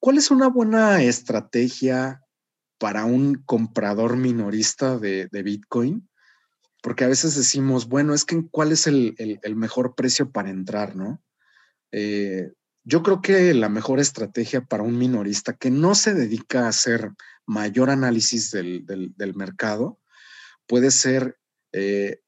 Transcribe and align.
¿cuál 0.00 0.18
es 0.18 0.30
una 0.30 0.48
buena 0.48 1.02
estrategia 1.02 2.22
para 2.78 3.04
un 3.04 3.42
comprador 3.44 4.16
minorista 4.16 4.98
de, 4.98 5.28
Bitcoin? 5.30 6.08
Porque 6.82 7.04
a 7.04 7.08
veces 7.08 7.36
decimos, 7.36 7.88
bueno, 7.88 8.14
es 8.14 8.24
que 8.24 8.42
cuál 8.50 8.72
es 8.72 8.86
el, 8.86 9.14
mejor 9.54 9.94
precio 9.94 10.32
para 10.32 10.50
entrar, 10.50 10.96
¿no? 10.96 11.22
Eh, 11.92 12.50
yo 12.82 13.02
creo 13.02 13.20
que 13.20 13.52
la 13.52 13.68
mejor 13.68 14.00
estrategia 14.00 14.62
para 14.62 14.82
un 14.82 14.96
minorista 14.96 15.52
que 15.52 15.70
no 15.70 15.94
se 15.94 16.14
dedica 16.14 16.64
a 16.64 16.68
hacer 16.68 17.12
mayor 17.46 17.90
análisis 17.90 18.50
del, 18.50 19.14
mercado 19.34 20.00
puede 20.66 20.90
ser 20.90 21.38
eh, 21.72 22.22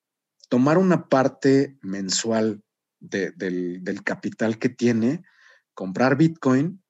tomar 0.48 0.76
una 0.76 1.08
parte 1.08 1.78
mensual 1.80 2.62
del, 3.00 4.02
capital 4.04 4.58
que 4.58 4.68
tiene, 4.68 5.24
comprar 5.74 6.16
Bitcoin, 6.16 6.81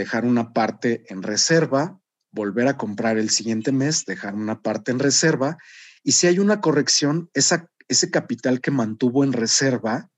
dejar 0.00 0.24
una 0.24 0.54
parte 0.54 1.04
en 1.12 1.22
reserva, 1.22 2.00
volver 2.32 2.68
a 2.68 2.78
comprar 2.78 3.18
el 3.18 3.28
siguiente 3.28 3.70
mes, 3.70 4.06
dejar 4.06 4.34
una 4.34 4.62
parte 4.62 4.90
en 4.92 4.98
reserva, 4.98 5.58
y 6.02 6.12
si 6.12 6.26
hay 6.26 6.38
una 6.38 6.62
corrección, 6.62 7.28
ese 7.34 8.10
capital 8.10 8.62
que 8.62 8.70
mantuvo 8.70 9.24
en 9.24 9.34
reserva, 9.34 10.08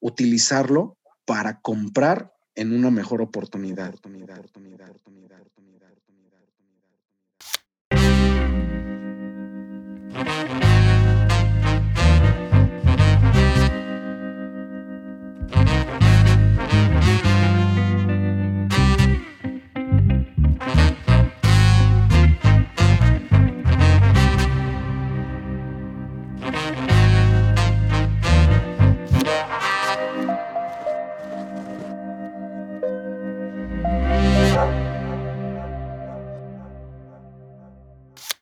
utilizarlo 0.00 0.96
para 1.26 1.60
comprar 1.60 2.32
en 2.54 2.72
una 2.72 2.90
mejor 2.90 3.20
oportunidad. 3.20 3.88
oportunidad, 3.88 4.38
oportunidad, 4.38 4.90
oportunidad, 4.90 5.40
oportunidad, 5.42 5.92
oportunidad 10.16 10.97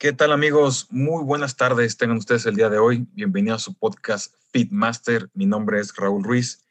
¿Qué 0.07 0.13
tal 0.13 0.31
amigos? 0.31 0.87
Muy 0.91 1.25
buenas 1.25 1.57
tardes. 1.57 1.97
Tengan 1.97 2.19
ustedes 2.19 2.47
el 2.47 2.55
día 2.55 2.71
de 2.71 2.79
hoy. 2.79 3.09
Bienvenidos 3.15 3.63
a 3.63 3.65
su 3.65 3.75
podcast 3.75 4.33
Fitmaster. 4.53 5.29
Mi 5.35 5.47
nombre 5.47 5.81
es 5.81 5.97
Raúl 5.97 6.23
Ruiz 6.23 6.65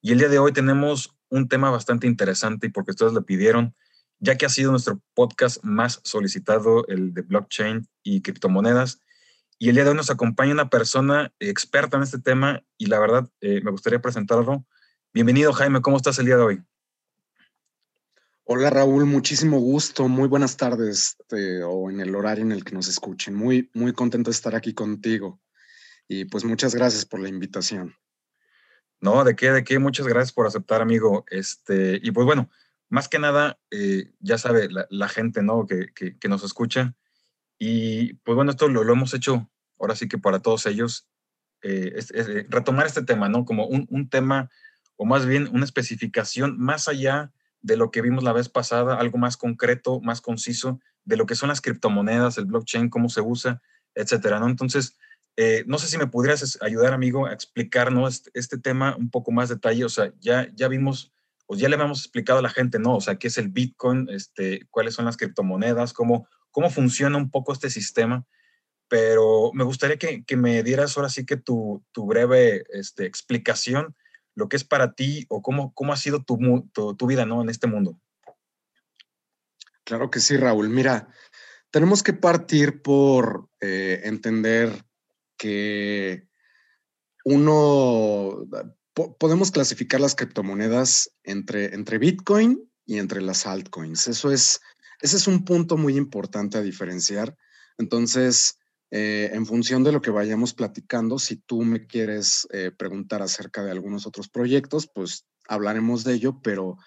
y 0.00 0.12
el 0.12 0.18
día 0.20 0.30
de 0.30 0.38
hoy 0.38 0.54
tenemos 0.54 1.14
un 1.28 1.48
tema 1.48 1.68
bastante 1.70 2.06
interesante 2.06 2.68
y 2.68 2.70
porque 2.70 2.92
ustedes 2.92 3.12
lo 3.12 3.26
pidieron, 3.26 3.76
ya 4.20 4.38
que 4.38 4.46
ha 4.46 4.48
sido 4.48 4.70
nuestro 4.70 5.02
podcast 5.12 5.62
más 5.62 6.00
solicitado, 6.02 6.86
el 6.88 7.12
de 7.12 7.20
blockchain 7.20 7.86
y 8.04 8.22
criptomonedas. 8.22 9.02
Y 9.58 9.68
el 9.68 9.74
día 9.74 9.84
de 9.84 9.90
hoy 9.90 9.96
nos 9.96 10.08
acompaña 10.08 10.52
una 10.52 10.70
persona 10.70 11.30
experta 11.40 11.98
en 11.98 12.04
este 12.04 12.18
tema 12.18 12.62
y 12.78 12.86
la 12.86 12.98
verdad 13.00 13.28
eh, 13.42 13.60
me 13.62 13.70
gustaría 13.70 14.00
presentarlo. 14.00 14.64
Bienvenido 15.12 15.52
Jaime, 15.52 15.82
¿cómo 15.82 15.98
estás 15.98 16.18
el 16.20 16.24
día 16.24 16.38
de 16.38 16.42
hoy? 16.42 16.62
Hola 18.50 18.70
Raúl, 18.70 19.04
muchísimo 19.04 19.60
gusto, 19.60 20.08
muy 20.08 20.26
buenas 20.26 20.56
tardes 20.56 21.18
eh, 21.32 21.60
o 21.62 21.90
en 21.90 22.00
el 22.00 22.14
horario 22.14 22.42
en 22.42 22.52
el 22.52 22.64
que 22.64 22.74
nos 22.74 22.88
escuchen. 22.88 23.34
Muy, 23.34 23.70
muy 23.74 23.92
contento 23.92 24.30
de 24.30 24.34
estar 24.34 24.54
aquí 24.56 24.72
contigo 24.72 25.38
y 26.08 26.24
pues 26.24 26.46
muchas 26.46 26.74
gracias 26.74 27.04
por 27.04 27.20
la 27.20 27.28
invitación. 27.28 27.94
No, 29.02 29.22
de 29.22 29.36
qué, 29.36 29.50
de 29.50 29.64
qué, 29.64 29.78
muchas 29.78 30.06
gracias 30.06 30.32
por 30.32 30.46
aceptar, 30.46 30.80
amigo. 30.80 31.26
Este, 31.28 32.00
y 32.02 32.10
pues 32.10 32.24
bueno, 32.24 32.48
más 32.88 33.06
que 33.10 33.18
nada, 33.18 33.60
eh, 33.70 34.12
ya 34.18 34.38
sabe 34.38 34.70
la, 34.70 35.08
gente, 35.10 35.42
¿no? 35.42 35.66
Que, 35.66 35.92
que, 35.92 36.28
nos 36.30 36.42
escucha. 36.42 36.96
Y 37.58 38.14
pues 38.14 38.34
bueno, 38.34 38.52
esto 38.52 38.66
lo, 38.68 38.82
lo, 38.82 38.94
hemos 38.94 39.12
hecho 39.12 39.50
ahora 39.78 39.94
sí 39.94 40.08
que 40.08 40.16
para 40.16 40.40
todos 40.40 40.64
ellos, 40.64 41.06
eh, 41.60 42.02
retomar 42.48 42.86
este 42.86 43.02
tema, 43.02 43.28
¿no? 43.28 43.44
Como 43.44 43.66
un, 43.66 43.86
un 43.90 44.08
tema, 44.08 44.48
o 44.96 45.04
más 45.04 45.26
bien 45.26 45.50
una 45.52 45.66
especificación 45.66 46.58
más 46.58 46.88
allá 46.88 47.30
de 47.60 47.76
lo 47.76 47.90
que 47.90 48.02
vimos 48.02 48.24
la 48.24 48.32
vez 48.32 48.48
pasada, 48.48 48.96
algo 48.96 49.18
más 49.18 49.36
concreto, 49.36 50.00
más 50.00 50.20
conciso, 50.20 50.80
de 51.04 51.16
lo 51.16 51.26
que 51.26 51.34
son 51.34 51.48
las 51.48 51.60
criptomonedas, 51.60 52.38
el 52.38 52.44
blockchain, 52.44 52.90
cómo 52.90 53.08
se 53.08 53.20
usa, 53.20 53.62
etcétera, 53.94 54.38
¿no? 54.38 54.48
Entonces, 54.48 54.96
eh, 55.40 55.62
no 55.66 55.78
sé 55.78 55.86
si 55.86 55.98
me 55.98 56.08
pudieras 56.08 56.58
ayudar, 56.60 56.92
amigo, 56.92 57.26
a 57.26 57.32
explicarnos 57.32 58.16
este, 58.16 58.30
este, 58.34 58.58
tema 58.58 58.96
un 58.96 59.08
poco 59.08 59.30
más 59.30 59.48
detalle. 59.48 59.84
O 59.84 59.88
sea, 59.88 60.12
ya, 60.18 60.48
ya 60.54 60.66
vimos, 60.66 61.12
o 61.46 61.54
ya 61.54 61.68
le 61.68 61.76
habíamos 61.76 62.00
explicado 62.00 62.40
a 62.40 62.42
la 62.42 62.50
gente, 62.50 62.80
¿no? 62.80 62.96
O 62.96 63.00
sea, 63.00 63.20
qué 63.20 63.28
es 63.28 63.38
el 63.38 63.48
Bitcoin, 63.48 64.08
este, 64.10 64.66
cuáles 64.70 64.94
son 64.94 65.04
las 65.04 65.16
criptomonedas, 65.16 65.92
cómo, 65.92 66.26
cómo 66.50 66.70
funciona 66.70 67.16
un 67.16 67.30
poco 67.30 67.52
este 67.52 67.70
sistema. 67.70 68.26
Pero 68.88 69.52
me 69.54 69.62
gustaría 69.64 69.96
que, 69.96 70.24
que 70.24 70.36
me 70.36 70.62
dieras 70.64 70.96
ahora 70.96 71.08
sí 71.08 71.24
que 71.24 71.36
tu, 71.36 71.84
tu 71.92 72.06
breve 72.06 72.64
este, 72.70 73.06
explicación 73.06 73.94
lo 74.38 74.48
que 74.48 74.56
es 74.56 74.62
para 74.62 74.94
ti 74.94 75.26
o 75.28 75.42
cómo, 75.42 75.74
cómo 75.74 75.92
ha 75.92 75.96
sido 75.96 76.22
tu, 76.22 76.38
tu, 76.72 77.06
vida 77.08 77.26
¿no? 77.26 77.42
en 77.42 77.48
este 77.48 77.66
mundo. 77.66 78.00
Claro 79.82 80.10
que 80.12 80.20
sí, 80.20 80.36
Raúl. 80.36 80.68
Mira, 80.68 81.08
tenemos 81.72 82.04
que 82.04 82.12
partir 82.12 82.80
por 82.80 83.48
eh, 83.60 84.02
entender 84.04 84.84
que 85.36 86.28
uno, 87.24 88.46
podemos 89.18 89.50
clasificar 89.50 90.00
las 90.00 90.14
criptomonedas 90.14 91.10
entre, 91.24 91.74
entre 91.74 91.98
Bitcoin 91.98 92.70
y 92.86 92.98
entre 92.98 93.20
las 93.20 93.44
altcoins. 93.44 94.06
Eso 94.06 94.30
es, 94.30 94.60
ese 95.00 95.16
es 95.16 95.26
un 95.26 95.44
punto 95.44 95.76
muy 95.76 95.96
importante 95.96 96.58
a 96.58 96.62
diferenciar. 96.62 97.36
Entonces, 97.76 98.60
eh, 98.90 99.30
en 99.34 99.44
función 99.44 99.84
de 99.84 99.92
lo 99.92 100.00
que 100.00 100.10
vayamos 100.10 100.54
platicando, 100.54 101.18
si 101.18 101.36
tú 101.36 101.62
me 101.62 101.86
quieres 101.86 102.48
eh, 102.52 102.70
preguntar 102.70 103.20
acerca 103.20 103.62
de 103.62 103.70
algunos 103.70 104.06
otros 104.06 104.28
proyectos, 104.28 104.88
pues 104.92 105.26
hablaremos 105.46 106.04
de 106.04 106.14
ello, 106.14 106.40
pero, 106.42 106.78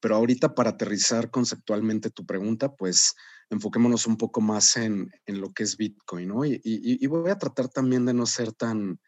pero 0.00 0.16
ahorita 0.16 0.54
para 0.54 0.70
aterrizar 0.70 1.30
conceptualmente 1.30 2.10
tu 2.10 2.24
pregunta, 2.24 2.74
pues 2.74 3.14
enfoquémonos 3.50 4.06
un 4.06 4.16
poco 4.16 4.40
más 4.40 4.76
en, 4.76 5.12
lo 5.26 5.52
que 5.52 5.64
es 5.64 5.76
Bitcoin, 5.76 6.28
¿no? 6.28 6.44
Y, 6.44 7.06
voy 7.08 7.30
a 7.30 7.38
tratar 7.38 7.68
también 7.68 8.06
de 8.06 8.14
no 8.14 8.24
ser 8.24 8.52
tan, 8.52 8.98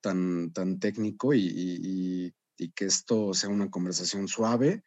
tan, 0.00 0.52
tan 0.52 0.78
técnico 0.78 1.34
y, 1.34 2.34
que 2.74 2.86
esto 2.86 3.34
sea 3.34 3.50
una 3.50 3.68
conversación 3.68 4.26
suave 4.26 4.84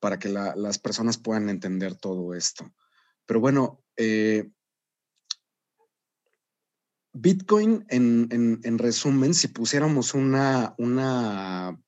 para 0.00 0.18
que 0.18 0.28
las 0.28 0.78
personas 0.78 1.18
puedan 1.18 1.48
entender 1.50 1.94
todo 1.94 2.34
esto. 2.34 2.72
Pero 3.26 3.38
bueno, 3.38 3.84
eh, 3.96 4.50
Bitcoin, 7.12 7.84
en, 7.88 8.78
resumen, 8.78 9.34
si 9.34 9.48
pusiéramos 9.48 10.14
una, 10.14 10.74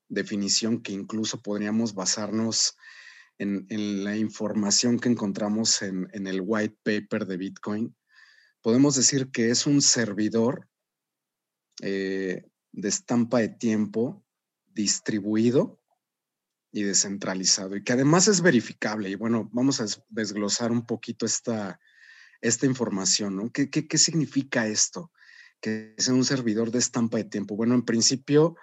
definición 0.08 0.82
que 0.82 0.92
incluso 0.92 1.40
podríamos 1.40 1.94
basarnos 1.94 2.76
en, 3.38 3.66
la 4.04 4.16
información 4.16 4.98
que 4.98 5.08
encontramos 5.08 5.82
en, 5.82 6.26
el 6.26 6.42
white 6.44 6.76
paper 6.82 7.26
de 7.26 7.36
Bitcoin, 7.36 7.96
podemos 8.60 8.96
decir 8.96 9.30
que 9.30 9.50
es 9.50 9.66
un 9.66 9.80
servidor 9.80 10.68
eh, 11.80 12.44
de 12.72 12.88
estampa 12.88 13.38
de 13.38 13.48
tiempo 13.48 14.24
distribuido 14.66 15.80
y 16.72 16.82
descentralizado 16.82 17.76
y 17.76 17.84
que 17.84 17.92
además 17.92 18.28
es 18.28 18.40
verificable. 18.40 19.10
Y 19.10 19.14
bueno, 19.14 19.48
vamos 19.52 19.80
a 19.80 19.86
desglosar 20.08 20.72
un 20.72 20.86
poquito 20.86 21.26
esta, 21.26 21.78
esta 22.42 22.66
información, 22.66 23.36
¿no? 23.36 23.50
¿Qué, 23.50 23.70
qué, 23.70 23.98
significa 23.98 24.66
esto? 24.66 25.12
Que 25.60 25.94
es 25.96 26.08
un 26.08 26.24
servidor 26.24 26.70
de 26.70 26.80
estampa 26.80 27.16
de 27.16 27.24
tiempo. 27.24 27.56
Bueno, 27.56 27.74
en 27.74 27.84
principio, 27.84 28.56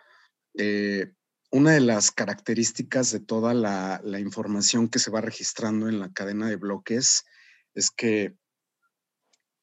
eh, 0.55 1.13
una 1.51 1.71
de 1.71 1.79
las 1.79 2.11
características 2.11 3.11
de 3.11 3.21
toda 3.21 3.53
la, 3.53 4.01
información 4.19 4.89
que 4.89 4.99
se 4.99 5.09
va 5.09 5.21
registrando 5.21 5.87
en 5.87 5.99
la 5.99 6.11
cadena 6.11 6.47
de 6.47 6.57
bloques 6.57 7.25
es 7.73 7.89
que 7.89 8.35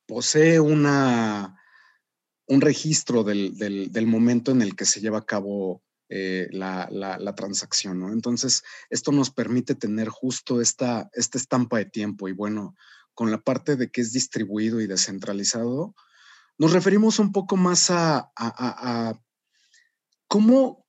posee 0.07 0.59
una, 0.61 1.61
un 2.49 2.61
registro 2.61 3.23
del, 3.23 4.07
momento 4.07 4.51
en 4.51 4.63
el 4.63 4.75
que 4.75 4.87
se 4.87 5.01
lleva 5.01 5.19
a 5.19 5.27
cabo 5.27 5.83
eh, 6.09 6.49
la, 6.53 7.35
transacción, 7.37 8.01
¿no? 8.01 8.13
Entonces, 8.13 8.63
esto 8.89 9.13
nos 9.13 9.31
permite 9.31 9.75
tener 9.75 10.09
justo 10.09 10.61
esta, 10.61 11.11
esta 11.13 11.37
estampa 11.37 11.79
de 11.79 11.87
tiempo 11.87 12.29
y 12.29 12.33
bueno, 12.33 12.75
con 13.17 13.31
la 13.31 13.41
parte 13.41 13.77
de 13.77 13.91
que 13.91 14.03
es 14.03 14.13
distribuido 14.13 14.81
y 14.81 14.87
descentralizado, 14.87 15.95
nos 16.59 16.73
referimos 16.73 17.19
un 17.19 17.33
poco 17.33 17.57
más 17.57 17.89
a, 17.91 19.19
cómo 20.29 20.87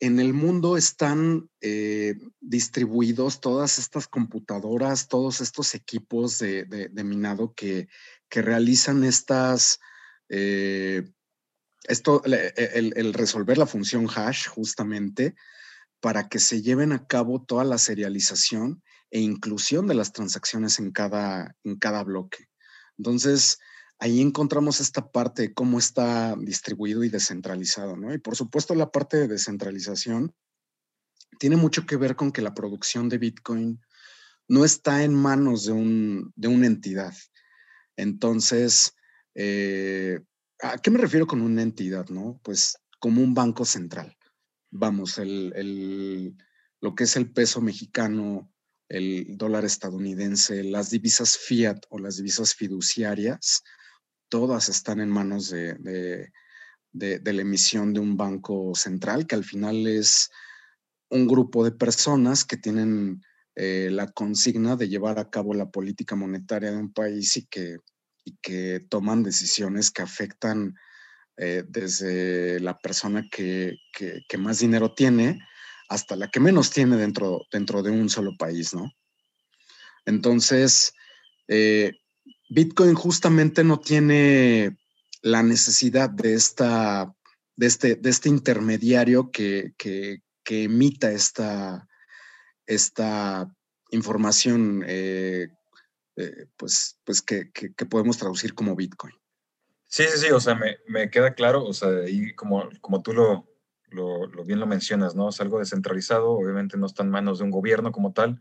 en 0.00 0.18
el 0.18 0.34
mundo 0.34 0.76
están 0.76 1.48
eh, 1.60 2.16
distribuidos 2.40 3.40
todas 3.40 3.78
estas 3.78 4.08
computadoras, 4.08 5.06
todos 5.06 5.40
estos 5.40 5.76
equipos 5.76 6.40
de, 6.40 6.90
minado 7.04 7.54
que, 7.54 7.88
realizan 8.30 9.04
estas, 9.04 9.78
eh, 10.28 11.08
esto, 11.84 12.20
el, 12.24 13.14
resolver 13.14 13.58
la 13.58 13.66
función 13.66 14.08
hash 14.08 14.48
justamente, 14.48 15.36
para 16.00 16.28
que 16.28 16.40
se 16.40 16.62
lleven 16.62 16.90
a 16.90 17.06
cabo 17.06 17.44
toda 17.44 17.62
la 17.62 17.78
serialización 17.78 18.82
e 19.14 19.20
inclusión 19.20 19.86
de 19.86 19.94
las 19.94 20.12
transacciones 20.12 20.80
en 20.80 20.90
cada, 20.90 21.56
en 21.62 21.76
cada 21.76 22.02
bloque. 22.02 22.48
Entonces, 22.98 23.60
ahí 24.00 24.20
encontramos 24.20 24.80
esta 24.80 25.12
parte 25.12 25.42
de 25.42 25.54
cómo 25.54 25.78
está 25.78 26.34
distribuido 26.36 27.04
y 27.04 27.10
descentralizado, 27.10 27.96
¿no? 27.96 28.12
Y 28.12 28.18
por 28.18 28.34
supuesto 28.34 28.74
la 28.74 28.90
parte 28.90 29.16
de 29.16 29.28
descentralización 29.28 30.34
tiene 31.38 31.54
mucho 31.54 31.86
que 31.86 31.94
ver 31.94 32.16
con 32.16 32.32
que 32.32 32.42
la 32.42 32.54
producción 32.54 33.08
de 33.08 33.18
Bitcoin 33.18 33.80
no 34.48 34.64
está 34.64 35.04
en 35.04 35.14
manos 35.14 35.64
de, 35.64 35.72
un, 35.72 36.32
de 36.34 36.48
una 36.48 36.66
entidad. 36.66 37.14
Entonces, 37.96 38.96
eh, 39.36 40.18
¿a 40.60 40.76
qué 40.78 40.90
me 40.90 40.98
refiero 40.98 41.28
con 41.28 41.40
una 41.40 41.62
entidad, 41.62 42.08
no? 42.08 42.40
Pues 42.42 42.78
como 42.98 43.22
un 43.22 43.32
banco 43.32 43.64
central. 43.64 44.16
Vamos, 44.72 45.18
el, 45.18 46.36
lo 46.80 46.96
que 46.96 47.04
es 47.04 47.14
el 47.14 47.30
peso 47.30 47.60
mexicano, 47.60 48.50
el 48.94 49.36
dólar 49.36 49.64
estadounidense, 49.64 50.62
las 50.62 50.90
divisas 50.90 51.36
fiat 51.36 51.84
o 51.88 51.98
las 51.98 52.16
divisas 52.16 52.54
fiduciarias, 52.54 53.62
todas 54.28 54.68
están 54.68 55.00
en 55.00 55.08
manos 55.08 55.50
de, 55.50 56.30
la 56.92 57.42
emisión 57.42 57.92
de 57.92 58.00
un 58.00 58.16
banco 58.16 58.72
central, 58.74 59.26
que 59.26 59.34
al 59.34 59.44
final 59.44 59.86
es 59.88 60.30
un 61.10 61.26
grupo 61.26 61.64
de 61.64 61.72
personas 61.72 62.44
que 62.44 62.56
tienen 62.56 63.20
eh, 63.56 63.88
la 63.90 64.12
consigna 64.12 64.76
de 64.76 64.88
llevar 64.88 65.18
a 65.18 65.28
cabo 65.28 65.54
la 65.54 65.70
política 65.70 66.14
monetaria 66.14 66.70
de 66.70 66.78
un 66.78 66.92
país 66.92 67.36
y 67.36 67.46
que, 67.46 67.78
que 68.40 68.86
toman 68.88 69.24
decisiones 69.24 69.90
que 69.90 70.02
afectan 70.02 70.74
eh, 71.36 71.64
desde 71.66 72.60
la 72.60 72.78
persona 72.78 73.26
que, 73.28 73.76
más 74.38 74.60
dinero 74.60 74.94
tiene 74.94 75.40
hasta 75.88 76.16
la 76.16 76.30
que 76.30 76.40
menos 76.40 76.70
tiene 76.70 76.96
dentro, 76.96 77.42
dentro 77.52 77.82
de 77.82 77.90
un 77.90 78.08
solo 78.08 78.36
país, 78.36 78.74
¿no? 78.74 78.92
Entonces, 80.06 80.94
eh, 81.48 81.92
Bitcoin 82.50 82.94
justamente 82.94 83.64
no 83.64 83.80
tiene 83.80 84.78
la 85.22 85.42
necesidad 85.42 86.10
de, 86.10 86.34
esta, 86.34 87.14
de, 87.56 87.66
este, 87.66 87.96
de 87.96 88.10
este 88.10 88.28
intermediario 88.28 89.30
que, 89.30 89.74
emita 90.46 91.10
esta, 91.10 91.88
esta 92.66 93.50
información 93.90 94.84
eh, 94.86 95.48
eh, 96.16 96.46
pues, 96.56 97.00
pues 97.04 97.22
que, 97.22 97.50
podemos 97.88 98.18
traducir 98.18 98.54
como 98.54 98.76
Bitcoin. 98.76 99.14
Sí, 99.86 100.04
sí, 100.12 100.26
sí, 100.26 100.30
o 100.30 100.40
sea, 100.40 100.58
me, 100.86 101.10
queda 101.10 101.34
claro, 101.34 101.64
o 101.64 101.72
sea, 101.72 102.08
y 102.08 102.34
como, 102.34 102.68
como 102.80 103.02
tú 103.02 103.12
lo, 103.12 103.48
lo, 103.94 104.28
bien 104.44 104.60
lo 104.60 104.66
mencionas, 104.66 105.14
¿no? 105.14 105.28
Es 105.28 105.40
algo 105.40 105.58
descentralizado, 105.58 106.32
obviamente 106.32 106.76
no 106.76 106.86
está 106.86 107.02
en 107.02 107.10
manos 107.10 107.38
de 107.38 107.44
un 107.44 107.50
gobierno 107.50 107.92
como 107.92 108.12
tal, 108.12 108.40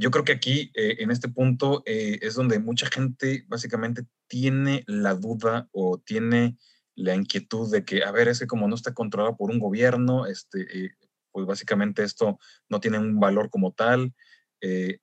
yo 0.00 0.12
creo 0.12 0.24
que 0.24 0.32
aquí, 0.32 0.70
eh, 0.74 0.96
en 1.00 1.10
este 1.10 1.28
punto, 1.28 1.82
eh, 1.84 2.20
es 2.22 2.34
donde 2.34 2.60
mucha 2.60 2.86
gente 2.86 3.44
básicamente 3.48 4.06
tiene 4.28 4.84
la 4.86 5.14
duda 5.14 5.68
o 5.72 5.98
tiene 5.98 6.56
la 6.94 7.16
inquietud 7.16 7.70
de 7.70 7.84
que, 7.84 8.04
a 8.04 8.12
ver, 8.12 8.28
ese 8.28 8.46
como 8.46 8.68
no 8.68 8.76
está 8.76 8.94
controlado 8.94 9.36
por 9.36 9.50
un 9.50 9.58
gobierno, 9.58 10.26
este, 10.26 10.84
eh, 10.84 10.90
pues 11.32 11.46
básicamente 11.46 12.04
esto 12.04 12.38
no 12.68 12.78
tiene 12.78 12.98
un 12.98 13.18
valor 13.18 13.50
como 13.50 13.72
tal. 13.72 14.14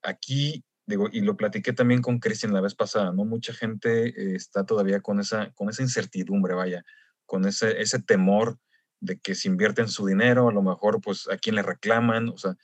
aquí, 0.02 0.64
digo, 0.86 1.10
y 1.12 1.22
lo 1.22 1.36
platiqué 1.38 1.74
también 1.74 2.02
con 2.02 2.20
Cristian 2.20 2.54
la 2.54 2.62
vez 2.62 2.76
pasada, 2.76 3.12
¿no? 3.12 3.26
Mucha 3.26 3.54
gente 3.54 4.36
está 4.36 4.66
todavía 4.66 5.02
con 5.02 5.20
esa, 5.20 5.52
con 5.56 5.70
esa 5.70 5.82
incertidumbre, 5.82 6.54
vaya, 6.54 6.84
con 7.26 7.46
ese, 7.46 7.82
ese 7.82 8.00
temor 8.00 8.60
de 9.00 9.20
que 9.20 9.36
si 9.36 9.48
invierten 9.48 9.88
su 9.88 10.06
dinero, 10.06 10.50
a 10.50 10.54
lo 10.54 10.62
mejor, 10.62 11.02
pues, 11.02 11.28
a 11.30 11.38
quién 11.38 11.56
le 11.56 11.62
reclaman, 11.62 12.30
o 12.30 12.38
sea, 12.38 12.58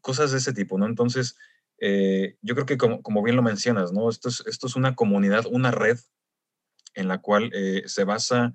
cosas 0.00 0.32
de 0.32 0.38
ese 0.38 0.52
tipo, 0.52 0.78
¿no? 0.78 0.86
Entonces, 0.86 1.36
eh, 1.78 2.36
yo 2.42 2.54
creo 2.54 2.66
que 2.66 2.78
como, 2.78 3.22
bien 3.22 3.36
lo 3.36 3.42
mencionas, 3.42 3.92
¿no? 3.92 4.08
Esto 4.08 4.28
es, 4.28 4.42
esto 4.46 4.66
es 4.66 4.76
una 4.76 4.94
comunidad, 4.94 5.44
una 5.50 5.70
red 5.70 5.98
en 6.94 7.08
la 7.08 7.18
cual 7.18 7.50
eh, 7.52 7.82
se 7.86 8.04
basa, 8.04 8.54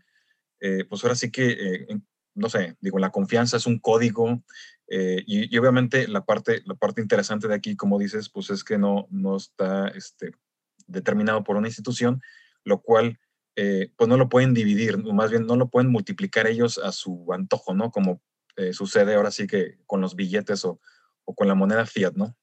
eh, 0.60 0.86
pues 0.86 1.04
ahora 1.04 1.16
sí 1.16 1.32
que, 1.32 1.88
no 2.34 2.50
sé, 2.50 2.76
digo, 2.80 2.98
la 3.00 3.12
confianza 3.12 3.58
es 3.58 3.66
un 3.66 3.80
código 3.80 4.44
y, 4.88 5.58
obviamente 5.58 6.08
la 6.08 6.26
parte, 6.26 6.64
la 6.66 6.76
parte 6.76 7.02
interesante 7.02 7.48
de 7.48 7.56
aquí, 7.56 7.76
como 7.76 7.98
dices, 7.98 8.30
pues 8.30 8.50
es 8.50 8.64
que 8.64 8.78
no, 8.78 9.08
no 9.10 9.38
está 9.38 9.88
este, 9.90 10.32
determinado 10.88 11.44
por 11.44 11.56
una 11.56 11.68
institución, 11.68 12.22
lo 12.64 12.82
cual 12.82 13.20
pues 13.56 14.08
no 14.08 14.18
lo 14.18 14.30
pueden 14.30 14.54
dividir, 14.54 14.98
más 14.98 15.30
bien 15.30 15.46
no 15.46 15.56
lo 15.56 15.70
pueden 15.70 15.92
multiplicar 15.92 16.48
ellos 16.48 16.78
a 16.78 16.92
su 16.92 17.32
antojo, 17.34 17.74
¿no? 17.74 17.92
Como 17.92 18.22
sucede 18.72 19.16
ahora 19.16 19.32
sí 19.32 19.48
que 19.48 19.80
con 19.86 20.02
los 20.02 20.16
billetes 20.16 20.66
o, 20.66 20.80
o 21.26 21.36
con 21.36 21.48
la 21.48 21.56
moneda 21.56 21.86
fiat, 21.86 22.14
¿no? 22.16 22.36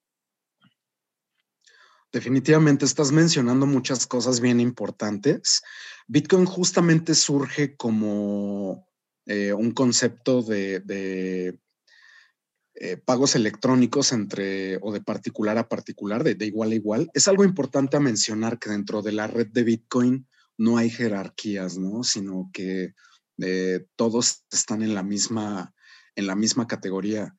Definitivamente 2.10 2.86
estás 2.86 3.12
mencionando 3.12 3.66
muchas 3.66 4.06
cosas 4.06 4.40
bien 4.40 4.60
importantes. 4.60 5.62
Bitcoin 6.06 6.46
justamente 6.46 7.14
surge 7.14 7.76
como 7.76 8.88
eh, 9.26 9.52
un 9.52 9.72
concepto 9.72 10.42
de, 10.42 11.60
eh, 12.74 12.96
pagos 13.04 13.34
electrónicos 13.34 14.12
entre 14.12 14.78
o 14.80 14.90
de 14.90 15.02
particular 15.02 15.58
a 15.58 15.68
particular, 15.68 16.24
de, 16.24 16.46
igual 16.46 16.70
a 16.72 16.76
igual. 16.76 17.10
Es 17.12 17.28
algo 17.28 17.44
importante 17.44 17.98
a 17.98 18.00
mencionar 18.00 18.58
que 18.58 18.70
dentro 18.70 19.02
de 19.02 19.12
la 19.12 19.26
red 19.26 19.48
de 19.48 19.64
Bitcoin 19.64 20.26
no 20.58 20.76
hay 20.76 20.90
jerarquías, 20.90 21.78
¿no? 21.78 22.04
Sino 22.04 22.50
que 22.52 22.94
eh, 23.40 23.86
todos 23.96 24.44
están 24.50 24.82
en 24.82 24.94
la 24.94 25.02
misma, 25.02 25.72
en 26.14 26.26
la 26.26 26.34
misma 26.34 26.66
categoría. 26.66 27.34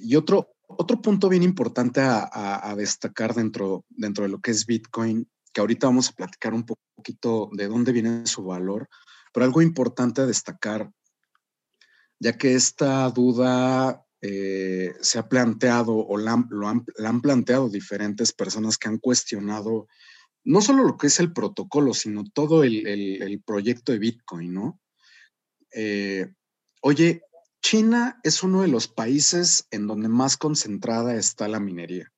Y 0.00 0.16
otro, 0.16 0.56
otro 0.68 1.02
punto 1.02 1.28
bien 1.28 1.42
importante 1.42 2.00
a, 2.02 2.74
destacar 2.76 3.34
dentro, 3.34 3.84
dentro 3.90 4.24
de 4.24 4.30
lo 4.30 4.40
que 4.40 4.52
es 4.52 4.66
Bitcoin, 4.66 5.28
que 5.52 5.60
ahorita 5.60 5.86
vamos 5.86 6.08
a 6.08 6.12
platicar 6.12 6.54
un 6.54 6.64
poquito 6.64 7.50
de 7.52 7.68
dónde 7.68 7.92
viene 7.92 8.26
su 8.26 8.44
valor, 8.44 8.88
pero 9.32 9.44
algo 9.44 9.62
importante 9.62 10.22
a 10.22 10.26
destacar, 10.26 10.90
ya 12.18 12.38
que 12.38 12.54
esta 12.54 13.08
duda 13.10 14.06
eh, 14.22 14.94
se 15.00 15.18
ha 15.18 15.28
planteado 15.28 15.94
o 15.94 16.16
la, 16.16 16.32
han, 16.32 17.20
planteado 17.20 17.68
diferentes 17.68 18.32
personas 18.32 18.78
que 18.78 18.88
han 18.88 18.98
cuestionado 18.98 19.88
no 20.46 20.60
solo 20.60 20.84
lo 20.84 20.96
que 20.96 21.08
es 21.08 21.18
el 21.18 21.32
protocolo, 21.32 21.92
sino 21.92 22.24
todo 22.24 22.62
el, 22.62 23.42
proyecto 23.44 23.90
de 23.90 23.98
Bitcoin, 23.98 24.54
¿no? 24.54 24.80
Eh, 25.72 26.32
oye, 26.80 27.22
China 27.60 28.20
es 28.22 28.44
uno 28.44 28.62
de 28.62 28.68
los 28.68 28.86
países 28.86 29.66
en 29.72 29.88
donde 29.88 30.08
más 30.08 30.36
concentrada 30.36 31.16
está 31.16 31.48
la 31.48 31.58
minería. 31.58 32.12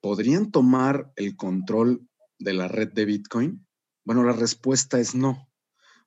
¿Podrían 0.00 0.52
tomar 0.52 1.12
el 1.16 1.36
control 1.36 2.08
de 2.38 2.52
la 2.52 2.68
red 2.68 2.92
de 2.92 3.04
Bitcoin? 3.06 3.66
Bueno, 4.04 4.22
la 4.22 4.32
respuesta 4.32 5.00
es 5.00 5.16
no, 5.16 5.50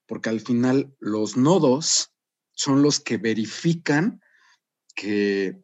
porque 0.06 0.30
al 0.30 0.40
final 0.40 0.96
los 1.00 1.36
nodos 1.36 2.14
son 2.54 2.82
los 2.82 3.02
que 3.02 3.18
verifican 3.18 4.22
que 4.96 5.62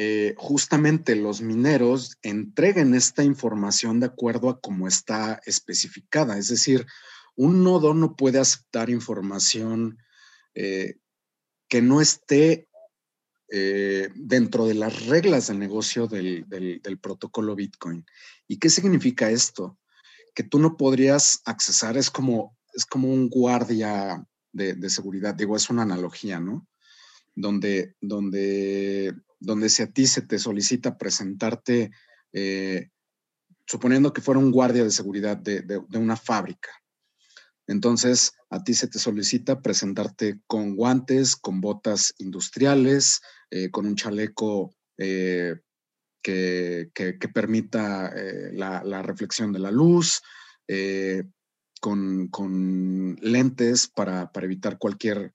eh, 0.00 0.34
justamente 0.36 1.16
los 1.16 1.42
mineros 1.42 2.18
entreguen 2.22 2.94
esta 2.94 3.24
información 3.24 3.98
de 3.98 4.06
acuerdo 4.06 4.48
a 4.48 4.60
cómo 4.60 4.86
está 4.86 5.40
especificada. 5.44 6.38
Es 6.38 6.46
decir, 6.46 6.86
un 7.34 7.64
nodo 7.64 7.94
no 7.94 8.14
puede 8.14 8.38
aceptar 8.38 8.90
información 8.90 9.98
eh, 10.54 11.00
que 11.68 11.82
no 11.82 12.00
esté 12.00 12.68
eh, 13.50 14.08
dentro 14.14 14.66
de 14.66 14.74
las 14.74 15.06
reglas 15.06 15.48
del 15.48 15.58
negocio 15.58 16.06
del, 16.06 16.46
protocolo 17.02 17.56
Bitcoin. 17.56 18.06
¿Y 18.46 18.60
qué 18.60 18.70
significa 18.70 19.30
esto? 19.30 19.80
Que 20.32 20.44
tú 20.44 20.60
no 20.60 20.76
podrías 20.76 21.42
accesar, 21.44 21.96
es 21.96 22.08
como, 22.08 22.56
es 22.72 22.86
como 22.86 23.12
un 23.12 23.28
guardia 23.28 24.24
de, 24.52 24.90
seguridad, 24.90 25.34
digo, 25.34 25.56
es 25.56 25.70
una 25.70 25.82
analogía, 25.82 26.38
¿no? 26.38 26.68
Donde, 27.34 27.96
donde, 28.00 29.14
donde 29.40 29.68
si 29.68 29.82
a 29.82 29.90
ti 29.90 30.06
se 30.06 30.22
te 30.22 30.38
solicita 30.38 30.98
presentarte, 30.98 31.90
eh, 32.32 32.90
suponiendo 33.66 34.12
que 34.12 34.22
fuera 34.22 34.40
un 34.40 34.50
guardia 34.50 34.84
de 34.84 34.90
seguridad 34.90 35.36
de 35.36 35.98
una 35.98 36.16
fábrica, 36.16 36.70
entonces, 37.68 38.32
a 38.48 38.64
ti 38.64 38.72
se 38.72 38.88
te 38.88 38.98
solicita 38.98 39.60
presentarte 39.60 40.40
con 40.46 40.74
guantes, 40.74 41.36
con 41.36 41.60
botas 41.60 42.14
industriales, 42.18 43.20
eh, 43.50 43.70
con 43.70 43.86
un 43.86 43.94
chaleco 43.94 44.74
eh, 44.96 45.54
que, 46.22 46.90
permita 47.32 48.12
la, 48.52 49.02
reflexión 49.02 49.52
de 49.52 49.58
la 49.58 49.70
luz, 49.70 50.22
con, 51.80 53.16
lentes 53.20 53.88
para, 53.88 54.30
evitar 54.34 54.78
cualquier 54.78 55.32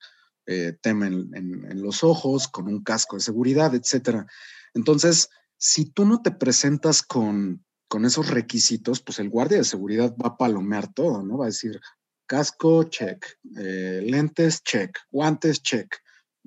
tema 0.81 1.07
en, 1.07 1.81
los 1.81 2.03
ojos, 2.03 2.47
con 2.47 2.67
un 2.67 2.83
casco 2.83 3.15
de 3.15 3.21
seguridad, 3.21 3.73
etc. 3.75 4.25
Entonces, 4.73 5.29
si 5.57 5.85
tú 5.85 6.05
no 6.05 6.21
te 6.21 6.31
presentas 6.31 7.01
con, 7.01 7.63
con 7.87 8.05
esos 8.05 8.29
requisitos, 8.29 9.01
pues 9.01 9.19
el 9.19 9.29
guardia 9.29 9.59
de 9.59 9.63
seguridad 9.63 10.15
va 10.17 10.29
a 10.29 10.37
palomear 10.37 10.93
todo, 10.93 11.23
¿no? 11.23 11.37
Va 11.37 11.45
a 11.45 11.47
decir, 11.47 11.79
Casco, 12.25 12.83
check. 12.85 13.25
Eh, 13.57 14.01
lentes, 14.03 14.63
check. 14.63 14.97
Guantes, 15.11 15.61
check. 15.61 15.95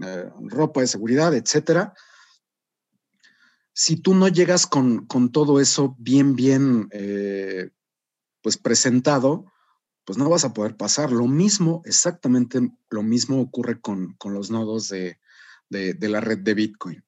eh, 0.03 0.29
ropa 0.41 0.81
de 0.81 0.87
seguridad, 0.87 1.35
etcétera. 1.35 1.95
Si 3.73 3.97
tú 3.97 4.15
no 4.15 4.29
llegas 4.29 4.67
con, 4.67 5.07
todo 5.33 5.61
eso 5.61 5.95
bien, 5.99 6.35
bien, 6.35 6.89
eh, 6.91 7.71
pues 8.43 8.57
presentado, 8.57 9.53
pues 10.07 10.17
no 10.19 10.31
vas 10.31 10.45
a 10.45 10.55
poder 10.55 10.77
pasar. 10.77 11.11
Lo 11.11 11.27
mismo, 11.27 11.83
exactamente 11.85 12.61
lo 12.91 13.03
mismo 13.03 13.41
ocurre 13.41 13.81
con, 13.81 14.17
los 14.25 14.51
nodos 14.51 14.89
de, 14.89 15.19
la 15.69 16.21
red 16.21 16.39
de 16.39 16.55
Bitcoin. 16.55 17.05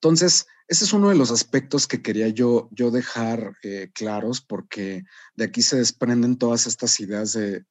Entonces, 0.00 0.46
ese 0.66 0.86
es 0.86 0.92
uno 0.94 1.10
de 1.10 1.14
los 1.14 1.30
aspectos 1.30 1.86
que 1.86 2.00
quería 2.00 2.28
yo, 2.28 2.68
yo 2.72 2.90
dejar 2.90 3.56
eh, 3.62 3.90
claros 3.92 4.40
porque 4.40 5.04
de 5.36 5.44
aquí 5.44 5.60
se 5.60 5.76
desprenden 5.76 6.38
todas 6.38 6.66
estas 6.66 6.98
ideas 7.00 7.34
de, 7.34 7.66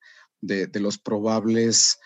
los 0.79 0.99
probables 0.99 1.97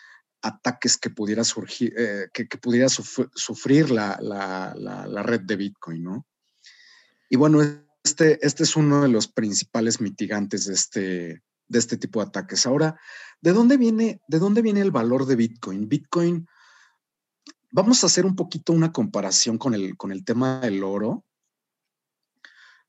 ataques 0.41 0.97
que 0.97 1.09
pudiera 1.09 1.43
surgir, 1.43 1.93
eh, 1.97 2.27
que, 2.33 2.45
pudiera 2.45 2.87
sufrir 2.87 3.91
la, 3.91 5.23
red 5.25 5.41
de 5.41 5.55
Bitcoin, 5.57 6.03
¿no? 6.03 6.25
Y 7.29 7.35
bueno, 7.35 7.61
este, 8.01 8.39
este 8.45 8.63
es 8.63 8.77
uno 8.77 9.01
de 9.01 9.09
los 9.09 9.27
principales 9.27 9.99
mitigantes 9.99 10.65
de 10.65 10.73
este, 10.73 11.43
de 11.69 11.79
este 11.79 11.97
tipo 11.97 12.19
de 12.19 12.27
ataques. 12.27 12.65
Ahora, 12.65 12.99
¿de 13.41 13.53
dónde 13.53 13.77
viene, 13.77 14.21
de 14.27 14.39
dónde 14.39 14.61
viene 14.61 14.81
el 14.81 14.91
valor 14.91 15.25
de 15.25 15.37
Bitcoin? 15.37 15.87
Bitcoin, 15.87 16.47
vamos 17.71 18.03
a 18.03 18.07
hacer 18.07 18.25
un 18.25 18.35
poquito 18.35 18.73
una 18.73 18.91
comparación 18.91 19.57
con 19.57 19.73
el, 19.73 19.95
con 19.95 20.11
el 20.11 20.25
tema 20.25 20.59
del 20.59 20.83
oro. 20.83 21.23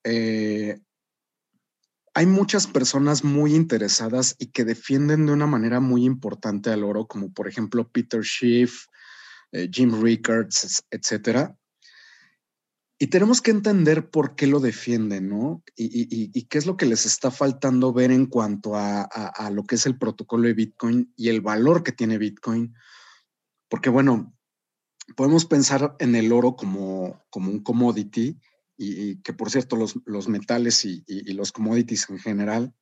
Eh, 0.03 0.81
hay 2.15 2.27
muchas 2.27 2.67
personas 2.67 3.23
muy 3.23 3.55
interesadas 3.55 4.35
y 4.39 4.47
que 4.47 4.65
defienden 4.65 5.27
de 5.27 5.33
una 5.33 5.47
manera 5.47 5.79
muy 5.79 6.05
importante 6.05 6.71
al 6.71 6.83
oro, 6.83 7.07
como 7.07 7.33
por 7.33 7.47
ejemplo 7.47 7.89
Peter 7.89 8.25
Schiff, 8.25 8.87
eh, 9.53 9.69
Jim 9.71 10.03
Rickards, 10.03 10.83
etcétera. 10.91 11.55
Y 13.03 13.07
tenemos 13.07 13.41
que 13.41 13.51
entender 13.51 14.11
por 14.11 14.37
qué 14.37 14.47
lo 14.47 14.61
defienden, 14.61 15.31
¿no? 15.31 15.65
Y, 15.75 16.45
qué 16.49 16.59
es 16.59 16.67
lo 16.67 16.77
que 16.77 16.85
les 16.85 17.07
está 17.07 17.31
faltando 17.31 17.95
ver 17.95 18.11
en 18.11 18.27
cuanto 18.27 18.77
a, 18.77 19.09
lo 19.51 19.65
que 19.65 19.77
es 19.77 19.87
el 19.87 19.97
protocolo 19.97 20.47
de 20.47 20.53
Bitcoin 20.53 21.11
y 21.17 21.31
el 21.31 21.41
valor 21.41 21.83
que 21.83 21.93
tiene 21.93 22.19
Bitcoin. 22.19 22.75
Porque, 23.71 23.89
bueno, 23.89 24.37
podemos 25.17 25.47
pensar 25.47 25.97
en 25.99 26.15
el 26.15 26.31
oro 26.31 26.57
como, 26.57 27.25
como 27.31 27.51
un 27.51 27.63
commodity 27.63 28.39
y, 28.77 29.17
que, 29.23 29.33
por 29.33 29.51
cierto, 29.51 29.77
los, 29.77 30.29
metales 30.29 30.85
y, 30.85 31.03
los 31.33 31.53
commodities 31.53 32.11
en 32.11 32.19
general 32.19 32.75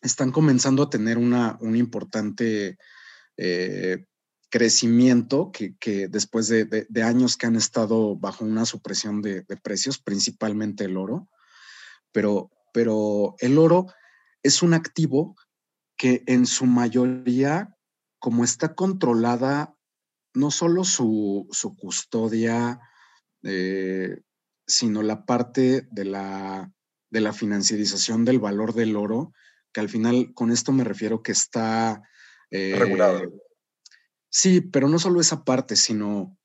están 0.00 0.32
comenzando 0.32 0.84
a 0.84 0.90
tener 0.90 1.18
una, 1.18 1.58
un 1.60 1.76
importante 1.76 2.78
eh, 3.36 4.06
crecimiento 4.50 5.52
que, 5.52 6.08
después 6.08 6.48
de, 6.48 6.86
años 7.02 7.36
que 7.36 7.46
han 7.46 7.56
estado 7.56 8.16
bajo 8.16 8.44
una 8.44 8.64
supresión 8.64 9.20
de, 9.22 9.42
precios, 9.62 9.98
principalmente 9.98 10.84
el 10.84 10.96
oro, 10.96 11.28
pero, 12.12 12.50
pero 12.72 13.36
el 13.40 13.58
oro 13.58 13.86
es 14.42 14.62
un 14.62 14.74
activo 14.74 15.36
que 15.96 16.22
en 16.26 16.46
su 16.46 16.64
mayoría, 16.66 17.76
como 18.18 18.44
está 18.44 18.74
controlada 18.74 19.74
no 20.34 20.50
solo 20.50 20.84
su, 20.84 21.48
custodia, 21.78 22.80
eh, 23.42 24.20
sino 24.66 25.02
la 25.02 25.26
parte 25.26 25.88
de 25.90 26.04
la, 26.04 26.72
de 27.10 27.20
la 27.20 27.32
financiarización 27.32 28.24
del 28.24 28.38
valor 28.38 28.74
del 28.74 28.96
oro, 28.96 29.32
que 29.72 29.80
al 29.80 29.88
final 29.88 30.32
con 30.34 30.50
esto 30.50 30.72
me 30.72 30.84
refiero 30.84 31.22
que 31.22 31.32
está... 31.32 32.02
Eh, 32.50 32.74
regulado 32.78 33.47
Sí, 34.30 34.60
pero 34.60 34.88
no 34.88 34.98
solo 34.98 35.20
esa 35.20 35.44
parte, 35.44 35.76
sino, 35.76 36.36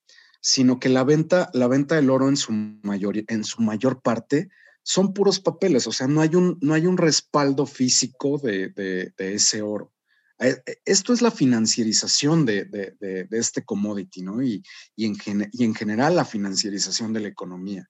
sino 0.41 0.79
que 0.79 0.89
la 0.89 1.03
venta, 1.03 1.49
la 1.53 1.67
venta 1.67 1.95
del 1.95 2.09
oro 2.09 2.29
en 2.29 2.37
su, 2.37 2.51
mayor, 2.51 3.23
en 3.27 3.43
su 3.43 3.61
mayor 3.61 4.01
parte 4.01 4.49
son 4.83 5.13
puros 5.13 5.39
papeles, 5.39 5.87
o 5.87 5.91
sea, 5.91 6.07
no 6.07 6.21
hay 6.21 6.35
un, 6.35 6.57
no 6.61 6.73
hay 6.73 6.85
un 6.85 6.97
respaldo 6.97 7.65
físico 7.65 8.37
de, 8.37 9.13
ese 9.17 9.61
oro. 9.61 9.93
Eh, 10.39 10.61
eh, 10.65 10.77
esto 10.83 11.13
es 11.13 11.21
la 11.21 11.31
financiarización 11.31 12.45
de, 12.45 12.67
este 13.31 13.63
commodity, 13.63 14.21
¿no? 14.21 14.43
Y, 14.43 14.61
en 14.97 15.49
y 15.53 15.63
en 15.63 15.73
general 15.73 16.15
la 16.15 16.25
financiarización 16.25 17.13
de 17.13 17.21
la 17.21 17.29
economía. 17.29 17.89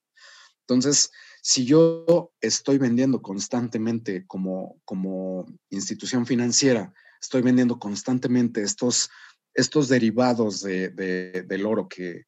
Entonces, 0.68 1.12
si 1.42 1.66
yo 1.66 2.32
estoy 2.40 2.78
vendiendo 2.78 3.22
constantemente 3.22 4.26
como, 4.28 4.80
como 4.86 5.46
institución 5.72 6.26
financiera, 6.26 6.94
estoy 7.20 7.42
vendiendo 7.42 7.80
constantemente 7.80 8.62
estos 8.62 9.10
estos 9.54 9.88
derivados 9.88 10.62
del 10.62 11.66
oro 11.66 11.88
que, 11.88 12.26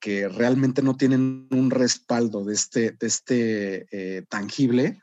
que, 0.00 0.28
realmente 0.28 0.82
no 0.82 0.96
tienen 0.96 1.48
un 1.50 1.70
respaldo 1.70 2.44
de 2.44 2.54
este, 2.54 2.92
de 2.92 3.06
este 3.06 3.86
eh, 3.90 4.22
tangible, 4.28 5.00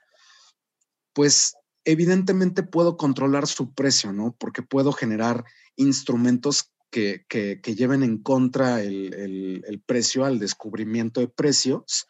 pues 1.13 1.55
evidentemente 1.85 2.63
puedo 2.63 2.97
controlar 2.97 3.47
su 3.47 3.73
precio, 3.73 4.13
¿no? 4.13 4.35
Porque 4.37 4.61
puedo 4.61 4.91
generar 4.91 5.43
instrumentos 5.75 6.71
que, 6.89 7.25
lleven 7.75 8.03
en 8.03 8.19
contra 8.19 8.81
el, 8.81 9.13
el, 9.67 9.81
precio 9.81 10.25
al 10.25 10.39
descubrimiento 10.39 11.19
de 11.19 11.27
precios 11.27 12.07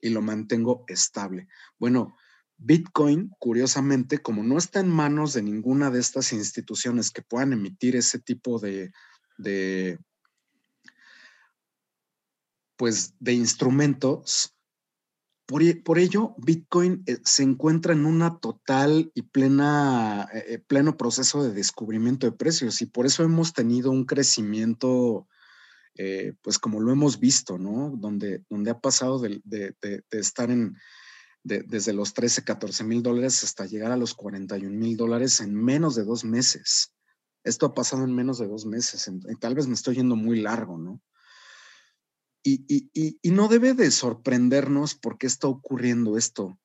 y 0.00 0.10
lo 0.10 0.20
mantengo 0.22 0.84
estable. 0.86 1.48
Bueno, 1.78 2.14
Bitcoin, 2.58 3.30
curiosamente, 3.38 4.18
como 4.18 4.42
no 4.42 4.58
está 4.58 4.80
en 4.80 4.88
manos 4.88 5.32
de 5.32 5.42
ninguna 5.42 5.90
de 5.90 6.00
estas 6.00 6.32
instituciones 6.32 7.10
que 7.10 7.22
puedan 7.22 7.52
emitir 7.52 7.94
ese 7.96 8.18
tipo 8.18 8.58
de, 8.58 8.90
pues, 12.76 13.14
de 13.20 13.32
instrumentos, 13.32 14.54
por, 15.46 15.98
ello, 15.98 16.34
Bitcoin 16.36 17.04
eh, 17.06 17.20
se 17.24 17.42
encuentra 17.42 17.94
en 17.94 18.04
una 18.04 18.38
total 18.38 19.10
y 19.14 19.22
plena, 19.22 20.28
eh, 20.34 20.44
eh, 20.46 20.58
pleno 20.58 20.98
proceso 20.98 21.42
de 21.42 21.54
descubrimiento 21.54 22.26
de 22.26 22.36
precios 22.36 22.82
y 22.82 22.86
por 22.86 23.06
eso 23.06 23.22
hemos 23.22 23.54
tenido 23.54 23.90
un 23.90 24.04
crecimiento, 24.04 25.26
pues 26.42 26.58
como 26.58 26.80
lo 26.80 26.92
hemos 26.92 27.18
visto, 27.18 27.56
¿no? 27.56 27.94
Donde, 27.96 28.44
donde 28.50 28.70
ha 28.70 28.78
pasado 28.78 29.18
de 29.20 29.74
estar 30.10 30.50
en 30.50 30.76
desde 31.48 31.92
los 31.92 32.14
13, 32.14 32.44
14 32.44 32.84
mil 32.84 33.02
dólares 33.02 33.42
hasta 33.42 33.66
llegar 33.66 33.90
a 33.90 33.96
los 33.96 34.14
41 34.14 34.70
mil 34.76 34.96
dólares 34.96 35.40
en 35.40 35.54
menos 35.54 35.94
de 35.94 36.04
dos 36.04 36.24
meses. 36.24 36.94
Esto 37.42 37.66
ha 37.66 37.74
pasado 37.74 38.04
en 38.04 38.14
menos 38.14 38.38
de 38.38 38.46
dos 38.46 38.66
meses. 38.66 39.10
tal 39.40 39.54
vez 39.54 39.66
me 39.66 39.74
estoy 39.74 39.96
yendo 39.96 40.16
muy 40.16 40.40
largo, 40.40 40.78
¿no? 40.78 41.00
Y, 42.42 42.88
y, 42.94 43.30
no 43.30 43.48
debe 43.48 43.74
de 43.74 43.90
sorprendernos 43.90 44.94
por 44.94 45.18
qué 45.18 45.26
está 45.26 45.48
ocurriendo 45.48 46.16
esto, 46.16 46.58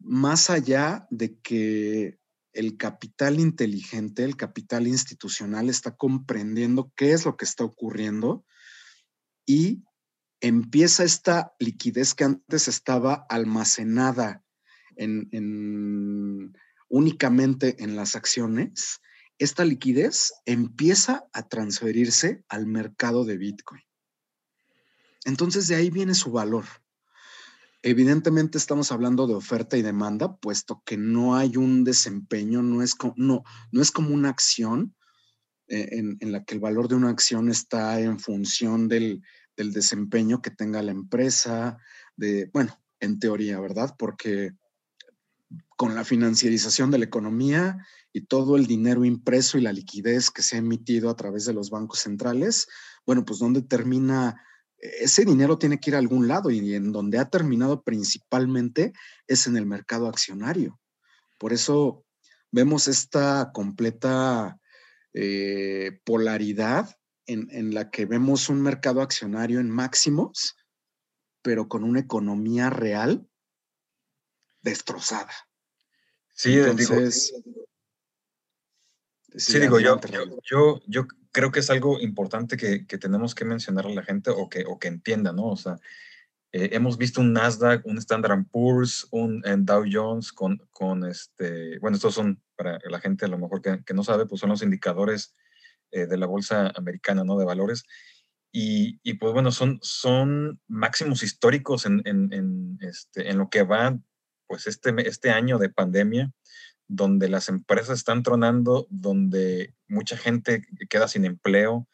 más 0.00 0.50
allá 0.50 1.06
de 1.10 1.38
que 1.38 2.18
el 2.52 2.76
capital 2.76 3.38
inteligente, 3.38 4.24
el 4.24 4.36
capital 4.36 4.88
institucional 4.88 5.68
está 5.68 5.94
comprendiendo 5.96 6.92
qué 6.96 7.12
es 7.12 7.24
lo 7.24 7.36
que 7.36 7.44
está 7.44 7.62
ocurriendo 7.62 8.44
y 9.46 9.84
empieza 10.40 11.04
esta 11.04 11.54
liquidez 11.58 12.14
que 12.14 12.24
antes 12.24 12.68
estaba 12.68 13.26
almacenada 13.28 14.42
en, 14.96 16.52
únicamente 16.88 17.82
en 17.82 17.96
las 17.96 18.16
acciones, 18.16 19.00
esta 19.38 19.64
liquidez 19.64 20.32
empieza 20.44 21.24
a 21.32 21.48
transferirse 21.48 22.44
al 22.48 22.66
mercado 22.66 23.24
de 23.24 23.38
Bitcoin. 23.38 23.82
Entonces 25.24 25.68
de 25.68 25.76
ahí 25.76 25.90
viene 25.90 26.14
su 26.14 26.32
valor. 26.32 26.64
Evidentemente 27.82 28.58
estamos 28.58 28.90
hablando 28.90 29.28
de 29.28 29.34
oferta 29.34 29.76
y 29.76 29.82
demanda, 29.82 30.36
puesto 30.36 30.82
que 30.84 30.96
no 30.96 31.36
hay 31.36 31.56
un 31.56 31.84
desempeño, 31.84 32.60
no 32.62 32.82
es, 32.82 32.96
no, 33.14 33.44
no 33.70 33.82
es 33.82 33.92
como 33.92 34.12
una 34.12 34.30
acción 34.30 34.96
eh, 35.68 35.88
en, 35.92 36.32
la 36.32 36.44
que 36.44 36.54
el 36.54 36.60
valor 36.60 36.88
de 36.88 36.96
una 36.96 37.10
acción 37.10 37.50
está 37.50 38.00
en 38.00 38.18
función 38.18 38.88
del, 38.88 39.22
del 39.58 39.72
desempeño 39.72 40.40
que 40.40 40.52
tenga 40.52 40.80
la 40.82 40.92
empresa, 40.92 41.78
de, 42.16 42.48
bueno, 42.54 42.80
en 43.00 43.18
teoría, 43.18 43.60
¿verdad? 43.60 43.94
Porque 43.98 44.52
con 45.76 45.94
la 45.94 46.04
financiarización 46.04 46.90
de 46.90 46.98
la 46.98 47.04
economía 47.04 47.84
y 48.12 48.22
todo 48.22 48.56
el 48.56 48.66
dinero 48.66 49.04
impreso 49.04 49.58
y 49.58 49.62
la 49.62 49.72
liquidez 49.72 50.30
que 50.30 50.42
se 50.42 50.56
ha 50.56 50.60
emitido 50.60 51.10
a 51.10 51.16
través 51.16 51.44
de 51.44 51.54
los 51.54 51.70
bancos 51.70 52.00
centrales, 52.00 52.68
bueno, 53.04 53.24
pues 53.24 53.40
¿dónde 53.40 53.62
termina? 53.62 54.40
Ese 54.78 55.24
dinero 55.24 55.58
tiene 55.58 55.80
que 55.80 55.90
ir 55.90 55.96
a 55.96 55.98
algún 55.98 56.28
lado 56.28 56.50
y 56.50 56.74
en 56.74 56.92
donde 56.92 57.18
ha 57.18 57.28
terminado 57.28 57.82
principalmente 57.82 58.92
es 59.26 59.48
en 59.48 59.56
el 59.56 59.66
mercado 59.66 60.06
accionario. 60.06 60.80
Por 61.36 61.52
eso 61.52 62.04
vemos 62.52 62.86
esta 62.86 63.50
completa 63.52 64.56
eh, 65.14 66.00
polaridad 66.04 66.97
en, 67.28 67.74
la 67.74 67.90
que 67.90 68.06
vemos 68.06 68.48
un 68.48 68.62
mercado 68.62 69.02
accionario 69.02 69.60
en 69.60 69.70
máximos, 69.70 70.56
pero 71.42 71.68
con 71.68 71.84
una 71.84 72.00
economía 72.00 72.70
real 72.70 73.28
destrozada. 74.62 75.32
Sí, 76.34 76.56
digo, 76.56 77.10
sí, 79.36 79.58
digo 79.58 79.78
yo, 79.80 80.00
yo, 80.48 80.80
yo, 80.86 81.06
creo 81.30 81.52
que 81.52 81.60
es 81.60 81.70
algo 81.70 82.00
importante 82.00 82.56
que, 82.56 82.86
que, 82.86 82.96
tenemos 82.96 83.34
que 83.34 83.44
mencionar 83.44 83.86
a 83.86 83.90
la 83.90 84.02
gente 84.02 84.30
o 84.30 84.48
que, 84.48 84.64
o 84.66 84.78
que 84.78 84.88
entienda, 84.88 85.32
¿no? 85.32 85.48
O 85.48 85.56
sea, 85.56 85.78
eh, 86.52 86.70
hemos 86.72 86.96
visto 86.96 87.20
un 87.20 87.32
Nasdaq, 87.32 87.84
un 87.84 87.98
Standard 87.98 88.46
Poor's, 88.50 89.06
un 89.10 89.42
Dow 89.42 89.84
Jones 89.90 90.32
con, 90.32 90.56
con 90.72 91.04
este, 91.04 91.78
bueno, 91.80 91.96
estos 91.96 92.14
son 92.14 92.42
para 92.56 92.78
la 92.88 93.00
gente 93.00 93.26
a 93.26 93.28
lo 93.28 93.38
mejor 93.38 93.60
que, 93.60 93.84
que 93.84 93.94
no 93.94 94.02
sabe, 94.02 94.26
pues 94.26 94.40
son 94.40 94.50
los 94.50 94.62
indicadores 94.62 95.34
eh, 95.90 96.06
de 96.06 96.16
la 96.16 96.26
bolsa 96.26 96.72
americana, 96.76 97.24
¿no? 97.24 97.38
De 97.38 97.44
valores. 97.44 97.84
Y, 98.52 98.98
y, 99.02 99.14
pues 99.14 99.32
bueno, 99.32 99.52
son, 99.52 99.78
son 99.82 100.60
máximos 100.68 101.22
históricos 101.22 101.86
en, 101.86 102.02
en, 102.04 102.32
en, 102.32 102.78
este, 102.80 103.30
en 103.30 103.38
lo 103.38 103.50
que 103.50 103.62
va, 103.62 103.98
pues 104.46 104.66
este, 104.66 104.94
este 105.06 105.30
año 105.30 105.58
de 105.58 105.68
pandemia, 105.68 106.32
donde 106.88 107.28
las 107.28 107.48
empresas 107.50 107.98
están 107.98 108.22
tronando, 108.22 108.86
donde 108.90 109.74
mucha 109.86 110.16
gente 110.16 110.66
queda 110.88 111.06
sin 111.08 111.26
empleo, 111.26 111.86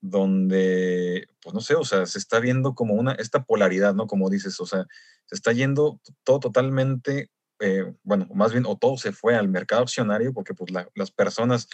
donde, 0.00 1.28
pues 1.42 1.54
no 1.54 1.60
sé, 1.60 1.74
o 1.74 1.84
sea, 1.84 2.06
se 2.06 2.18
está 2.18 2.40
viendo 2.40 2.74
como 2.74 2.94
una, 2.94 3.12
esta 3.12 3.44
polaridad, 3.44 3.94
¿no? 3.94 4.06
Como 4.06 4.30
dices, 4.30 4.58
o 4.60 4.66
sea, 4.66 4.86
se 5.26 5.34
está 5.34 5.52
yendo 5.52 6.00
todo 6.24 6.40
totalmente, 6.40 7.30
eh, 7.60 7.92
bueno, 8.02 8.26
más 8.34 8.52
bien, 8.52 8.64
o 8.66 8.76
todo 8.78 8.96
se 8.96 9.12
fue 9.12 9.34
al 9.34 9.48
mercado 9.48 9.82
accionario, 9.82 10.32
porque 10.32 10.54
pues 10.54 10.72
las 10.94 11.10
personas 11.10 11.68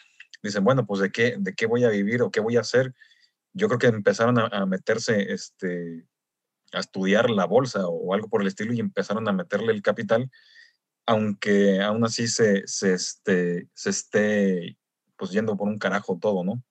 dicen, 0.45 0.63
bueno, 0.63 0.87
pues 0.87 1.01
de 1.01 1.11
qué, 1.11 1.37
de 1.39 1.55
qué 1.55 1.67
voy 1.67 1.85
a 1.85 1.89
vivir 1.89 2.23
o 2.23 2.31
qué 2.31 2.41
voy 2.41 2.57
a 2.57 2.61
hacer. 2.61 2.95
Yo 3.53 3.67
creo 3.69 3.79
que 3.79 3.87
empezaron 3.87 4.39
a, 4.39 4.67
meterse, 4.67 5.33
este, 5.33 6.07
a 6.73 6.81
estudiar 6.81 7.31
la 7.31 7.47
bolsa 7.47 7.87
o, 7.87 8.15
algo 8.15 8.29
por 8.29 8.43
el 8.43 8.49
estilo 8.49 8.73
y 8.73 8.81
empezaron 8.81 9.27
a 9.29 9.33
meterle 9.33 9.73
el 9.73 9.83
capital, 9.83 10.31
aunque 11.07 11.81
aún 11.81 12.05
así 12.05 12.29
se, 12.29 12.67
se, 12.67 12.93
este, 12.95 13.69
se 13.75 13.91
esté, 13.91 14.79
pues 15.17 15.31
yendo 15.31 15.57
por 15.57 15.69
un 15.69 15.79
carajo 15.79 16.19
todo, 16.21 16.45
¿no? 16.45 16.63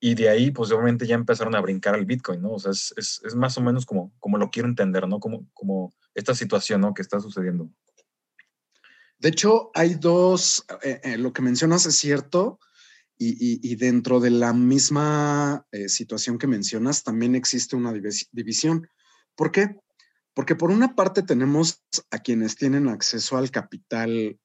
Y 0.00 0.14
de 0.14 0.28
ahí, 0.28 0.50
pues 0.50 0.70
obviamente 0.70 1.06
ya 1.06 1.14
empezaron 1.14 1.54
a 1.54 1.60
brincar 1.60 1.94
al 1.94 2.04
Bitcoin, 2.04 2.42
¿no? 2.42 2.52
O 2.52 2.58
sea, 2.58 2.72
es, 2.72 2.92
es, 2.96 3.22
es 3.24 3.34
más 3.34 3.56
o 3.56 3.60
menos 3.60 3.86
como, 3.86 4.12
como 4.18 4.38
lo 4.38 4.50
quiero 4.50 4.68
entender, 4.68 5.06
¿no? 5.08 5.20
Como, 5.20 5.46
como 5.54 5.94
esta 6.14 6.34
situación, 6.34 6.80
¿no? 6.80 6.94
Que 6.94 7.02
está 7.02 7.20
sucediendo. 7.20 7.70
De 9.18 9.28
hecho, 9.30 9.70
hay 9.72 9.94
dos, 9.94 10.66
eh, 10.82 11.00
eh, 11.02 11.16
lo 11.16 11.32
que 11.32 11.42
mencionas 11.42 11.86
es 11.86 11.96
cierto, 11.96 12.58
y, 13.16 13.76
dentro 13.76 14.20
de 14.20 14.30
la 14.30 14.52
misma 14.52 15.66
eh, 15.72 15.88
situación 15.88 16.38
que 16.38 16.46
mencionas, 16.46 17.04
también 17.04 17.34
existe 17.34 17.76
una 17.76 17.92
división. 18.32 18.88
¿Por 19.34 19.52
qué? 19.52 19.76
Porque 20.34 20.56
por 20.56 20.70
una 20.70 20.94
parte 20.94 21.22
tenemos 21.22 21.82
a 22.10 22.18
quienes 22.18 22.56
tienen 22.56 22.88
acceso 22.88 23.36
al 23.36 23.50
capital 23.50 24.38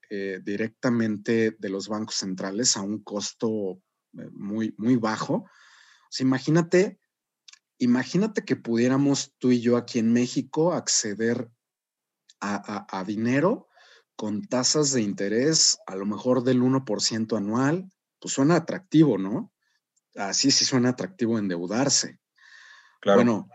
directamente 0.43 1.55
de 1.57 1.69
los 1.69 1.87
bancos 1.87 2.15
centrales 2.15 2.77
a 2.77 2.81
un 2.81 3.03
costo 3.03 3.79
eh, 4.17 4.29
muy, 4.31 4.73
muy 4.77 4.95
bajo. 4.95 5.45
Imagínate, 6.19 6.99
imagínate 7.77 8.43
que 8.43 8.55
pudiéramos 8.55 9.33
tú 9.37 9.51
y 9.51 9.61
yo 9.61 9.77
aquí 9.77 9.99
en 9.99 10.11
México 10.11 10.73
acceder 10.73 11.49
a, 12.41 13.03
dinero 13.05 13.67
con 14.15 14.41
tasas 14.41 14.93
de 14.93 15.01
interés 15.01 15.77
a 15.85 15.97
lo 15.97 16.05
mejor 16.05 16.43
del 16.43 16.61
1% 16.61 17.37
anual, 17.37 17.89
pues 18.19 18.33
suena 18.33 18.55
atractivo, 18.57 19.17
¿no? 19.17 19.51
Así 20.15 20.51
sí 20.51 20.65
suena 20.65 20.89
atractivo 20.89 21.37
endeudarse. 21.37 22.19
Claro. 22.99 23.17
Bueno, 23.17 23.49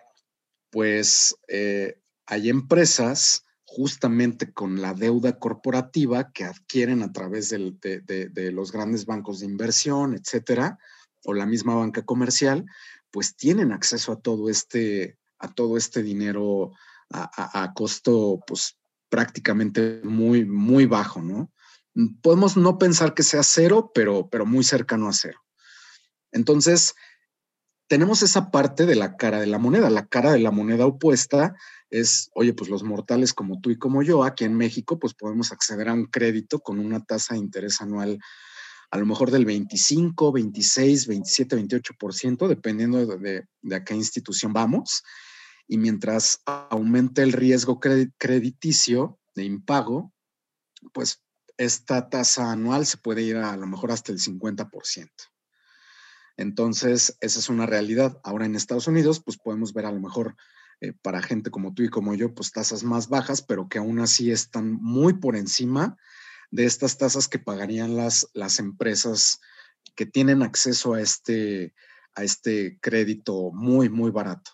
pues 0.71 1.37
eh, 1.49 2.01
hay 2.27 2.49
empresas 2.49 3.45
justamente 3.65 4.53
con 4.53 4.81
la 4.81 4.95
deuda 4.95 5.39
corporativa 5.39 6.31
que 6.33 6.45
adquieren 6.45 7.03
a 7.03 7.13
través 7.13 7.49
de, 7.51 8.51
los 8.53 8.73
grandes 8.73 9.05
bancos 9.07 9.41
de 9.41 9.47
inversión, 9.47 10.15
etcétera, 10.15 10.79
o 11.25 11.35
la 11.35 11.47
misma 11.47 11.75
banca 11.75 12.03
comercial, 12.03 12.67
pues 13.11 13.37
tienen 13.37 13.73
acceso 13.73 14.13
a 14.13 14.21
todo 14.21 14.49
este, 14.49 15.19
a 15.39 15.53
todo 15.53 15.77
este 15.77 16.03
dinero 16.03 16.73
a, 17.11 17.73
costo, 17.75 18.41
pues 18.47 18.77
prácticamente 19.09 20.01
muy, 20.03 20.45
muy 20.45 20.87
bajo, 20.87 21.23
¿no? 21.23 21.53
Podemos 22.23 22.57
no 22.57 22.79
pensar 22.79 23.15
que 23.15 23.23
sea 23.23 23.43
cero, 23.43 23.91
pero, 23.95 24.29
pero 24.29 24.47
muy 24.47 24.65
cercano 24.65 25.09
a 25.09 25.13
cero. 25.13 25.41
Entonces, 26.33 26.95
tenemos 27.87 28.23
esa 28.23 28.51
parte 28.51 28.87
de 28.87 28.97
la 28.97 29.17
cara 29.17 29.41
de 29.41 29.47
la 29.47 29.59
moneda. 29.59 29.91
La 29.91 30.07
cara 30.07 30.33
de 30.33 30.41
la 30.41 30.51
moneda 30.51 30.87
opuesta 30.87 31.55
es, 31.91 32.31
oye, 32.35 32.53
pues 32.53 32.71
los 32.71 32.83
mortales 32.83 33.33
como 33.33 33.61
tú 33.61 33.71
y 33.71 33.79
como 33.79 34.03
yo, 34.03 34.25
aquí 34.25 34.45
en 34.45 34.57
México, 34.57 34.99
pues 34.99 35.15
podemos 35.15 35.53
acceder 35.53 35.89
a 35.89 35.95
un 35.95 36.07
crédito 36.07 36.61
con 36.61 36.79
una 36.79 37.05
tasa 37.05 37.35
de 37.35 37.41
interés 37.41 37.81
anual 37.81 38.19
a 38.91 38.99
lo 38.99 39.07
mejor 39.07 39.33
del 39.33 39.45
25, 39.45 40.31
26, 40.31 41.09
27, 41.09 41.57
28%, 41.57 42.47
dependiendo 42.47 43.05
de, 43.05 43.45
de, 43.61 43.75
a 43.75 43.83
qué 43.83 43.93
institución 43.93 44.53
vamos. 44.53 45.03
Y 45.67 45.79
mientras 45.79 46.43
aumente 46.45 47.23
el 47.23 47.33
riesgo 47.33 47.81
crediticio 47.81 49.19
de 49.35 49.45
impago, 49.45 50.13
pues 50.93 51.24
esta 51.57 52.09
tasa 52.09 52.51
anual 52.51 52.87
se 52.87 52.97
puede 52.97 53.23
ir 53.23 53.37
a, 53.37 53.57
lo 53.57 53.67
mejor 53.67 53.93
hasta 53.93 54.13
el 54.13 54.19
50%. 54.19 55.11
Entonces, 56.37 57.17
esa 57.21 57.39
es 57.39 57.49
una 57.49 57.67
realidad. 57.67 58.21
Ahora 58.25 58.47
en 58.47 58.57
Estados 58.57 58.89
Unidos, 58.89 59.23
pues 59.25 59.39
podemos 59.39 59.73
ver 59.73 59.87
a 59.87 59.93
lo 59.93 60.01
mejor 60.01 60.37
eh, 60.81 60.93
para 61.01 61.23
gente 61.23 61.51
como 61.51 61.75
tú 61.75 61.83
y 61.85 61.89
como 61.89 62.15
yo, 62.15 62.35
pues 62.35 62.51
tasas 62.51 62.83
más 62.83 63.09
bajas, 63.09 63.43
pero 63.43 63.69
que 63.69 63.79
aún 63.79 64.01
así 64.01 64.31
están 64.31 64.73
muy 64.73 65.15
por 65.15 65.37
encima 65.37 65.97
de 66.51 66.65
estas 66.65 66.99
tasas 66.99 67.29
que 67.29 67.39
pagarían 67.39 67.97
las, 67.97 68.29
las 68.33 68.59
empresas 68.59 69.41
que 69.95 70.07
tienen 70.07 70.43
acceso 70.43 70.95
a 70.95 71.01
este, 71.01 71.75
a 72.15 72.25
este 72.25 72.79
crédito 72.81 73.51
muy, 73.53 73.89
muy 73.89 74.11
barato. 74.11 74.53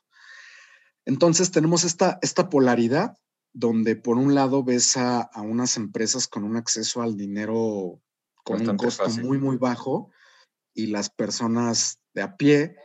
Entonces 1.07 1.51
tenemos 1.51 1.85
esta, 1.85 2.19
esta 2.23 2.49
polaridad 2.49 3.17
donde 3.53 3.97
por 3.97 4.17
un 4.17 4.35
lado 4.35 4.63
ves 4.63 4.97
a, 4.97 5.31
unas 5.37 5.77
empresas 5.77 6.29
con 6.29 6.45
un 6.45 6.57
acceso 6.57 7.03
al 7.03 7.17
dinero 7.17 8.01
con 8.45 8.69
un 8.69 8.77
costo 8.77 9.09
muy, 9.23 9.39
muy 9.39 9.57
bajo 9.57 10.11
y 10.75 10.87
las 10.87 11.11
personas 11.11 12.01
de 12.15 12.23
a 12.23 12.37
pie, 12.37 12.77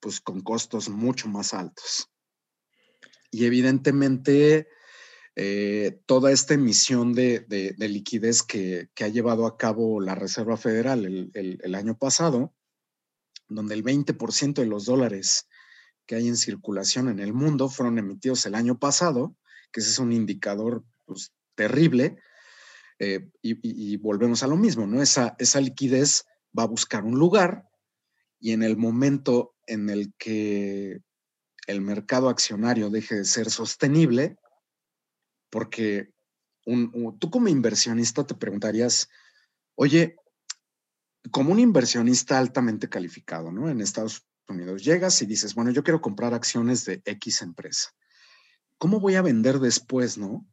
pues 0.00 0.20
con 0.20 0.40
costos 0.40 0.88
mucho 0.88 1.28
más 1.28 1.54
altos. 1.54 2.10
Y 3.30 3.44
evidentemente, 3.44 4.68
eh, 5.36 6.00
toda 6.06 6.32
esta 6.32 6.54
emisión 6.54 7.12
de, 7.12 7.74
liquidez 7.78 8.42
que, 8.42 8.90
ha 9.00 9.08
llevado 9.08 9.46
a 9.46 9.56
cabo 9.56 10.00
la 10.00 10.14
Reserva 10.14 10.56
Federal 10.56 11.30
el, 11.32 11.74
año 11.74 11.96
pasado, 11.96 12.54
donde 13.48 13.74
el 13.74 13.84
20% 13.84 14.54
de 14.54 14.66
los 14.66 14.86
dólares 14.86 15.48
que 16.06 16.16
hay 16.16 16.26
en 16.26 16.36
circulación 16.36 17.08
en 17.08 17.20
el 17.20 17.34
mundo 17.34 17.68
fueron 17.68 17.98
emitidos 17.98 18.46
el 18.46 18.54
año 18.54 18.78
pasado, 18.78 19.36
que 19.72 19.80
ese 19.80 19.90
es 19.90 19.98
un 19.98 20.12
indicador 20.12 20.84
pues, 21.06 21.32
terrible, 21.54 22.18
eh, 22.98 23.30
y, 23.42 23.96
volvemos 23.98 24.42
a 24.42 24.48
lo 24.48 24.56
mismo, 24.56 24.86
¿no? 24.86 25.00
Esa, 25.00 25.36
esa 25.38 25.60
liquidez 25.60 26.24
va 26.56 26.64
a 26.64 26.68
buscar 26.68 27.04
un 27.04 27.16
lugar 27.18 27.68
y 28.40 28.52
en 28.52 28.64
el 28.64 28.76
momento 28.76 29.54
en 29.66 29.88
el 29.88 30.12
que 30.18 31.00
el 31.68 31.80
mercado 31.80 32.28
accionario 32.28 32.90
deje 32.90 33.16
de 33.16 33.24
ser 33.24 33.50
sostenible, 33.50 34.36
porque 35.50 36.12
tú 36.64 37.30
como 37.30 37.48
inversionista 37.48 38.26
te 38.26 38.34
preguntarías, 38.34 39.08
oye, 39.74 40.16
como 41.30 41.52
un 41.52 41.60
inversionista 41.60 42.38
altamente 42.38 42.88
calificado, 42.88 43.52
¿no? 43.52 43.68
En 43.68 43.80
Estados 43.80 44.26
Unidos, 44.48 44.82
llegas 44.82 45.20
y 45.22 45.26
dices, 45.26 45.54
bueno, 45.54 45.70
yo 45.70 45.84
quiero 45.84 46.00
comprar 46.00 46.34
acciones 46.34 46.84
de 46.84 47.02
X 47.04 47.42
empresa. 47.42 47.90
¿Cómo 48.78 49.00
voy 49.00 49.16
a 49.16 49.22
vender 49.22 49.58
después, 49.58 50.18
no? 50.18 50.46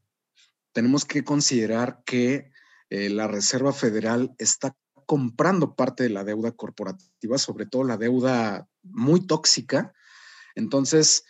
Tenemos 0.74 1.06
que 1.06 1.24
considerar 1.24 2.04
que 2.06 2.52
eh, 2.90 3.10
la 3.10 3.28
Reserva 3.28 3.72
Federal 3.72 4.36
está 4.40 4.76
comprando 5.06 5.76
parte 5.76 6.04
de 6.04 6.10
la 6.10 6.24
deuda 6.24 6.52
corporativa, 6.52 7.38
sobre 7.38 7.68
todo 7.68 7.84
la 7.84 7.98
deuda 7.98 8.68
muy 8.82 9.26
tóxica. 9.26 9.94
Entonces, 10.56 11.26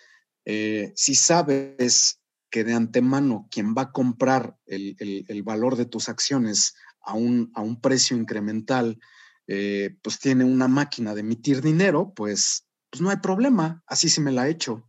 eh, 0.45 0.93
si 0.95 1.15
sabes 1.15 2.21
que 2.49 2.63
de 2.63 2.73
antemano 2.73 3.47
quien 3.51 3.75
va 3.75 3.83
a 3.83 3.91
comprar 3.91 4.57
el, 4.65 5.43
valor 5.43 5.75
de 5.75 5.85
tus 5.85 6.07
acciones 6.07 6.75
a 7.01 7.13
un, 7.13 7.51
precio 7.81 8.15
incremental, 8.15 8.99
eh, 9.47 9.97
pues 10.01 10.19
tiene 10.19 10.45
una 10.45 10.69
máquina 10.69 11.13
de 11.13 11.21
emitir 11.21 11.61
dinero, 11.61 12.13
pues, 12.15 12.65
pues 12.89 13.01
no 13.01 13.09
hay 13.09 13.17
problema, 13.17 13.83
así 13.85 14.07
se 14.07 14.21
me 14.21 14.31
la 14.31 14.47
he 14.47 14.51
hecho. 14.51 14.87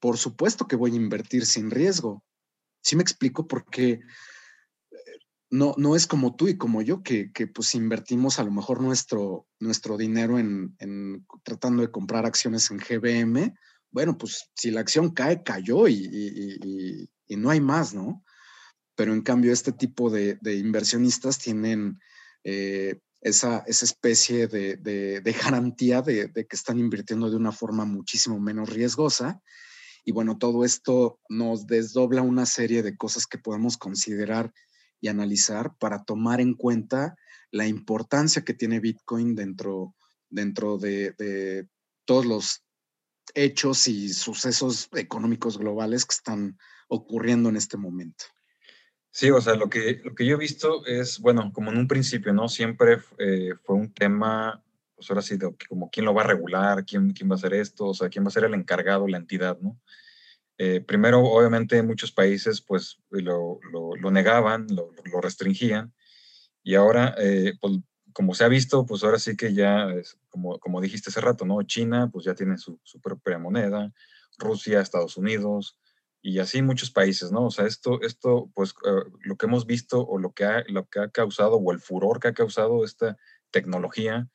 Por 0.00 0.18
supuesto 0.18 0.66
que 0.66 0.76
voy 0.76 0.92
a 0.92 0.96
invertir 0.96 1.46
sin 1.46 1.70
riesgo. 1.70 2.24
¿Sí 2.82 2.96
me 2.96 3.02
explico? 3.02 3.46
Porque 3.46 4.00
no, 5.50 5.74
no 5.76 5.96
es 5.96 6.06
como 6.06 6.36
tú 6.36 6.48
y 6.48 6.56
como 6.56 6.80
yo, 6.80 7.02
que, 7.02 7.30
pues 7.52 7.74
invertimos 7.74 8.38
a 8.38 8.44
lo 8.44 8.52
mejor 8.52 8.80
nuestro, 8.80 9.46
nuestro 9.58 9.96
dinero 9.96 10.38
en, 10.38 10.76
tratando 11.42 11.82
de 11.82 11.90
comprar 11.90 12.24
acciones 12.24 12.70
en 12.70 12.78
GBM. 12.78 13.54
Bueno, 13.90 14.16
pues 14.16 14.48
si 14.54 14.70
la 14.70 14.80
acción 14.80 15.10
cae, 15.10 15.42
cayó 15.42 15.88
y, 15.88 17.08
no 17.28 17.50
hay 17.50 17.60
más, 17.60 17.94
¿no? 17.94 18.24
Pero 18.94 19.12
en 19.12 19.22
cambio, 19.22 19.52
este 19.52 19.72
tipo 19.72 20.08
de, 20.10 20.38
inversionistas 20.44 21.38
tienen 21.38 21.98
eh, 22.44 23.00
esa, 23.20 23.64
esa 23.66 23.84
especie 23.84 24.46
de, 24.46 25.36
garantía 25.44 26.00
de, 26.00 26.30
que 26.32 26.56
están 26.56 26.78
invirtiendo 26.78 27.28
de 27.28 27.36
una 27.36 27.52
forma 27.52 27.84
muchísimo 27.84 28.38
menos 28.38 28.70
riesgosa. 28.70 29.42
Y 30.04 30.12
bueno, 30.12 30.38
todo 30.38 30.64
esto 30.64 31.20
nos 31.28 31.66
desdobla 31.66 32.22
una 32.22 32.46
serie 32.46 32.82
de 32.82 32.96
cosas 32.96 33.26
que 33.26 33.38
podemos 33.38 33.76
considerar 33.76 34.52
y 35.00 35.08
analizar 35.08 35.76
para 35.78 36.04
tomar 36.04 36.40
en 36.40 36.54
cuenta 36.54 37.16
la 37.50 37.66
importancia 37.66 38.42
que 38.42 38.54
tiene 38.54 38.80
Bitcoin 38.80 39.34
dentro, 39.34 39.94
dentro 40.28 40.78
de, 40.78 41.66
todos 42.04 42.26
los 42.26 42.64
hechos 43.34 43.86
y 43.88 44.08
sucesos 44.12 44.88
económicos 44.92 45.58
globales 45.58 46.04
que 46.04 46.14
están 46.14 46.58
ocurriendo 46.88 47.48
en 47.48 47.56
este 47.56 47.76
momento. 47.76 48.24
Sí, 49.12 49.30
o 49.30 49.40
sea, 49.40 49.54
lo 49.54 49.68
que, 49.68 50.00
lo 50.04 50.14
que 50.14 50.24
yo 50.24 50.36
he 50.36 50.38
visto 50.38 50.86
es, 50.86 51.18
bueno, 51.18 51.52
como 51.52 51.70
en 51.70 51.78
un 51.78 51.88
principio, 51.88 52.32
¿no? 52.32 52.48
Siempre 52.48 52.98
eh, 53.18 53.54
fue 53.64 53.76
un 53.76 53.92
tema, 53.92 54.62
pues 55.00 55.08
ahora 55.08 55.22
sí, 55.22 55.38
de 55.38 55.56
como 55.66 55.88
quién 55.88 56.04
lo 56.04 56.12
va 56.12 56.20
a 56.20 56.26
regular, 56.26 56.84
quién, 56.84 57.14
quién 57.14 57.30
va 57.30 57.36
a 57.36 57.38
hacer 57.38 57.54
esto, 57.54 57.86
o 57.86 57.94
sea, 57.94 58.10
quién 58.10 58.22
va 58.22 58.28
a 58.28 58.32
ser 58.32 58.44
el 58.44 58.52
encargado, 58.52 59.08
la 59.08 59.16
entidad, 59.16 59.58
¿no? 59.62 59.80
Eh, 60.58 60.82
primero, 60.82 61.20
obviamente, 61.20 61.82
muchos 61.82 62.12
países, 62.12 62.60
pues, 62.60 62.98
lo, 63.08 63.60
lo, 63.72 64.10
negaban, 64.10 64.66
lo, 64.68 64.90
lo, 65.10 65.20
restringían, 65.22 65.94
y 66.62 66.74
ahora, 66.74 67.14
eh, 67.16 67.54
pues, 67.62 67.78
como 68.12 68.34
se 68.34 68.44
ha 68.44 68.48
visto, 68.48 68.84
pues 68.84 69.02
ahora 69.02 69.18
sí 69.18 69.38
que 69.38 69.54
ya, 69.54 69.90
es, 69.94 70.18
como, 70.28 70.58
como 70.58 70.82
dijiste 70.82 71.08
hace 71.08 71.22
rato, 71.22 71.46
¿no? 71.46 71.62
China, 71.62 72.10
pues 72.12 72.26
ya 72.26 72.34
tiene 72.34 72.58
su, 72.58 72.78
su 72.82 73.00
propia 73.00 73.38
moneda, 73.38 73.90
Rusia, 74.36 74.82
Estados 74.82 75.16
Unidos, 75.16 75.78
y 76.20 76.40
así 76.40 76.60
muchos 76.60 76.90
países, 76.90 77.32
¿no? 77.32 77.46
O 77.46 77.50
sea, 77.50 77.64
esto, 77.64 78.02
esto 78.02 78.50
pues 78.54 78.74
eh, 78.84 79.10
lo 79.20 79.36
que 79.36 79.46
hemos 79.46 79.64
visto 79.64 80.06
o 80.06 80.18
lo 80.18 80.34
que, 80.34 80.44
ha, 80.44 80.62
lo 80.68 80.86
que 80.90 81.00
ha 81.00 81.08
causado 81.08 81.56
o 81.56 81.72
el 81.72 81.80
furor 81.80 82.20
que 82.20 82.28
ha 82.28 82.34
causado 82.34 82.84
esta 82.84 83.16
tecnología, 83.50 84.28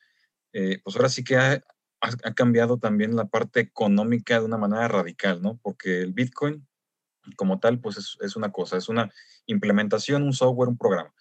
eh, 0.58 0.80
pues 0.82 0.96
ahora 0.96 1.10
sí 1.10 1.22
que 1.22 1.36
ha, 1.36 1.62
ha, 2.00 2.34
cambiado 2.34 2.78
también 2.78 3.14
la 3.14 3.26
parte 3.26 3.60
económica 3.60 4.38
de 4.38 4.46
una 4.46 4.56
manera 4.56 4.88
radical, 4.88 5.42
¿no? 5.42 5.58
Porque 5.62 6.00
el 6.00 6.14
Bitcoin 6.14 6.66
como 7.36 7.60
tal, 7.60 7.78
pues 7.78 7.98
es, 7.98 8.16
es 8.22 8.36
una 8.36 8.52
cosa, 8.52 8.78
es 8.78 8.88
una 8.88 9.12
implementación, 9.44 10.22
un 10.22 10.32
software, 10.32 10.70
un 10.70 10.78
programa. 10.78 11.12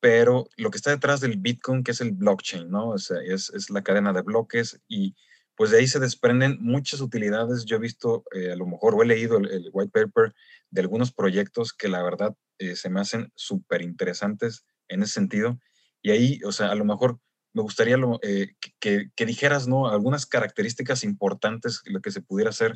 Pero 0.00 0.48
lo 0.56 0.70
que 0.70 0.78
está 0.78 0.90
detrás 0.90 1.20
del 1.20 1.36
Bitcoin, 1.36 1.84
que 1.84 1.90
es 1.90 2.00
el 2.00 2.12
blockchain, 2.12 2.70
¿no? 2.70 2.96
Sea, 2.96 3.18
es, 3.22 3.50
es 3.50 3.68
la 3.68 3.82
cadena 3.82 4.14
de 4.14 4.22
bloques 4.22 4.80
y 4.88 5.14
pues 5.56 5.72
de 5.72 5.78
ahí 5.78 5.86
se 5.86 5.98
desprenden 5.98 6.56
muchas 6.62 7.02
utilidades. 7.02 7.66
Yo 7.66 7.76
he 7.76 7.80
visto, 7.80 8.24
eh, 8.32 8.50
a 8.50 8.56
lo 8.56 8.66
mejor, 8.66 8.94
o 8.94 9.02
he 9.02 9.06
leído 9.06 9.36
el, 9.36 9.68
white 9.74 9.90
paper 9.92 10.34
de 10.70 10.80
algunos 10.80 11.12
proyectos 11.12 11.74
que 11.74 11.88
la 11.88 12.02
verdad 12.02 12.34
eh, 12.58 12.76
se 12.76 12.88
me 12.88 13.00
hacen 13.00 13.30
súper 13.34 13.82
interesantes 13.82 14.64
en 14.88 15.02
ese 15.02 15.12
sentido. 15.12 15.60
Y 16.00 16.12
ahí, 16.12 16.40
o 16.46 16.52
sea, 16.52 16.70
a 16.70 16.74
lo 16.76 16.86
mejor 16.86 17.20
me 17.52 17.62
gustaría 17.62 17.96
eh, 18.22 18.54
que, 18.78 19.26
dijeras, 19.26 19.68
¿no? 19.68 19.88
Algunas 19.88 20.26
características 20.26 21.04
importantes, 21.04 21.82
lo 21.84 22.00
que 22.00 22.10
se 22.10 22.22
pudiera 22.22 22.50
hacer 22.50 22.74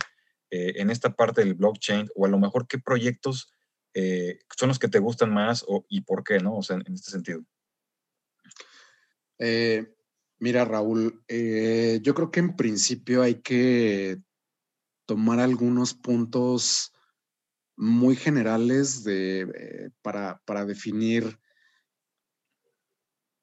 en 0.51 0.91
esta 0.91 1.11
parte 1.17 1.41
del 1.41 1.55
blockchain, 1.55 2.11
o 2.15 2.27
a 2.27 2.29
lo 2.29 2.39
mejor 2.39 2.69
qué 2.69 2.79
proyectos 2.79 3.53
son 4.57 4.69
los 4.69 4.79
que 4.79 4.87
te 4.87 5.01
gustan 5.01 5.33
más 5.35 5.65
o, 5.67 5.85
y 5.89 6.03
por 6.03 6.23
qué, 6.23 6.39
¿no? 6.39 6.57
O 6.59 6.63
sea, 6.63 6.77
en, 6.77 6.85
en 6.87 6.95
este 6.95 7.11
sentido. 7.11 7.45
Mira, 10.45 10.67
Raúl, 10.67 11.25
eh, 11.29 12.01
yo 12.03 12.15
creo 12.15 12.31
que 12.31 12.41
en 12.41 12.55
principio 12.55 13.23
hay 13.23 13.37
que 13.37 14.21
tomar 15.07 15.41
algunos 15.41 15.95
puntos 15.95 16.93
muy 17.77 18.15
generales 18.15 19.05
de, 19.05 19.41
eh, 19.43 19.91
para, 20.03 20.67
definir 20.67 21.39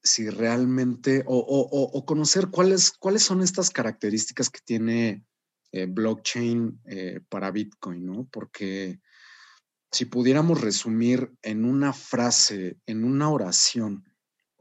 si 0.04 0.30
realmente, 0.30 1.24
o, 1.28 2.06
conocer 2.06 2.50
cuáles, 2.50 2.92
cuáles 2.92 3.24
son 3.24 3.42
estas 3.42 3.70
características 3.70 4.50
que 4.50 4.60
tiene 4.66 5.24
eh, 5.72 5.86
blockchain 5.86 6.82
para 7.30 7.52
Bitcoin, 7.52 8.06
¿no? 8.06 8.28
Porque 8.32 9.00
si 9.92 10.06
pudiéramos 10.06 10.62
resumir 10.62 11.34
en 11.42 11.66
una 11.66 11.94
frase, 11.94 12.78
en 12.86 13.04
una 13.04 13.30
oración, 13.30 14.06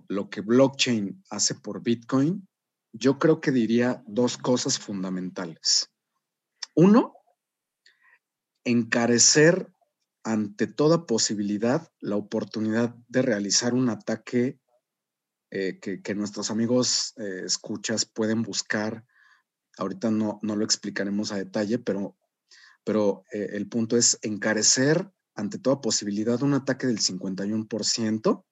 lo 0.08 0.28
que 0.28 0.40
blockchain 0.40 1.22
hace 1.30 1.54
por 1.54 1.82
Bitcoin, 1.82 2.48
yo 2.92 3.18
creo 3.18 3.40
que 3.40 3.52
diría 3.52 4.02
dos 4.06 4.36
cosas 4.36 4.78
fundamentales. 4.78 5.90
Uno, 6.74 7.14
encarecer 8.64 9.72
ante 10.24 10.66
toda 10.66 11.06
posibilidad 11.06 11.88
la 12.00 12.16
oportunidad 12.16 12.94
de 13.06 13.22
realizar 13.22 13.72
un 13.72 13.88
ataque 13.88 14.58
eh, 15.52 15.80
que, 15.80 16.14
nuestros 16.14 16.52
amigos 16.52 17.12
eh, 17.16 17.42
escuchas 17.44 18.04
pueden 18.04 18.42
buscar. 18.42 19.04
Ahorita 19.78 20.12
no, 20.12 20.38
no, 20.42 20.54
lo 20.54 20.64
explicaremos 20.64 21.32
a 21.32 21.38
detalle, 21.38 21.80
pero, 21.80 22.16
pero 22.84 23.24
eh, 23.32 23.50
el 23.54 23.68
punto 23.68 23.96
es 23.96 24.16
encarecer 24.22 25.10
ante 25.34 25.58
toda 25.58 25.80
posibilidad 25.80 26.40
un 26.42 26.54
ataque 26.54 26.86
del 26.86 27.00
51% 27.00 28.44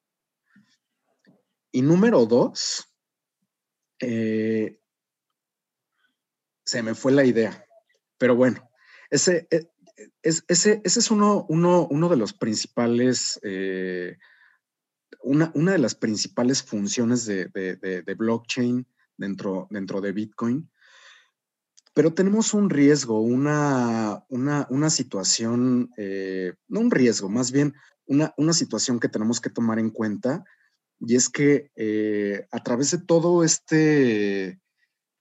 y 1.70 1.82
número 1.82 2.26
dos, 2.26 2.92
se 4.00 4.80
me 6.82 6.94
fue 6.94 7.12
la 7.12 7.24
idea, 7.24 7.64
pero 8.16 8.34
bueno, 8.36 8.70
ese, 9.10 9.46
e, 9.50 9.68
ese, 10.22 10.80
ese 10.82 10.98
es 11.00 11.10
uno, 11.10 11.46
uno, 11.48 11.86
uno, 11.90 12.08
de 12.08 12.16
los 12.16 12.32
principales, 12.32 13.38
una, 15.22 15.50
una, 15.54 15.72
de 15.72 15.78
las 15.78 15.94
principales 15.94 16.62
funciones 16.62 17.26
de, 17.26 17.46
de, 17.48 18.14
blockchain 18.14 18.86
dentro, 19.16 19.66
dentro 19.70 20.00
de 20.00 20.12
Bitcoin. 20.12 20.70
Pero 21.94 22.14
tenemos 22.14 22.54
un 22.54 22.70
riesgo, 22.70 23.20
una, 23.20 24.24
una, 24.28 24.66
una 24.70 24.90
situación, 24.90 25.90
eh, 25.96 26.54
no 26.68 26.80
un 26.80 26.90
riesgo, 26.90 27.28
más 27.28 27.50
bien 27.50 27.74
una, 28.06 28.32
una 28.36 28.52
situación 28.52 29.00
que 29.00 29.08
tenemos 29.08 29.40
que 29.40 29.50
tomar 29.50 29.78
en 29.78 29.90
cuenta 29.90 30.44
y 31.00 31.16
es 31.16 31.28
que 31.28 31.70
eh, 31.76 32.46
a 32.50 32.62
través 32.62 32.90
de 32.90 32.98
todo 32.98 33.44
este, 33.44 34.60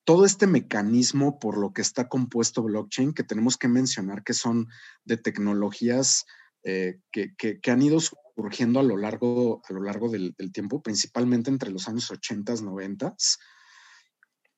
todo 0.03 0.25
este 0.25 0.47
mecanismo 0.47 1.39
por 1.39 1.57
lo 1.57 1.73
que 1.73 1.81
está 1.81 2.07
compuesto 2.07 2.63
blockchain, 2.63 3.13
que 3.13 3.23
tenemos 3.23 3.57
que 3.57 3.67
mencionar 3.67 4.23
que 4.23 4.33
son 4.33 4.67
de 5.03 5.17
tecnologías 5.17 6.25
eh, 6.63 6.99
que, 7.11 7.59
han 7.67 7.81
ido 7.81 7.99
surgiendo 8.37 8.79
a 8.79 8.83
lo 8.83 8.97
largo, 8.97 9.63
a 9.67 9.73
lo 9.73 9.81
largo 9.81 10.09
del, 10.09 10.35
tiempo, 10.53 10.79
principalmente 10.83 11.49
entre 11.49 11.71
los 11.71 11.87
años 11.87 12.11
80, 12.11 12.53
90, 12.61 13.15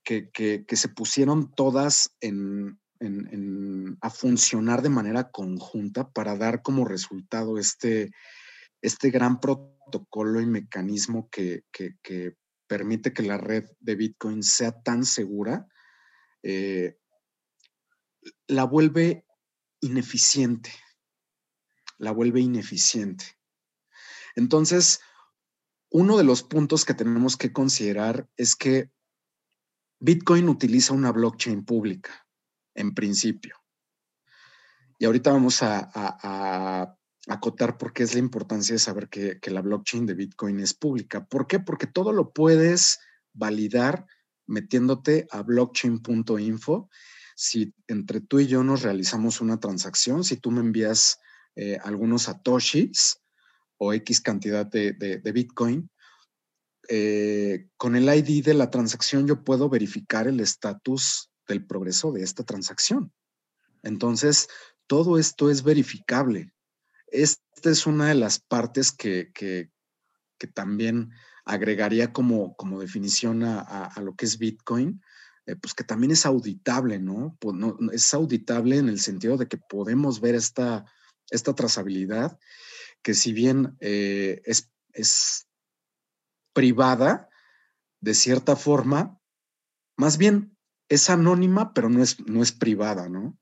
que, 0.04 0.66
se 0.70 0.90
pusieron 0.90 1.56
todas 1.56 2.14
en, 2.20 2.78
a 4.02 4.10
funcionar 4.10 4.82
de 4.82 4.90
manera 4.90 5.32
conjunta 5.32 6.10
para 6.10 6.36
dar 6.36 6.62
como 6.62 6.84
resultado 6.84 7.58
este, 7.58 8.12
este 8.82 9.12
gran 9.12 9.40
protocolo 9.40 10.42
y 10.42 10.46
mecanismo 10.46 11.30
que, 11.30 11.64
permite 12.68 13.14
que 13.14 13.24
la 13.24 13.38
red 13.38 13.64
de 13.80 13.96
Bitcoin 13.96 14.44
sea 14.44 14.74
tan 14.74 15.06
segura, 15.06 15.68
eh, 16.44 16.98
la 18.46 18.66
vuelve 18.66 19.26
ineficiente. 19.80 20.70
La 21.98 22.12
vuelve 22.12 22.42
ineficiente. 22.42 23.39
Entonces, 24.40 25.00
uno 25.92 26.18
de 26.18 26.24
los 26.24 26.42
puntos 26.42 26.86
que 26.86 26.96
tenemos 26.96 27.38
que 27.38 27.54
considerar 27.54 28.28
es 28.36 28.56
que 28.56 28.90
Bitcoin 30.00 30.50
utiliza 30.50 30.94
una 30.94 31.12
blockchain 31.12 31.64
pública, 31.64 32.28
en 32.74 32.96
principio. 32.96 33.56
Y 34.98 35.06
ahorita 35.06 35.32
vamos 35.32 35.62
a 35.62 36.98
acotar 37.30 37.78
por 37.78 37.94
qué 37.94 38.04
es 38.04 38.14
la 38.14 38.20
importancia 38.20 38.74
de 38.74 38.80
saber 38.80 39.08
que, 39.08 39.40
la 39.46 39.62
blockchain 39.62 40.06
de 40.06 40.16
Bitcoin 40.16 40.60
es 40.60 40.74
pública. 40.74 41.26
¿Por 41.26 41.48
qué? 41.48 41.60
Porque 41.60 41.88
todo 41.88 42.12
lo 42.12 42.34
puedes 42.34 43.00
validar 43.34 44.06
metiéndote 44.48 45.28
a 45.32 45.44
blockchain.info. 45.44 46.90
Si 47.36 47.74
entre 47.88 48.22
tú 48.22 48.40
y 48.40 48.48
yo 48.48 48.64
nos 48.64 48.82
realizamos 48.82 49.42
una 49.42 49.60
transacción, 49.60 50.24
si 50.24 50.38
tú 50.38 50.52
me 50.52 50.62
envías 50.62 51.20
eh, 51.56 51.78
algunos 51.84 52.24
satoshis 52.24 53.19
o 53.80 53.94
X 53.94 54.22
cantidad 54.22 54.66
de, 54.66 55.32
Bitcoin, 55.34 55.90
eh, 56.88 57.68
con 57.78 57.96
el 57.96 58.14
ID 58.14 58.44
de 58.44 58.54
la 58.54 58.70
transacción 58.70 59.26
yo 59.26 59.44
puedo 59.44 59.70
verificar 59.70 60.28
el 60.28 60.40
estatus 60.40 61.32
del 61.48 61.66
progreso 61.66 62.12
de 62.12 62.22
esta 62.22 62.44
transacción. 62.44 63.12
Entonces, 63.82 64.48
todo 64.86 65.18
esto 65.18 65.50
es 65.50 65.64
verificable. 65.64 66.54
Esta 67.08 67.70
es 67.70 67.88
una 67.88 68.10
de 68.10 68.16
las 68.16 68.40
partes 68.40 68.92
que, 68.92 69.32
también 70.54 71.12
agregaría 71.46 72.14
como, 72.14 72.56
como 72.56 72.80
definición 72.80 73.44
a, 73.44 73.94
lo 74.02 74.16
que 74.16 74.26
es 74.26 74.38
Bitcoin, 74.38 75.02
eh, 75.46 75.56
pues 75.56 75.74
que 75.74 75.84
también 75.84 76.12
es 76.12 76.26
auditable, 76.26 77.02
pues, 77.40 77.56
¿no? 77.56 77.78
Es 77.92 78.14
auditable 78.14 78.78
en 78.78 78.90
el 78.90 79.00
sentido 79.00 79.38
de 79.38 79.48
que 79.48 79.58
podemos 79.58 80.20
ver 80.22 80.36
esta, 80.36 80.86
esta 81.30 81.56
trazabilidad, 81.56 82.38
que 83.02 83.14
si 83.14 83.34
bien 83.34 83.78
eh, 83.80 84.42
es, 84.46 84.72
es 84.94 85.48
privada, 86.54 87.30
de 88.02 88.14
cierta 88.14 88.56
forma, 88.56 89.20
más 89.98 90.18
bien 90.18 90.58
es 90.88 91.10
anónima, 91.10 91.74
pero 91.74 91.90
no 91.90 92.02
es, 92.02 92.20
no 92.28 92.42
es 92.42 92.52
privada, 92.52 93.10
¿no? 93.10 93.38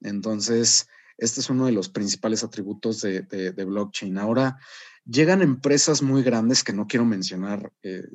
Entonces, 0.00 0.88
este 1.18 1.40
es 1.40 1.50
uno 1.50 1.66
de 1.66 1.72
los 1.72 1.88
principales 1.90 2.42
atributos 2.42 3.02
de, 3.02 3.52
blockchain. 3.52 4.16
Ahora, 4.18 4.58
llegan 5.04 5.42
empresas 5.42 6.02
muy 6.02 6.22
grandes 6.22 6.64
que 6.64 6.72
no 6.72 6.86
quiero 6.86 7.04
mencionar 7.04 7.72
eh, 7.82 8.08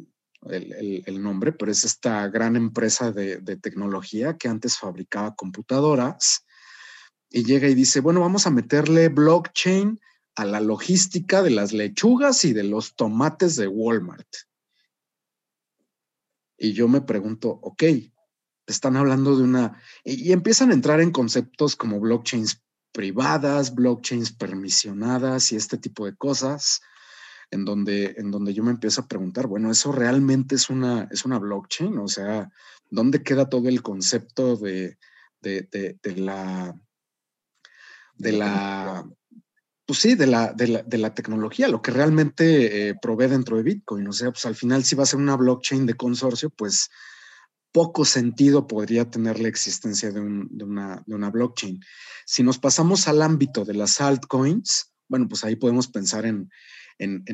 el, 0.49 1.21
nombre, 1.21 1.51
pero 1.51 1.71
es 1.71 1.83
esta 1.85 2.27
gran 2.29 2.55
empresa 2.55 3.11
de, 3.11 3.37
tecnología 3.57 4.37
que 4.37 4.47
antes 4.47 4.77
fabricaba 4.77 5.35
computadoras 5.35 6.45
y 7.29 7.43
llega 7.43 7.67
y 7.67 7.75
dice, 7.75 7.99
bueno, 7.99 8.21
vamos 8.21 8.47
a 8.47 8.51
meterle 8.51 9.09
blockchain 9.09 9.99
a 10.35 10.45
la 10.45 10.59
logística 10.59 11.41
de 11.41 11.49
las 11.49 11.71
lechugas 11.71 12.43
y 12.45 12.53
de 12.53 12.63
los 12.63 12.95
tomates 12.95 13.55
de 13.55 13.67
Walmart. 13.67 14.27
Y 16.57 16.73
yo 16.73 16.87
me 16.87 17.01
pregunto, 17.01 17.49
ok, 17.49 17.83
están 18.67 18.97
hablando 18.97 19.37
de 19.37 19.43
una, 19.43 19.81
y, 20.03 20.31
empiezan 20.31 20.71
a 20.71 20.73
entrar 20.73 20.99
en 20.99 21.11
conceptos 21.11 21.75
como 21.75 21.99
blockchains 21.99 22.61
privadas, 22.91 23.75
blockchains 23.75 24.31
permisionadas 24.31 25.51
y 25.51 25.55
este 25.55 25.77
tipo 25.77 26.05
de 26.05 26.15
cosas, 26.15 26.81
en 27.51 27.63
donde, 27.65 28.15
en 28.17 28.31
donde 28.31 28.53
yo 28.53 28.63
me 28.63 28.71
empiezo 28.71 29.01
a 29.01 29.07
preguntar, 29.07 29.47
bueno, 29.47 29.71
¿eso 29.71 29.91
realmente 29.91 30.55
es 30.55 30.69
una, 30.69 31.07
es 31.11 31.25
una 31.25 31.37
blockchain? 31.37 31.97
O 31.99 32.07
sea, 32.07 32.49
¿dónde 32.89 33.21
queda 33.21 33.49
todo 33.49 33.67
el 33.69 33.81
concepto 33.81 34.55
de, 34.57 34.97
de, 35.41 35.97
la... 36.15 36.75
De 38.17 38.31
la 38.31 39.05
pues 39.85 39.99
sí, 39.99 40.15
de 40.15 40.25
la, 40.25 40.51
de 40.53 40.97
la, 40.97 41.13
tecnología, 41.13 41.67
lo 41.67 41.81
que 41.81 41.91
realmente 41.91 42.89
eh, 42.89 42.95
provee 42.99 43.27
dentro 43.27 43.57
de 43.57 43.63
Bitcoin. 43.63 44.07
O 44.07 44.13
sea, 44.13 44.31
pues 44.31 44.45
al 44.45 44.55
final 44.55 44.83
si 44.83 44.95
va 44.95 45.03
a 45.03 45.05
ser 45.05 45.19
una 45.19 45.35
blockchain 45.35 45.85
de 45.85 45.93
consorcio, 45.93 46.49
pues 46.49 46.89
poco 47.75 48.05
sentido 48.05 48.67
podría 48.67 49.11
tener 49.11 49.37
la 49.39 49.49
existencia 49.49 50.09
de, 50.09 50.21
una, 50.21 51.29
blockchain. 51.29 51.83
Si 52.25 52.41
nos 52.41 52.57
pasamos 52.57 53.07
al 53.09 53.21
ámbito 53.21 53.65
de 53.65 53.73
las 53.73 53.99
altcoins, 53.99 54.93
bueno, 55.09 55.27
pues 55.27 55.43
ahí 55.43 55.57
podemos 55.57 55.89
pensar 55.89 56.25
en, 56.25 56.49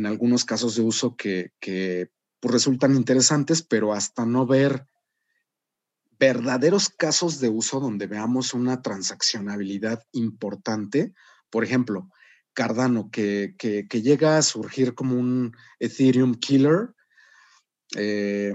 algunos 0.03 0.43
casos 0.43 0.75
de 0.75 0.81
uso 0.81 1.15
que, 1.15 1.51
pues, 1.59 2.51
resultan 2.51 2.95
interesantes, 2.95 3.61
pero 3.61 3.93
hasta 3.93 4.25
no 4.25 4.47
ver 4.47 4.87
verdaderos 6.19 6.89
casos 6.89 7.39
de 7.39 7.49
uso 7.49 7.79
donde 7.79 8.07
veamos 8.07 8.55
una 8.55 8.81
transaccionabilidad 8.81 10.03
importante. 10.11 11.13
Por 11.51 11.63
ejemplo, 11.63 12.09
Cardano, 12.53 13.09
que, 13.11 13.55
llega 13.91 14.37
a 14.37 14.41
surgir 14.41 14.93
como 14.93 15.15
un 15.15 15.55
Ethereum 15.79 16.35
killer. 16.35 16.93
Eh, 17.95 18.53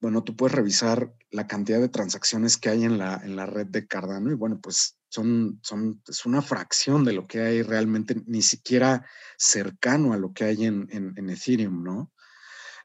bueno, 0.00 0.22
tú 0.22 0.36
puedes 0.36 0.54
revisar 0.54 1.14
la 1.30 1.46
cantidad 1.46 1.80
de 1.80 1.88
transacciones 1.88 2.56
que 2.56 2.68
hay 2.68 2.84
en 2.84 2.98
la, 2.98 3.20
en 3.24 3.36
la 3.36 3.46
red 3.46 3.66
de 3.66 3.86
Cardano 3.86 4.30
y 4.30 4.34
bueno, 4.34 4.60
pues 4.60 4.98
son, 5.08 5.60
son, 5.62 6.02
es 6.08 6.26
una 6.26 6.42
fracción 6.42 7.04
de 7.04 7.12
lo 7.12 7.26
que 7.26 7.40
hay 7.40 7.62
realmente, 7.62 8.22
ni 8.26 8.42
siquiera 8.42 9.06
cercano 9.38 10.12
a 10.12 10.18
lo 10.18 10.32
que 10.32 10.44
hay 10.44 10.64
en, 10.64 10.88
en 10.90 11.30
Ethereum, 11.30 11.82
¿no? 11.82 12.12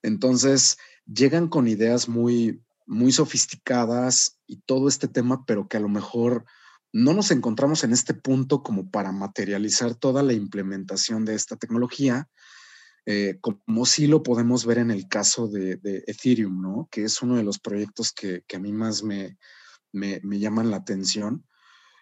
Entonces, 0.01 0.77
llegan 1.05 1.47
con 1.47 1.67
ideas 1.67 2.07
muy, 2.07 2.63
muy 2.85 3.11
sofisticadas 3.11 4.39
y 4.47 4.57
todo 4.61 4.87
este 4.87 5.07
tema, 5.07 5.45
pero 5.45 5.67
que 5.67 5.77
a 5.77 5.81
lo 5.81 5.89
mejor 5.89 6.45
no 6.91 7.13
nos 7.13 7.31
encontramos 7.31 7.83
en 7.83 7.93
este 7.93 8.13
punto 8.13 8.63
como 8.63 8.89
para 8.89 9.11
materializar 9.11 9.95
toda 9.95 10.23
la 10.23 10.33
implementación 10.33 11.25
de 11.25 11.35
esta 11.35 11.55
tecnología, 11.55 12.27
eh, 13.05 13.39
como 13.41 13.85
sí 13.85 14.07
lo 14.07 14.23
podemos 14.23 14.65
ver 14.65 14.79
en 14.79 14.91
el 14.91 15.07
caso 15.07 15.47
de, 15.47 15.79
Ethereum, 16.07 16.61
¿no? 16.61 16.87
Que 16.91 17.03
es 17.03 17.21
uno 17.21 17.35
de 17.35 17.43
los 17.43 17.59
proyectos 17.59 18.11
que, 18.11 18.43
a 18.53 18.59
mí 18.59 18.73
más 18.73 19.03
me, 19.03 19.37
me, 19.91 20.39
llaman 20.39 20.69
la 20.69 20.77
atención. 20.77 21.45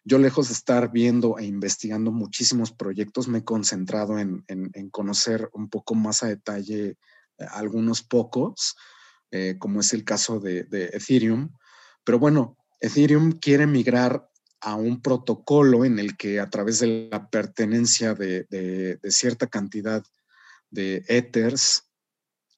Yo 0.03 0.17
lejos 0.17 0.47
de 0.47 0.53
estar 0.53 0.91
viendo 0.91 1.37
e 1.37 1.45
investigando 1.45 2.11
muchísimos 2.11 2.71
proyectos, 2.71 3.27
me 3.27 3.39
he 3.39 3.43
concentrado 3.43 4.17
en, 4.19 4.43
conocer 4.91 5.49
un 5.53 5.69
poco 5.69 5.95
más 5.95 6.23
a 6.23 6.27
detalle 6.27 6.97
eh, 7.37 7.45
algunos 7.51 8.03
pocos, 8.03 8.75
eh, 9.31 9.55
como 9.59 9.81
es 9.81 9.93
el 9.93 10.03
caso 10.05 10.39
de, 10.39 10.63
de 10.63 10.85
Ethereum. 10.93 11.51
Pero 12.05 12.19
bueno, 12.19 12.57
Ethereum 12.79 13.33
quiere 13.33 13.67
migrar 13.67 14.29
a 14.61 14.75
un 14.75 15.01
protocolo 15.01 15.85
en 15.85 15.99
el 15.99 16.17
que 16.17 16.39
a 16.39 16.49
través 16.49 16.79
de 16.79 17.09
la 17.11 17.29
pertenencia 17.29 18.13
de, 18.13 18.99
cierta 19.09 19.47
cantidad 19.47 20.03
de 20.69 21.03
ethers, 21.07 21.89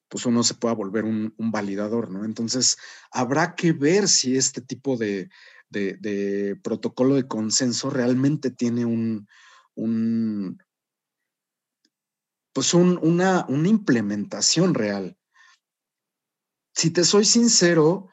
pues 0.08 0.26
uno 0.26 0.42
se 0.42 0.54
pueda 0.54 0.74
volver 0.74 1.04
un, 1.04 1.34
validador, 1.38 2.10
¿no? 2.10 2.24
Entonces, 2.24 2.78
habrá 3.12 3.54
que 3.54 3.72
ver 3.72 4.08
si 4.08 4.36
este 4.36 4.60
tipo 4.60 4.96
de, 4.96 5.28
protocolo 6.62 7.14
de 7.14 7.28
consenso 7.28 7.90
realmente 7.90 8.50
tiene 8.50 8.84
un, 8.84 9.28
pues 12.52 12.74
una, 12.74 13.46
una 13.48 13.68
implementación 13.68 14.74
real. 14.74 15.16
Si 16.74 16.90
te 16.90 17.04
soy 17.04 17.24
sincero, 17.24 18.08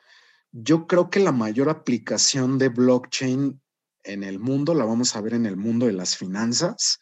yo 0.51 0.87
creo 0.87 1.09
que 1.09 1.19
la 1.19 1.31
mayor 1.31 1.69
aplicación 1.69 2.57
de 2.57 2.69
blockchain 2.69 3.61
en 4.07 4.23
el 4.23 4.39
mundo, 4.39 4.73
la 4.73 4.85
vamos 4.85 5.15
a 5.15 5.21
ver 5.21 5.33
en 5.33 5.45
el 5.45 5.57
mundo 5.57 5.85
de 5.85 5.93
las 5.93 6.17
finanzas 6.17 6.99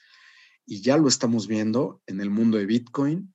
y 0.65 0.81
ya 0.81 0.97
lo 0.97 1.07
estamos 1.07 1.47
viendo 1.47 2.01
en 2.07 2.19
el 2.19 2.29
mundo 2.29 2.57
de 2.57 2.65
Bitcoin, 2.65 3.33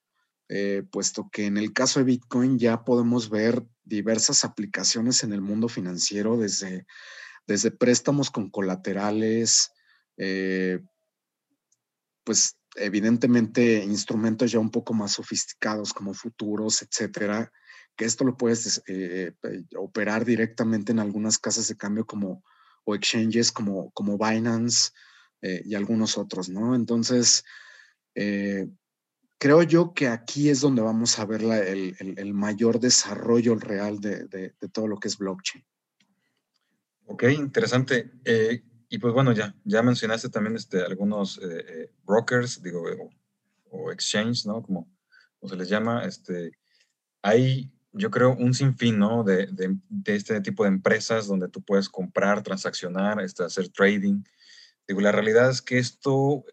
eh, 0.49 0.83
puesto 0.91 1.31
que 1.31 1.47
en 1.47 1.57
el 1.57 1.73
caso 1.73 2.01
de 2.01 2.05
Bitcoin 2.05 2.59
ya 2.59 2.85
podemos 2.85 3.31
ver 3.31 3.65
diversas 3.85 4.45
aplicaciones 4.45 5.23
en 5.23 5.33
el 5.33 5.41
mundo 5.41 5.69
financiero, 5.69 6.37
desde, 6.37 6.87
desde 7.47 7.71
préstamos 7.71 8.31
con 8.31 8.51
colaterales, 8.51 9.71
eh, 10.17 10.81
pues 12.25 12.57
evidentemente 12.77 13.85
instrumentos 13.85 14.51
ya 14.51 14.59
un 14.59 14.71
poco 14.71 14.93
más 14.93 15.13
sofisticados 15.13 15.93
como 15.93 16.15
futuros, 16.15 16.83
etcétera, 16.83 17.53
que 17.97 18.05
esto 18.05 18.25
lo 18.25 18.37
puedes 18.37 18.83
eh, 18.87 19.33
operar 19.77 20.25
directamente 20.25 20.93
en 20.93 20.99
algunas 20.99 21.39
casas 21.39 21.69
de 21.69 21.77
cambio 21.77 22.07
como 22.07 22.43
o 22.85 22.95
exchanges 22.95 23.53
como, 23.53 23.91
como 23.93 24.19
Binance 24.19 24.91
eh, 25.43 25.63
y 25.65 25.75
algunos 25.75 26.19
otros, 26.19 26.49
¿no? 26.49 26.75
Entonces, 26.75 27.45
eh, 28.15 28.69
creo 29.39 29.63
yo 29.63 29.95
que 29.95 30.09
aquí 30.09 30.49
es 30.49 30.61
donde 30.61 30.83
vamos 30.83 31.19
a 31.19 31.25
ver 31.25 31.43
el, 31.43 32.35
mayor 32.35 32.81
desarrollo 32.81 33.55
real 33.55 34.01
de, 34.01 34.55
todo 34.73 34.87
lo 34.87 34.99
que 34.99 35.09
es 35.09 35.19
blockchain. 35.19 35.65
Ok, 37.07 37.25
interesante. 37.25 38.13
Eh, 38.25 38.63
y 38.89 38.99
pues 38.99 39.15
bueno, 39.15 39.33
ya, 39.33 39.55
ya 39.65 39.83
mencionaste 39.83 40.29
también 40.29 40.57
este, 40.57 40.83
algunos 40.83 41.41
brokers, 42.05 42.63
digo, 42.63 42.83
o, 42.83 43.11
o, 43.71 43.93
exchange, 43.93 44.47
¿no? 44.47 44.63
Como, 44.63 44.91
como, 45.39 45.51
se 45.51 45.57
les 45.57 45.69
llama. 45.69 46.05
Este, 46.05 46.53
hay 47.23 47.73
yo 47.93 48.11
creo, 48.11 48.35
un 48.37 48.55
sinfín, 48.55 48.99
¿no? 48.99 49.25
De, 49.25 49.49
este 50.07 50.41
tipo 50.41 50.65
de 50.65 50.69
empresas 50.69 51.27
donde 51.27 51.49
tú 51.49 51.63
puedes 51.63 51.89
comprar, 51.89 52.43
transaccionar, 52.43 53.21
este, 53.21 53.45
hacer 53.45 53.69
trading. 53.69 54.23
Digo, 54.87 55.01
la 55.01 55.13
realidad 55.13 55.51
es 55.51 55.61
que 55.61 55.79
esto, 55.79 56.45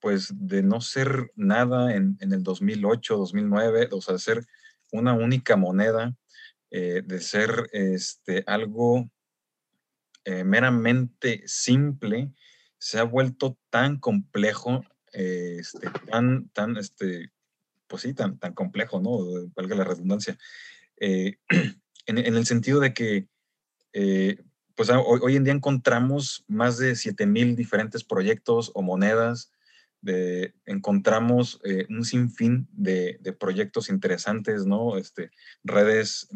pues, 0.00 0.32
de 0.34 0.62
no 0.62 0.80
ser 0.80 1.30
nada 1.36 1.94
en, 1.94 2.18
el 2.20 2.42
2008, 2.42 3.16
2009, 3.16 3.88
o 3.92 4.00
sea, 4.00 4.14
de 4.14 4.20
ser 4.20 4.46
una 4.92 5.14
única 5.14 5.56
moneda, 5.56 6.16
eh, 6.70 7.02
de 7.04 7.20
ser 7.20 7.68
este, 7.72 8.42
algo 8.46 9.10
eh, 10.24 10.44
meramente 10.44 11.42
simple, 11.46 12.32
se 12.78 12.98
ha 12.98 13.04
vuelto 13.04 13.58
tan 13.70 13.98
complejo, 13.98 14.84
eh, 15.12 15.58
este, 15.60 15.88
tan, 16.10 16.48
tan, 16.48 16.76
este, 16.76 17.30
pues 17.86 18.02
sí, 18.02 18.14
tan, 18.14 18.38
tan 18.38 18.54
complejo, 18.54 19.00
¿no? 19.00 19.18
Valga 19.54 19.76
la 19.76 19.84
redundancia, 19.84 20.38
eh, 21.00 21.36
en, 22.06 22.18
el 22.18 22.46
sentido 22.46 22.78
de 22.78 22.94
que 22.94 23.26
eh, 23.92 24.38
pues 24.76 24.90
hoy, 24.90 25.36
en 25.36 25.44
día 25.44 25.52
encontramos 25.52 26.44
más 26.46 26.78
de 26.78 26.94
7000 26.94 27.56
diferentes 27.56 28.04
proyectos 28.04 28.70
o 28.74 28.82
monedas, 28.82 29.52
de, 30.00 30.54
encontramos 30.64 31.60
eh, 31.64 31.86
un 31.90 32.04
sinfín 32.04 32.66
de, 32.72 33.18
de, 33.20 33.32
proyectos 33.34 33.90
interesantes, 33.90 34.64
¿no? 34.64 34.96
Este, 34.96 35.30
redes, 35.62 36.28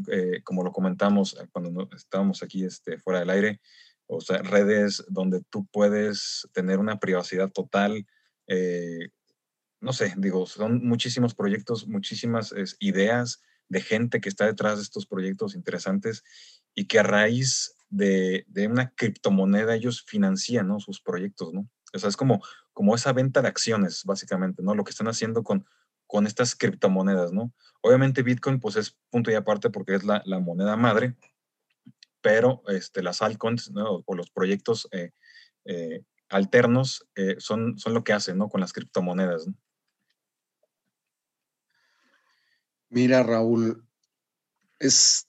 como 0.42 0.62
lo 0.62 0.72
comentamos 0.72 1.38
cuando 1.52 1.88
estábamos 1.96 2.42
aquí 2.42 2.64
este, 2.64 2.98
fuera 2.98 3.20
del 3.20 3.30
aire, 3.30 3.60
o 4.06 4.20
sea, 4.20 4.42
redes 4.42 5.02
donde 5.08 5.42
tú 5.48 5.66
puedes 5.72 6.46
tener 6.52 6.78
una 6.78 6.98
privacidad 6.98 7.50
total. 7.50 8.06
no 9.80 9.92
sé, 9.94 10.12
digo, 10.18 10.44
son 10.44 10.86
muchísimos 10.86 11.34
proyectos, 11.34 11.88
muchísimas 11.88 12.54
ideas 12.78 13.40
de 13.68 13.80
gente 13.80 14.20
que 14.20 14.28
está 14.28 14.46
detrás 14.46 14.76
de 14.76 14.82
estos 14.82 15.06
proyectos 15.06 15.54
interesantes 15.54 16.22
y 16.74 16.86
que 16.86 16.98
a 16.98 17.02
raíz 17.02 17.76
de, 17.88 18.44
una 18.68 18.90
criptomoneda 18.90 19.74
ellos 19.74 20.02
financian 20.06 20.78
sus 20.80 21.00
proyectos, 21.00 21.52
¿no? 21.52 21.68
O 21.92 22.08
es 22.08 22.16
como, 22.16 22.42
como 22.72 22.94
esa 22.94 23.12
venta 23.12 23.40
de 23.40 23.48
acciones, 23.48 24.02
básicamente, 24.04 24.62
¿no? 24.62 24.74
Lo 24.74 24.82
que 24.82 24.90
están 24.90 25.06
haciendo 25.06 25.44
con, 25.44 25.64
con 26.06 26.26
estas 26.26 26.56
criptomonedas, 26.56 27.32
¿no? 27.32 27.52
Obviamente 27.80 28.22
Bitcoin 28.22 28.58
pues 28.60 28.76
es 28.76 28.96
punto 29.10 29.30
y 29.30 29.34
aparte 29.34 29.70
porque 29.70 29.94
es 29.94 30.04
la, 30.04 30.22
moneda 30.40 30.76
madre, 30.76 31.16
pero 32.20 32.62
este, 32.68 33.02
las 33.02 33.22
altcoins 33.22 33.70
o 33.74 34.14
los 34.14 34.30
proyectos 34.30 34.88
eh, 34.90 35.12
eh, 35.66 36.02
alternos 36.28 37.06
eh, 37.14 37.36
son, 37.38 37.78
son 37.78 37.94
lo 37.94 38.02
que 38.02 38.12
hacen, 38.12 38.38
¿no? 38.38 38.48
Con 38.48 38.60
las 38.60 38.72
criptomonedas. 38.72 39.46
Mira, 42.94 43.24
Raúl, 43.24 43.84
es 44.78 45.26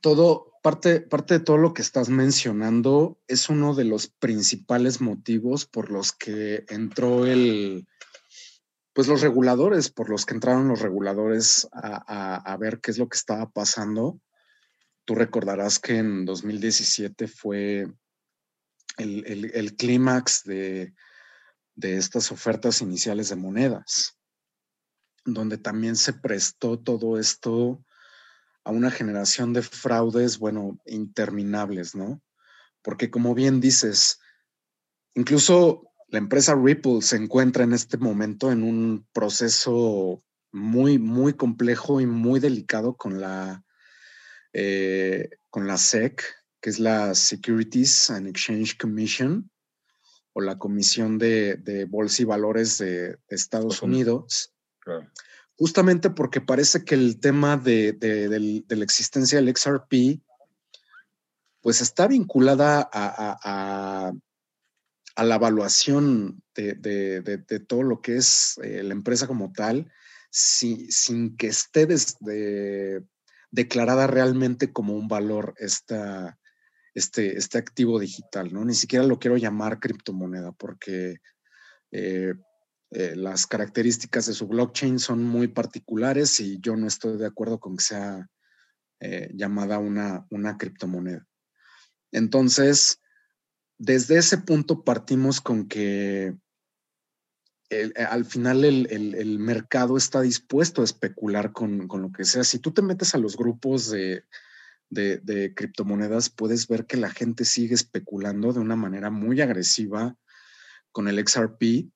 todo, 0.00 0.52
parte, 0.64 1.00
parte 1.00 1.34
de 1.34 1.44
todo 1.44 1.58
lo 1.58 1.72
que 1.72 1.80
estás 1.80 2.08
mencionando 2.08 3.20
es 3.28 3.48
uno 3.48 3.76
de 3.76 3.84
los 3.84 4.08
principales 4.08 5.00
motivos 5.00 5.64
por 5.64 5.92
los 5.92 6.12
que 6.12 6.64
entró 6.68 7.24
el, 7.24 7.86
pues 8.92 9.06
los 9.06 9.20
reguladores, 9.20 9.90
por 9.90 10.10
los 10.10 10.26
que 10.26 10.34
entraron 10.34 10.66
los 10.66 10.80
reguladores 10.80 11.68
a, 11.70 12.56
ver 12.58 12.80
qué 12.80 12.90
es 12.90 12.98
lo 12.98 13.08
que 13.08 13.16
estaba 13.16 13.48
pasando. 13.48 14.20
Tú 15.04 15.14
recordarás 15.14 15.78
que 15.78 15.98
en 15.98 16.24
2017 16.24 17.28
fue 17.28 17.86
el, 18.96 19.76
clímax 19.76 20.42
de, 20.42 20.94
de 21.76 21.96
estas 21.96 22.32
ofertas 22.32 22.82
iniciales 22.82 23.28
de 23.28 23.36
monedas, 23.36 24.15
donde 25.26 25.58
también 25.58 25.96
se 25.96 26.12
prestó 26.12 26.78
todo 26.78 27.18
esto 27.18 27.84
a 28.64 28.70
una 28.70 28.90
generación 28.90 29.52
de 29.52 29.62
fraudes, 29.62 30.38
bueno, 30.38 30.78
interminables, 30.86 31.94
¿no? 31.94 32.22
Porque 32.82 33.10
como 33.10 33.34
bien 33.34 33.60
dices, 33.60 34.18
incluso 35.14 35.90
la 36.08 36.18
empresa 36.18 36.54
Ripple 36.54 37.02
se 37.02 37.16
encuentra 37.16 37.64
en 37.64 37.72
este 37.72 37.98
momento 37.98 38.50
en 38.50 38.62
un 38.62 39.06
proceso 39.12 40.22
muy, 40.52 40.98
muy 40.98 41.34
complejo 41.34 42.00
y 42.00 42.06
muy 42.06 42.40
delicado 42.40 42.96
con 42.96 43.20
la, 43.20 43.62
eh, 44.52 45.30
con 45.50 45.66
la 45.66 45.76
SEC, 45.76 46.22
que 46.60 46.70
es 46.70 46.78
la 46.78 47.14
Securities 47.14 48.10
and 48.10 48.28
Exchange 48.28 48.76
Commission, 48.78 49.50
o 50.32 50.40
la 50.40 50.58
Comisión 50.58 51.18
de, 51.18 51.86
Bolsa 51.88 52.22
y 52.22 52.24
Valores 52.24 52.78
de, 52.78 53.18
Estados 53.28 53.82
Unidos. 53.82 54.52
Justamente 55.58 56.10
porque 56.10 56.40
parece 56.40 56.84
que 56.84 56.94
el 56.94 57.18
tema 57.18 57.56
de, 57.56 57.96
la 58.68 58.84
existencia 58.84 59.40
del 59.40 59.54
XRP, 59.56 60.20
pues 61.60 61.80
está 61.80 62.06
vinculada 62.06 62.88
a 62.92 64.12
a 65.16 65.24
la 65.24 65.36
evaluación 65.36 66.42
de, 66.54 67.64
todo 67.66 67.82
lo 67.82 68.00
que 68.02 68.16
es 68.16 68.60
eh, 68.62 68.82
la 68.82 68.92
empresa 68.92 69.26
como 69.26 69.52
tal, 69.52 69.90
sin 70.30 71.36
que 71.36 71.46
esté 71.46 71.88
declarada 73.50 74.06
realmente 74.06 74.72
como 74.72 74.94
un 74.94 75.08
valor 75.08 75.54
esta, 75.56 76.38
este, 76.94 77.38
este 77.38 77.56
activo 77.56 77.98
digital, 77.98 78.52
¿no? 78.52 78.62
Ni 78.66 78.74
siquiera 78.74 79.06
lo 79.06 79.18
quiero 79.18 79.38
llamar 79.38 79.80
criptomoneda 79.80 80.52
porque 80.52 81.16
eh, 81.92 82.34
eh, 82.96 83.14
las 83.14 83.46
características 83.46 84.26
de 84.26 84.34
su 84.34 84.46
blockchain 84.46 84.98
son 84.98 85.22
muy 85.22 85.48
particulares 85.48 86.40
y 86.40 86.58
yo 86.60 86.76
no 86.76 86.86
estoy 86.86 87.18
de 87.18 87.26
acuerdo 87.26 87.60
con 87.60 87.76
que 87.76 87.84
sea 87.84 88.28
llamada 89.34 89.78
una, 89.78 90.26
una 90.30 90.56
criptomoneda. 90.56 91.26
Entonces, 92.10 93.02
desde 93.76 94.16
ese 94.16 94.38
punto 94.38 94.84
partimos 94.84 95.42
con 95.42 95.68
que 95.68 96.34
eh, 97.68 97.92
al 98.08 98.24
final 98.24 98.64
el, 98.64 99.38
mercado 99.40 99.96
está 99.96 100.20
dispuesto 100.20 100.82
a 100.82 100.84
especular 100.84 101.52
con, 101.52 101.88
lo 101.88 102.12
que 102.12 102.24
sea. 102.24 102.44
Si 102.44 102.58
tú 102.60 102.72
te 102.72 102.82
metes 102.82 103.14
a 103.14 103.18
los 103.18 103.36
grupos 103.36 103.90
de, 103.90 104.24
criptomonedas, 105.54 106.30
puedes 106.30 106.68
ver 106.68 106.86
que 106.86 106.96
la 106.96 107.10
gente 107.10 107.44
sigue 107.44 107.74
especulando 107.74 108.52
de 108.52 108.60
una 108.60 108.76
manera 108.76 109.10
muy 109.10 109.40
agresiva 109.40 110.16
con 110.92 111.08
el 111.08 111.18
XRP. 111.26 111.90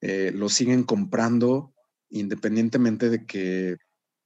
Eh, 0.00 0.32
lo 0.34 0.48
siguen 0.48 0.84
comprando 0.84 1.74
independientemente 2.10 3.10
de 3.10 3.26
que 3.26 3.76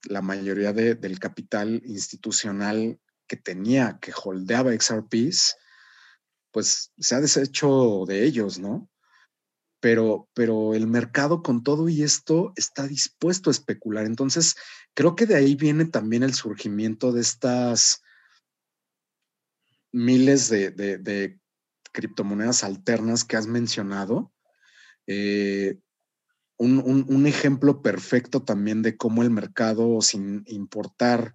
la 0.05 0.23
mayoría 0.23 0.73
del 0.73 1.19
capital 1.19 1.83
institucional 1.85 3.01
que 3.27 3.37
tenía, 3.37 3.99
que 4.01 4.13
holdeaba 4.13 4.73
XRPs, 4.79 5.57
pues 6.51 6.93
se 6.99 7.15
ha 7.15 7.21
deshecho 7.21 8.05
de 8.07 8.25
ellos, 8.25 8.59
¿no? 8.59 8.91
Pero, 9.81 10.29
pero 10.35 10.75
el 10.75 10.87
mercado 10.87 11.43
con 11.43 11.63
todo 11.63 11.89
y 11.89 12.03
esto 12.03 12.53
está 12.57 12.87
dispuesto 12.87 13.51
a 13.51 13.53
especular. 13.53 14.07
Entonces, 14.07 14.55
creo 14.95 15.17
que 15.17 15.27
de 15.27 15.35
ahí 15.35 15.57
viene 15.57 15.87
también 15.87 16.23
el 16.23 16.35
surgimiento 16.35 17.11
de 17.11 17.23
estas 17.23 18.03
miles 19.93 20.49
de, 20.49 21.39
criptomonedas 21.93 22.65
alternas 22.65 23.25
que 23.25 23.37
has 23.37 23.47
mencionado. 23.47 24.33
Eh, 25.07 25.79
un, 26.59 27.27
ejemplo 27.27 27.83
perfecto 27.83 28.43
también 28.43 28.83
de 28.83 28.97
cómo 28.97 29.23
el 29.23 29.31
mercado, 29.31 30.01
sin 30.01 30.45
importar 30.47 31.35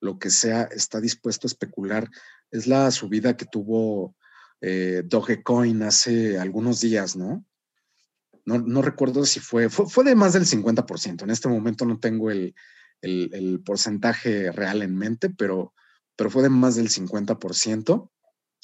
lo 0.00 0.18
que 0.18 0.30
sea, 0.30 0.62
está 0.64 1.00
dispuesto 1.00 1.46
a 1.46 1.50
especular, 1.50 2.08
es 2.50 2.66
la 2.66 2.90
subida 2.90 3.36
que 3.36 3.44
tuvo 3.44 4.14
eh, 4.60 5.02
Dogecoin 5.04 5.82
hace 5.82 6.38
algunos 6.38 6.80
días, 6.80 7.16
¿no? 7.16 7.44
No, 8.44 8.80
recuerdo 8.80 9.26
si 9.26 9.40
fue, 9.40 9.68
fue, 9.68 10.04
de 10.04 10.14
más 10.14 10.32
del 10.32 10.46
50%. 10.46 11.22
En 11.22 11.28
este 11.28 11.48
momento 11.48 11.84
no 11.84 11.98
tengo 12.00 12.30
el, 12.30 12.54
porcentaje 13.62 14.50
real 14.52 14.80
en 14.80 14.96
mente, 14.96 15.28
pero, 15.28 15.74
pero 16.16 16.30
fue 16.30 16.42
de 16.42 16.48
más 16.48 16.74
del 16.74 16.88
50%, 16.88 18.10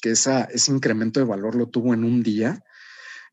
que 0.01 0.09
esa, 0.09 0.45
ese 0.45 0.71
incremento 0.71 1.19
de 1.19 1.27
valor 1.27 1.53
lo 1.53 1.67
tuvo 1.67 1.93
en 1.93 2.03
un 2.03 2.23
día. 2.23 2.63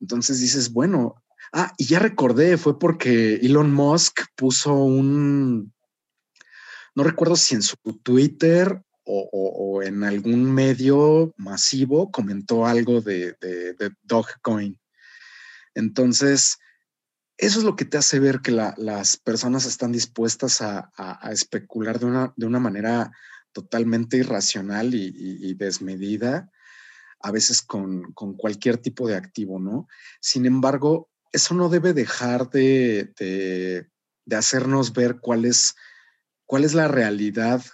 Entonces 0.03 0.41
dices, 0.41 0.73
bueno, 0.73 1.15
ah, 1.53 1.73
y 1.79 1.87
ya 1.87 2.01
recordé, 2.01 2.59
fue 2.59 2.79
porque 2.79 3.37
Elon 3.37 3.73
Musk 3.73 4.23
puso 4.37 4.75
un, 4.75 5.73
no 6.95 7.05
recuerdo 7.05 7.37
si 7.37 7.55
en 7.55 7.63
su 7.63 7.77
Twitter 8.03 8.83
o, 9.05 9.81
en 9.83 10.05
algún 10.05 10.53
medio 10.53 11.35
masivo 11.37 12.11
comentó 12.11 12.67
algo 12.67 13.01
de, 13.01 13.33
de, 13.41 13.91
Dogecoin. 14.03 14.79
Entonces, 15.75 16.59
eso 17.37 17.59
es 17.59 17.65
lo 17.65 17.75
que 17.77 17.85
te 17.85 17.99
hace 17.99 18.21
ver 18.21 18.41
que 18.41 18.53
las 18.53 19.17
personas 19.17 19.67
están 19.67 19.93
dispuestas 19.93 20.61
a, 20.63 20.91
especular 21.33 21.99
de 21.99 22.07
una, 22.07 22.33
de 22.37 22.47
una, 22.47 22.61
manera 22.61 23.11
totalmente 23.53 24.19
irracional 24.19 24.95
y, 24.95 25.55
desmedida, 25.55 26.51
a 27.23 27.31
veces 27.31 27.63
con, 27.63 28.13
cualquier 28.13 28.79
tipo 28.79 29.09
de 29.09 29.17
activo, 29.17 29.59
¿no? 29.59 29.89
Sin 30.21 30.47
embargo, 30.47 31.09
eso 31.33 31.55
no 31.55 31.69
debe 31.69 31.93
dejar 31.93 32.51
de, 32.51 33.13
de 34.25 34.37
hacernos 34.37 34.93
ver 34.93 35.19
cuál 35.21 35.45
es, 35.45 35.75
cuál 36.47 36.65
es 36.65 36.75
la 36.75 36.89
realidad 36.89 37.65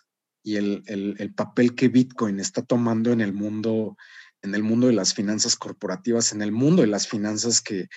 y 0.43 0.57
el, 0.57 1.35
papel 1.37 1.75
que 1.75 1.89
Bitcoin 1.89 2.41
está 2.41 2.63
tomando 2.63 3.13
en 3.13 3.21
el 3.21 3.35
mundo, 3.35 3.97
en 4.41 4.55
el 4.55 4.63
mundo 4.63 4.87
de 4.87 4.95
las 4.95 5.13
finanzas 5.13 5.57
corporativas, 5.57 6.33
en 6.33 6.41
el 6.41 6.53
mundo 6.53 6.83
de 6.83 6.89
las 6.89 7.07
finanzas 7.07 7.61
que, 7.61 7.89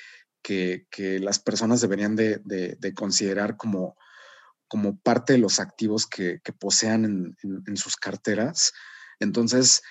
que, 0.41 1.19
las 1.21 1.39
personas 1.39 1.79
deberían 1.79 2.17
de, 2.17 2.93
considerar 2.93 3.55
como, 3.55 3.95
como 4.67 4.99
parte 4.99 5.33
de 5.33 5.39
los 5.39 5.61
activos 5.61 6.07
que, 6.07 6.41
posean 6.59 7.35
en, 7.41 7.77
sus 7.77 7.95
carteras. 7.95 8.73
Entonces, 9.21 9.81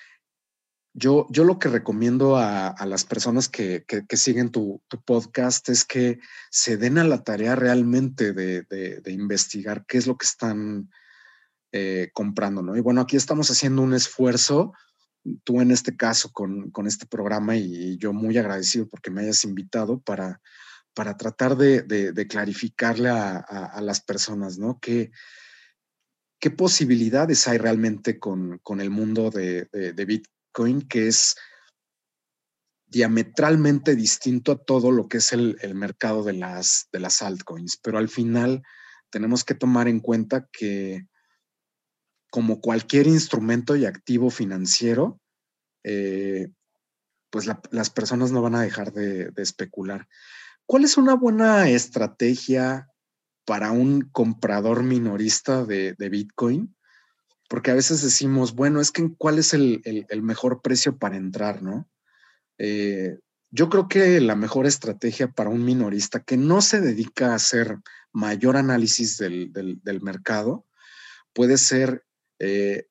yo, 0.93 1.25
yo 1.29 1.43
lo 1.43 1.57
que 1.57 1.69
recomiendo 1.69 2.37
a, 2.37 2.75
las 2.85 3.05
personas 3.05 3.47
que, 3.47 3.85
siguen 4.13 4.51
tu, 4.51 4.81
tu, 4.87 5.01
podcast 5.01 5.69
es 5.69 5.85
que 5.85 6.19
se 6.49 6.77
den 6.77 6.97
a 6.97 7.03
la 7.03 7.23
tarea 7.23 7.55
realmente 7.55 8.33
de, 8.33 9.01
investigar 9.07 9.85
qué 9.85 9.97
es 9.97 10.07
lo 10.07 10.17
que 10.17 10.25
están 10.25 10.89
eh, 11.71 12.09
comprando, 12.13 12.61
¿no? 12.61 12.75
Y 12.75 12.81
bueno, 12.81 13.01
aquí 13.01 13.15
estamos 13.15 13.49
haciendo 13.49 13.81
un 13.81 13.93
esfuerzo, 13.93 14.73
tú 15.43 15.61
en 15.61 15.71
este 15.71 15.95
caso 15.95 16.31
con, 16.33 16.71
este 16.85 17.05
programa 17.05 17.55
y, 17.55 17.97
yo 17.97 18.11
muy 18.11 18.37
agradecido 18.37 18.87
porque 18.89 19.11
me 19.11 19.21
hayas 19.21 19.45
invitado 19.45 20.01
para, 20.01 20.41
para 20.93 21.15
tratar 21.15 21.55
de, 21.55 22.27
clarificarle 22.29 23.09
a, 23.09 23.79
las 23.81 24.01
personas, 24.01 24.57
¿no? 24.57 24.79
¿Qué, 24.81 25.11
qué 26.41 26.51
posibilidades 26.51 27.47
hay 27.47 27.59
realmente 27.59 28.19
con, 28.19 28.59
el 28.79 28.89
mundo 28.89 29.29
de, 29.29 29.69
Bitcoin 30.51 30.87
que 30.87 31.07
es 31.07 31.35
diametralmente 32.87 33.95
distinto 33.95 34.51
a 34.51 34.57
todo 34.57 34.91
lo 34.91 35.07
que 35.07 35.17
es 35.17 35.31
el, 35.31 35.57
mercado 35.75 36.23
de 36.23 36.33
las, 36.33 36.87
de 36.91 36.99
las 36.99 37.21
altcoins, 37.21 37.77
pero 37.81 37.97
al 37.97 38.09
final 38.09 38.63
tenemos 39.09 39.43
que 39.45 39.55
tomar 39.55 39.87
en 39.87 40.01
cuenta 40.01 40.47
que 40.51 41.07
como 42.29 42.59
cualquier 42.59 43.07
instrumento 43.07 43.75
y 43.75 43.85
activo 43.85 44.29
financiero, 44.29 45.19
eh, 45.83 46.51
pues 47.29 47.49
las 47.71 47.89
personas 47.89 48.31
no 48.31 48.41
van 48.41 48.55
a 48.55 48.61
dejar 48.61 48.91
de, 48.91 49.31
especular. 49.37 50.07
¿Cuál 50.65 50.83
es 50.83 50.97
una 50.97 51.15
buena 51.15 51.69
estrategia 51.69 52.87
para 53.45 53.71
un 53.71 54.01
comprador 54.11 54.83
minorista 54.83 55.65
de, 55.65 55.95
Bitcoin? 55.97 56.75
Porque 57.51 57.69
a 57.69 57.73
veces 57.73 58.01
decimos, 58.01 58.55
bueno, 58.55 58.79
es 58.79 58.91
que 58.91 59.13
cuál 59.17 59.37
es 59.37 59.53
el, 59.53 59.83
mejor 60.21 60.61
precio 60.61 60.97
para 60.97 61.17
entrar, 61.17 61.61
¿no? 61.61 61.85
Eh, 62.57 63.19
yo 63.49 63.67
creo 63.67 63.89
que 63.89 64.21
la 64.21 64.37
mejor 64.37 64.65
estrategia 64.67 65.33
para 65.33 65.49
un 65.49 65.65
minorista 65.65 66.23
que 66.23 66.37
no 66.37 66.61
se 66.61 66.79
dedica 66.79 67.33
a 67.33 67.35
hacer 67.35 67.79
mayor 68.13 68.55
análisis 68.55 69.17
del, 69.17 69.51
mercado 70.01 70.65
puede 71.33 71.57
ser 71.57 72.05
eh, 72.39 72.87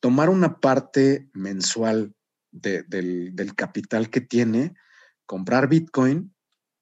tomar 0.00 0.30
una 0.30 0.58
parte 0.58 1.28
mensual 1.34 2.14
del, 2.50 3.36
del, 3.36 3.54
capital 3.56 4.08
que 4.08 4.22
tiene, 4.22 4.72
comprar 5.26 5.68
Bitcoin, 5.68 6.34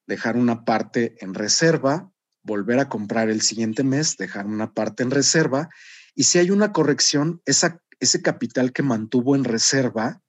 dejar 0.07 0.37
una 0.37 0.65
parte 0.65 1.17
en 1.19 1.35
reserva, 1.35 2.09
volver 2.45 2.79
a 2.79 2.89
comprar 2.89 3.31
el 3.31 3.41
siguiente 3.41 3.83
mes, 3.83 4.17
dejar 4.17 4.47
una 4.47 4.75
parte 4.75 5.03
en 5.03 5.11
reserva 5.11 5.71
y 6.17 6.25
si 6.25 6.39
hay 6.39 6.51
una 6.51 6.73
corrección, 6.73 7.43
ese 7.45 8.23
capital 8.23 8.73
que 8.73 8.83
mantuvo 8.83 9.37
en 9.37 9.45
reserva, 9.45 10.23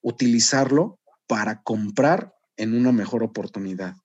utilizarlo 0.00 1.00
para 1.26 1.62
comprar 1.62 2.32
en 2.56 2.74
una 2.74 2.92
mejor 2.92 3.24
oportunidad. 3.24 3.96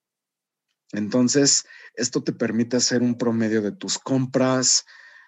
Entonces, 0.91 1.65
esto 1.93 2.23
te 2.23 2.33
permite 2.33 2.77
hacer 2.77 3.03
un 3.03 3.17
promedio 3.17 3.61
de 3.61 3.71
tus 3.71 3.99
compras, 3.99 4.85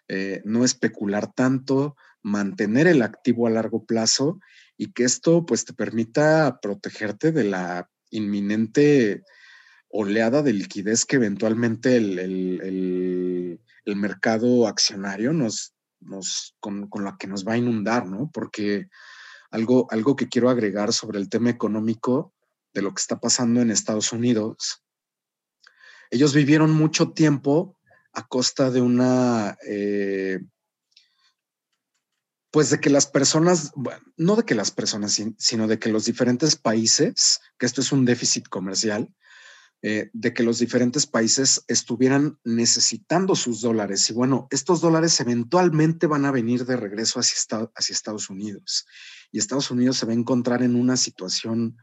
eh, 0.08 0.42
no 0.44 0.66
especular 0.66 1.32
tanto, 1.32 1.96
mantener 2.24 2.88
el 2.88 3.04
activo 3.04 3.46
a 3.46 3.52
largo 3.52 3.86
plazo 3.86 4.40
y 4.78 4.94
que 4.94 5.04
esto 5.04 5.46
pues 5.46 5.66
te 5.66 5.74
permita 5.74 6.60
protegerte 6.60 7.32
de 7.32 7.44
la 7.44 7.90
inminente 8.10 9.24
oleada 9.90 10.42
de 10.42 10.54
liquidez 10.54 11.06
que 11.06 11.18
eventualmente 11.18 11.98
el, 11.98 13.60
mercado 13.86 14.68
accionario 14.68 15.34
nos, 15.34 15.74
nos 16.00 16.56
con, 16.60 16.88
con, 16.88 17.04
la 17.04 17.18
que 17.18 17.28
nos 17.28 17.48
va 17.48 17.54
a 17.54 17.58
inundar, 17.58 18.06
¿no? 18.06 18.30
Porque 18.32 18.88
algo, 19.50 19.88
algo 19.92 20.16
que 20.16 20.30
quiero 20.30 20.50
agregar 20.50 20.94
sobre 20.94 21.20
el 21.20 21.30
tema 21.30 21.50
económico 21.50 22.34
de 22.74 22.82
lo 22.82 22.94
que 22.94 23.02
está 23.02 23.20
pasando 23.20 23.62
en 23.62 23.72
Estados 23.72 24.12
Unidos. 24.12 24.84
Ellos 26.10 26.34
vivieron 26.34 26.72
mucho 26.72 27.12
tiempo 27.12 27.78
a 28.14 28.28
costa 28.28 28.72
de 28.72 28.82
una, 28.82 29.58
eh, 29.66 30.40
pues 32.52 32.70
de 32.70 32.80
que 32.80 32.90
las 32.90 33.08
personas, 33.08 33.72
no 34.18 34.36
de 34.36 34.44
que 34.44 34.56
las 34.56 34.72
personas, 34.72 35.22
sino 35.38 35.68
de 35.68 35.80
que 35.80 35.90
los 35.90 36.06
diferentes 36.06 36.56
países, 36.56 37.40
que 37.58 37.66
esto 37.66 37.82
es 37.82 37.92
un 37.92 38.04
déficit 38.04 38.48
comercial, 38.50 39.14
eh, 39.84 40.12
de 40.14 40.32
que 40.32 40.44
los 40.44 40.60
diferentes 40.60 41.08
países 41.08 41.64
estuvieran 41.68 42.38
necesitando 42.44 43.36
sus 43.36 43.62
dólares. 43.62 44.08
Y 44.12 44.14
bueno, 44.14 44.48
estos 44.52 44.80
dólares 44.80 45.20
eventualmente 45.20 46.06
van 46.06 46.26
a 46.26 46.32
venir 46.32 46.66
de 46.66 46.78
regreso 46.78 47.20
hacia, 47.20 47.70
Estados 47.90 48.30
Unidos. 48.30 48.86
Y 49.32 49.40
Estados 49.40 49.72
Unidos 49.72 49.98
se 49.98 50.06
va 50.06 50.12
a 50.12 50.16
encontrar 50.16 50.62
en 50.62 50.76
una 50.76 50.98
situación 50.98 51.78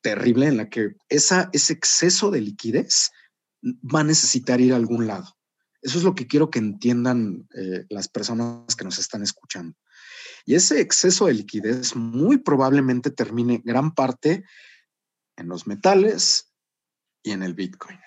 terrible 0.00 0.46
en 0.46 0.56
la 0.56 0.70
que 0.70 0.96
esa, 1.10 1.50
ese 1.52 1.74
exceso 1.74 2.30
de 2.30 2.40
liquidez 2.40 3.10
va 3.62 4.00
a 4.00 4.04
necesitar 4.04 4.62
ir 4.62 4.72
a 4.72 4.76
algún 4.76 5.06
lado. 5.06 5.36
Eso 5.82 5.98
es 5.98 6.04
lo 6.04 6.14
que 6.14 6.26
quiero 6.26 6.48
que 6.48 6.58
entiendan 6.58 7.48
eh, 7.54 7.84
las 7.90 8.08
personas 8.08 8.76
que 8.76 8.84
nos 8.84 8.98
están 8.98 9.22
escuchando. 9.22 9.76
Y 10.46 10.54
ese 10.54 10.80
exceso 10.80 11.26
de 11.26 11.34
liquidez 11.34 11.96
muy 11.96 12.38
probablemente 12.38 13.10
termine 13.10 13.60
gran 13.62 13.94
parte 13.94 14.44
en 15.36 15.48
los 15.48 15.66
metales, 15.66 16.51
y 17.22 17.32
en 17.32 17.42
el 17.42 17.54
Bitcoin. 17.54 17.98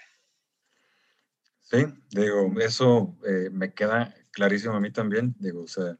Sí, 1.61 1.85
digo, 2.11 2.53
eso 2.59 3.17
eh, 3.25 3.49
me 3.51 3.73
queda 3.73 4.13
clarísimo 4.31 4.75
a 4.75 4.79
mí 4.79 4.91
también. 4.91 5.35
Digo, 5.39 5.63
o 5.63 5.67
sea, 5.67 5.97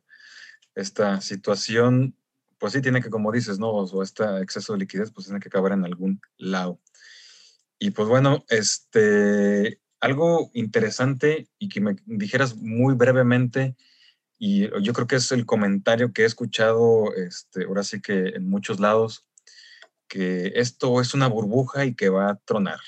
esta 0.76 1.22
situación, 1.22 2.16
pues 2.60 2.74
sí 2.74 2.82
tiene 2.82 3.02
que, 3.02 3.10
como 3.10 3.32
dices, 3.32 3.58
¿no? 3.58 3.70
O 3.70 4.04
este 4.04 4.24
exceso 4.42 4.74
de 4.74 4.80
liquidez, 4.80 5.12
pues 5.12 5.26
tiene 5.26 5.40
que 5.40 5.48
acabar 5.48 5.72
en 5.72 5.86
algún 5.86 6.22
lado. 6.38 6.80
Y 7.80 7.92
pues 7.92 8.08
bueno, 8.08 8.46
este, 8.50 9.82
algo 10.00 10.52
interesante 10.54 11.50
y 11.58 11.70
que 11.70 11.82
me 11.82 11.96
dijeras 12.06 12.56
muy 12.56 12.94
brevemente, 12.94 13.76
y 14.38 14.70
yo 14.82 14.94
creo 14.94 15.08
que 15.08 15.16
es 15.16 15.32
el 15.32 15.46
comentario 15.46 16.12
que 16.14 16.24
he 16.24 16.26
escuchado, 16.26 17.14
este, 17.16 17.64
ahora 17.66 17.84
sí 17.84 18.02
que 18.02 18.30
en 18.30 18.50
muchos 18.50 18.80
lados, 18.80 19.26
que 20.08 20.52
esto 20.56 21.02
es 21.02 21.14
una 21.14 21.28
burbuja 21.28 21.86
y 21.86 21.96
que 21.96 22.10
va 22.10 22.30
a 22.30 22.36
tronar. 22.36 22.80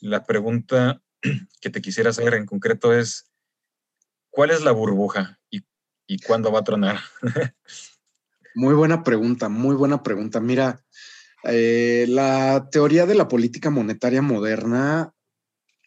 La 0.00 0.24
pregunta 0.24 1.02
que 1.60 1.70
te 1.70 1.80
quisiera 1.80 2.10
hacer 2.10 2.34
en 2.34 2.46
concreto 2.46 2.92
es, 2.92 3.30
¿cuál 4.30 4.50
es 4.50 4.62
la 4.62 4.72
burbuja 4.72 5.38
y, 5.50 6.18
cuándo 6.26 6.50
va 6.50 6.60
a 6.60 6.64
tronar? 6.64 6.98
muy 8.54 8.74
buena 8.74 9.04
pregunta, 9.04 9.48
muy 9.48 9.76
buena 9.76 10.02
pregunta. 10.02 10.40
Mira, 10.40 10.82
eh, 11.44 12.06
la 12.08 12.68
teoría 12.70 13.06
de 13.06 13.14
la 13.14 13.28
política 13.28 13.70
monetaria 13.70 14.22
moderna 14.22 15.14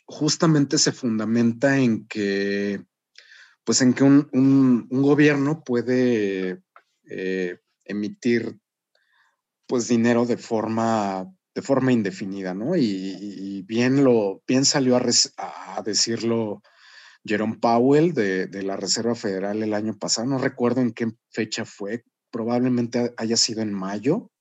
justamente 0.05 0.77
se 0.77 0.91
fundamenta 0.91 1.77
en 1.77 2.07
que, 2.07 2.85
pues 3.63 3.81
en 3.81 3.93
que 3.93 4.03
un, 4.03 4.87
gobierno 4.89 5.63
puede 5.63 6.61
eh, 7.09 7.59
emitir 7.83 8.57
pues 9.67 9.87
dinero 9.87 10.25
de 10.25 10.37
forma 10.37 11.33
de 11.55 11.61
forma 11.61 11.91
indefinida, 11.91 12.53
¿no? 12.53 12.75
Y, 12.75 13.63
bien, 13.67 14.03
lo, 14.03 14.41
bien 14.47 14.65
salió 14.65 14.97
a, 14.97 15.81
decirlo 15.83 16.61
Jerome 17.23 17.57
Powell 17.57 18.13
de, 18.13 18.47
de, 18.47 18.63
la 18.63 18.75
Reserva 18.75 19.15
Federal 19.15 19.61
el 19.61 19.73
año 19.73 19.97
pasado, 19.97 20.27
no 20.27 20.37
recuerdo 20.37 20.81
en 20.81 20.91
qué 20.91 21.11
fecha 21.29 21.65
fue, 21.65 22.03
probablemente 22.31 23.13
haya 23.17 23.37
sido 23.37 23.61
en 23.61 23.73
mayo, 23.73 24.31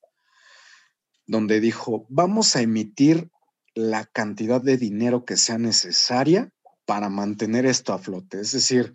donde 1.25 1.59
dijo, 1.59 2.05
vamos 2.09 2.55
a 2.55 2.61
emitir 2.61 3.29
la 3.75 4.05
cantidad 4.05 4.61
de 4.61 4.77
dinero 4.77 5.25
que 5.25 5.37
sea 5.37 5.57
necesaria 5.57 6.51
para 6.85 7.09
mantener 7.09 7.65
esto 7.65 7.93
a 7.93 7.99
flote. 7.99 8.41
Es 8.41 8.51
decir, 8.51 8.93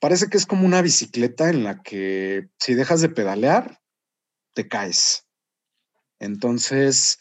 parece 0.00 0.28
que 0.28 0.36
es 0.36 0.46
como 0.46 0.66
una 0.66 0.82
bicicleta 0.82 1.48
en 1.48 1.64
la 1.64 1.82
que 1.82 2.48
si 2.58 2.74
dejas 2.74 3.00
de 3.00 3.08
pedalear, 3.08 3.80
te 4.54 4.68
caes. 4.68 5.27
Entonces, 6.18 7.18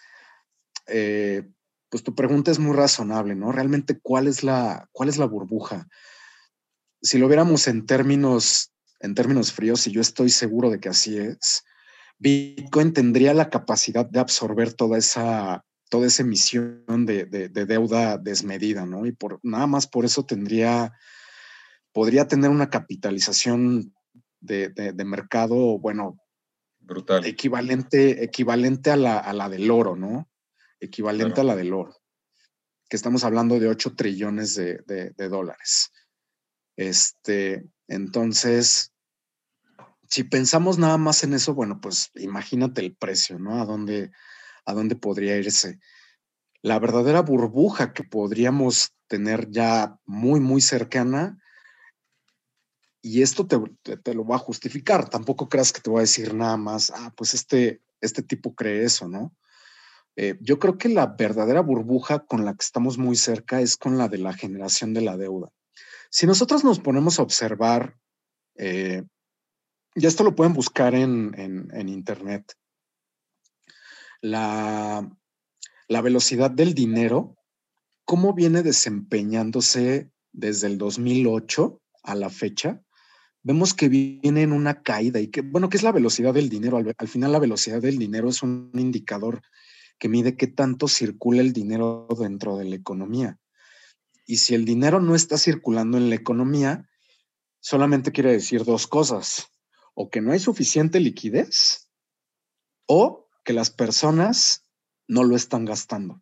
eh, 0.87 1.47
pues 1.89 2.03
tu 2.03 2.15
pregunta 2.15 2.51
es 2.51 2.59
muy 2.59 2.75
razonable, 2.75 3.35
¿no? 3.35 3.51
Realmente, 3.51 3.99
¿cuál 3.99 4.27
es 4.27 4.43
la, 4.43 4.89
cuál 4.91 5.09
es 5.09 5.17
la 5.17 5.25
burbuja? 5.25 5.87
Si 7.01 7.17
lo 7.17 7.27
viéramos 7.27 7.67
en 7.67 7.85
términos, 7.85 8.73
en 8.99 9.15
términos 9.15 9.53
fríos, 9.53 9.85
y 9.87 9.91
yo 9.91 10.01
estoy 10.01 10.29
seguro 10.29 10.69
de 10.69 10.79
que 10.79 10.89
así 10.89 11.17
es, 11.17 11.63
Bitcoin 12.17 12.93
tendría 12.93 13.33
la 13.33 13.49
capacidad 13.49 14.05
de 14.05 14.19
absorber 14.19 14.73
toda 14.73 14.97
esa, 14.97 15.63
toda 15.89 16.07
esa 16.07 16.23
emisión 16.23 17.05
de, 17.05 17.25
deuda 17.49 18.17
desmedida, 18.17 18.85
¿no? 18.85 19.05
Y 19.05 19.11
por, 19.11 19.39
nada 19.43 19.67
más 19.67 19.87
por 19.87 20.03
eso 20.03 20.25
tendría, 20.25 20.93
podría 21.93 22.27
tener 22.27 22.49
una 22.49 22.69
capitalización 22.69 23.93
de, 24.39 24.69
de 24.69 25.05
mercado, 25.05 25.77
bueno, 25.79 26.17
Brutal. 26.87 27.25
Equivalente, 27.25 28.23
equivalente 28.23 28.91
a, 28.91 28.95
la, 28.95 29.17
a 29.17 29.33
la 29.33 29.49
del 29.49 29.69
oro, 29.69 29.97
¿no? 29.97 30.29
Equivalente 30.79 31.41
a 31.41 31.43
la 31.43 31.55
del 31.55 31.73
oro. 31.73 31.97
Que 32.89 32.95
estamos 32.95 33.25
hablando 33.25 33.59
de 33.59 33.67
8 33.67 33.95
trillones 33.95 34.55
de, 34.55 34.79
de, 34.85 35.29
dólares. 35.29 35.91
Este, 36.77 37.67
entonces, 37.89 38.93
si 40.07 40.23
pensamos 40.23 40.77
nada 40.77 40.97
más 40.97 41.25
en 41.25 41.33
eso, 41.33 41.53
bueno, 41.53 41.81
pues 41.81 42.09
imagínate 42.15 42.79
el 42.79 42.95
precio, 42.95 43.37
¿no? 43.37 43.61
A 43.61 43.65
dónde, 43.65 44.11
a 44.63 44.73
dónde 44.73 44.95
podría 44.95 45.35
irse. 45.35 45.79
La 46.61 46.79
verdadera 46.79 47.21
burbuja 47.21 47.91
que 47.91 48.05
podríamos 48.05 48.93
tener 49.07 49.51
ya 49.51 49.99
muy, 50.05 50.39
muy 50.39 50.61
cercana 50.61 51.37
y 53.07 53.21
esto 53.21 53.47
te, 53.47 53.57
te, 53.97 54.13
lo 54.13 54.25
va 54.25 54.35
a 54.35 54.39
justificar. 54.39 55.09
Tampoco 55.09 55.47
creas 55.47 55.71
que 55.71 55.79
te 55.79 55.89
voy 55.89 55.99
a 55.99 56.01
decir 56.01 56.33
nada 56.33 56.57
más, 56.57 56.91
ah, 56.93 57.13
pues 57.15 57.33
este, 57.33 57.81
este 58.01 58.21
tipo 58.21 58.53
cree 58.53 58.83
eso, 58.83 59.07
¿no? 59.07 59.33
Eh, 60.17 60.37
yo 60.41 60.59
creo 60.59 60.77
que 60.77 60.89
la 60.89 61.05
verdadera 61.05 61.61
burbuja 61.61 62.25
con 62.25 62.43
la 62.43 62.51
que 62.51 62.65
estamos 62.65 62.97
muy 62.97 63.15
cerca 63.15 63.61
es 63.61 63.77
con 63.77 63.97
la 63.97 64.09
de 64.09 64.17
la 64.17 64.33
generación 64.33 64.93
de 64.93 65.01
la 65.01 65.15
deuda. 65.15 65.49
Si 66.09 66.25
nosotros 66.25 66.63
nos 66.63 66.79
ponemos 66.79 67.17
a 67.17 67.23
observar, 67.23 67.97
eh, 68.55 69.03
ya 69.95 70.07
esto 70.07 70.23
lo 70.23 70.35
pueden 70.35 70.53
buscar 70.53 70.93
en, 70.93 71.33
en, 71.37 71.89
Internet, 71.89 72.53
la, 74.21 75.09
la 75.87 76.01
velocidad 76.01 76.51
del 76.51 76.73
dinero, 76.73 77.37
cómo 78.03 78.33
viene 78.33 78.63
desempeñándose 78.63 80.11
desde 80.33 80.67
el 80.67 80.77
2008 80.77 81.81
a 82.03 82.15
la 82.15 82.29
fecha, 82.29 82.81
vemos 83.47 83.73
que 83.73 83.87
viene 83.87 84.41
en 84.41 84.51
una 84.51 84.83
caída 84.83 85.21
y 85.21 85.29
que, 85.29 85.39
bueno, 85.39 85.69
¿qué 85.69 85.77
es 85.77 85.83
la 85.83 85.93
velocidad 85.93 86.33
del 86.33 86.49
dinero? 86.49 86.75
Al, 86.75 87.07
final 87.07 87.31
la 87.31 87.39
velocidad 87.39 87.81
del 87.81 87.97
dinero 87.97 88.27
es 88.27 88.43
un 88.43 88.71
indicador 88.73 89.41
que 89.97 90.09
mide 90.09 90.35
qué 90.35 90.47
tanto 90.47 90.89
circula 90.89 91.39
el 91.39 91.53
dinero 91.53 92.09
dentro 92.19 92.57
de 92.57 92.65
la 92.65 92.75
economía. 92.75 93.39
Y 94.25 94.37
si 94.37 94.53
el 94.53 94.65
dinero 94.65 94.99
no 94.99 95.15
está 95.15 95.37
circulando 95.37 95.97
en 95.97 96.09
la 96.09 96.15
economía, 96.15 96.89
solamente 97.61 98.11
quiere 98.11 98.33
decir 98.33 98.65
dos 98.65 98.85
cosas. 98.85 99.47
O 99.93 100.09
que 100.09 100.19
no 100.19 100.33
hay 100.33 100.39
suficiente 100.39 100.99
liquidez 100.99 101.89
o 102.85 103.29
que 103.45 103.53
las 103.53 103.69
personas 103.69 104.65
no 105.07 105.23
lo 105.23 105.37
están 105.37 105.63
gastando. 105.63 106.21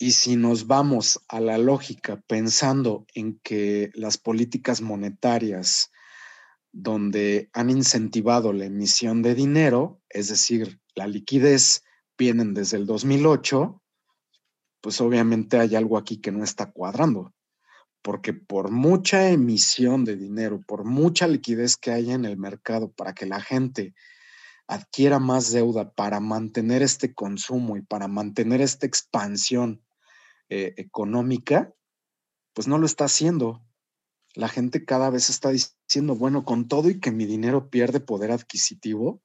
Y 0.00 0.12
si 0.12 0.36
nos 0.36 0.68
vamos 0.68 1.20
a 1.26 1.40
la 1.40 1.58
lógica 1.58 2.22
pensando 2.28 3.04
en 3.14 3.40
que 3.40 3.90
las 3.94 4.16
políticas 4.16 4.80
monetarias 4.80 5.90
donde 6.70 7.50
han 7.52 7.68
incentivado 7.68 8.52
la 8.52 8.66
emisión 8.66 9.22
de 9.22 9.34
dinero, 9.34 10.00
es 10.08 10.28
decir, 10.28 10.80
la 10.94 11.08
liquidez, 11.08 11.82
vienen 12.16 12.54
desde 12.54 12.76
el 12.76 12.86
2008, 12.86 13.82
pues 14.80 15.00
obviamente 15.00 15.58
hay 15.58 15.74
algo 15.74 15.98
aquí 15.98 16.20
que 16.20 16.30
no 16.30 16.44
está 16.44 16.70
cuadrando, 16.70 17.34
porque 18.00 18.32
por 18.32 18.70
mucha 18.70 19.30
emisión 19.30 20.04
de 20.04 20.14
dinero, 20.14 20.62
por 20.64 20.84
mucha 20.84 21.26
liquidez 21.26 21.76
que 21.76 21.90
haya 21.90 22.14
en 22.14 22.24
el 22.24 22.36
mercado 22.36 22.92
para 22.92 23.14
que 23.14 23.26
la 23.26 23.40
gente 23.40 23.94
adquiera 24.68 25.18
más 25.18 25.50
deuda 25.50 25.90
para 25.92 26.20
mantener 26.20 26.82
este 26.82 27.14
consumo 27.14 27.76
y 27.76 27.82
para 27.82 28.06
mantener 28.06 28.60
esta 28.60 28.86
expansión 28.86 29.82
eh, 30.48 30.74
económica, 30.76 31.72
pues 32.52 32.68
no 32.68 32.78
lo 32.78 32.86
está 32.86 33.04
haciendo. 33.04 33.62
La 34.34 34.48
gente 34.48 34.84
cada 34.84 35.10
vez 35.10 35.30
está 35.30 35.50
diciendo, 35.50 36.14
bueno, 36.14 36.44
con 36.44 36.68
todo 36.68 36.90
y 36.90 37.00
que 37.00 37.10
mi 37.10 37.26
dinero 37.26 37.70
pierde 37.70 38.00
poder 38.00 38.30
adquisitivo, 38.30 39.22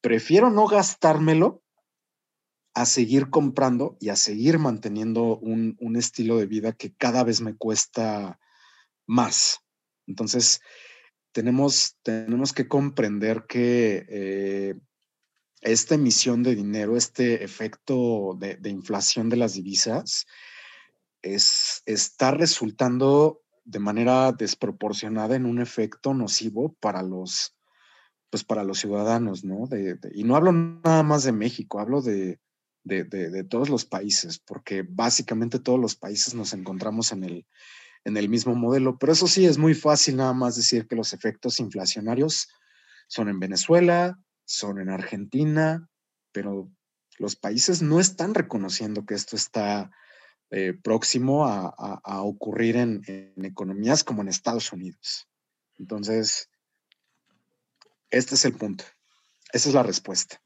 prefiero 0.00 0.50
no 0.50 0.66
gastármelo 0.66 1.62
a 2.74 2.84
seguir 2.84 3.30
comprando 3.30 3.96
y 4.00 4.10
a 4.10 4.16
seguir 4.16 4.58
manteniendo 4.58 5.38
un, 5.38 5.96
estilo 5.96 6.36
de 6.36 6.44
vida 6.44 6.72
que 6.72 6.94
cada 6.94 7.24
vez 7.24 7.40
me 7.40 7.56
cuesta 7.56 8.38
más. 9.06 9.60
Entonces, 10.06 10.60
tenemos, 11.32 11.96
tenemos 12.02 12.52
que 12.52 12.68
comprender 12.68 13.46
que 13.48 14.04
eh, 14.10 14.74
esta 15.62 15.94
emisión 15.94 16.42
de 16.42 16.54
dinero, 16.54 16.96
este 16.96 17.42
efecto 17.42 18.36
de, 18.38 18.68
inflación 18.68 19.30
de 19.30 19.36
las 19.36 19.54
divisas, 19.54 20.26
es, 21.34 21.82
está 21.86 22.30
resultando 22.30 23.42
de 23.64 23.78
manera 23.78 24.32
desproporcionada 24.32 25.36
en 25.36 25.46
un 25.46 25.60
efecto 25.60 26.14
nocivo 26.14 26.76
para 26.80 27.02
los, 27.02 27.56
pues 28.30 28.44
para 28.44 28.64
los 28.64 28.78
ciudadanos, 28.78 29.44
¿no? 29.44 29.68
y 30.12 30.24
no 30.24 30.36
hablo 30.36 30.52
nada 30.52 31.02
más 31.02 31.24
de 31.24 31.32
México, 31.32 31.80
hablo 31.80 32.00
de, 32.00 32.38
de, 32.86 33.44
todos 33.44 33.68
los 33.68 33.84
países, 33.84 34.38
porque 34.38 34.84
básicamente 34.88 35.58
todos 35.58 35.80
los 35.80 35.96
países 35.96 36.34
nos 36.34 36.52
encontramos 36.52 37.12
en 37.12 37.24
el, 37.24 37.46
en 38.04 38.16
el 38.16 38.28
mismo 38.28 38.54
modelo. 38.54 38.98
Pero 38.98 39.12
eso 39.12 39.26
sí, 39.26 39.44
es 39.44 39.58
muy 39.58 39.74
fácil 39.74 40.16
nada 40.16 40.32
más 40.32 40.56
decir 40.56 40.86
que 40.86 40.96
los 40.96 41.12
efectos 41.12 41.58
inflacionarios 41.58 42.48
son 43.08 43.28
en 43.28 43.40
Venezuela, 43.40 44.18
son 44.44 44.80
en 44.80 44.90
Argentina, 44.90 45.88
pero 46.32 46.70
los 47.18 47.34
países 47.34 47.82
no 47.82 47.98
están 47.98 48.34
reconociendo 48.34 49.04
que 49.04 49.14
esto 49.14 49.34
está 49.34 49.90
eh, 50.50 50.74
próximo 50.74 51.46
a, 51.46 52.22
ocurrir 52.22 52.76
en, 52.76 53.02
en, 53.06 53.44
economías 53.44 54.04
como 54.04 54.22
en 54.22 54.28
Estados 54.28 54.72
Unidos. 54.72 55.28
Entonces, 55.78 56.48
este 58.10 58.34
es 58.34 58.44
el 58.44 58.54
punto. 58.54 58.84
Esa 59.52 59.68
es 59.68 59.74
la 59.74 59.82
respuesta. 59.82 60.40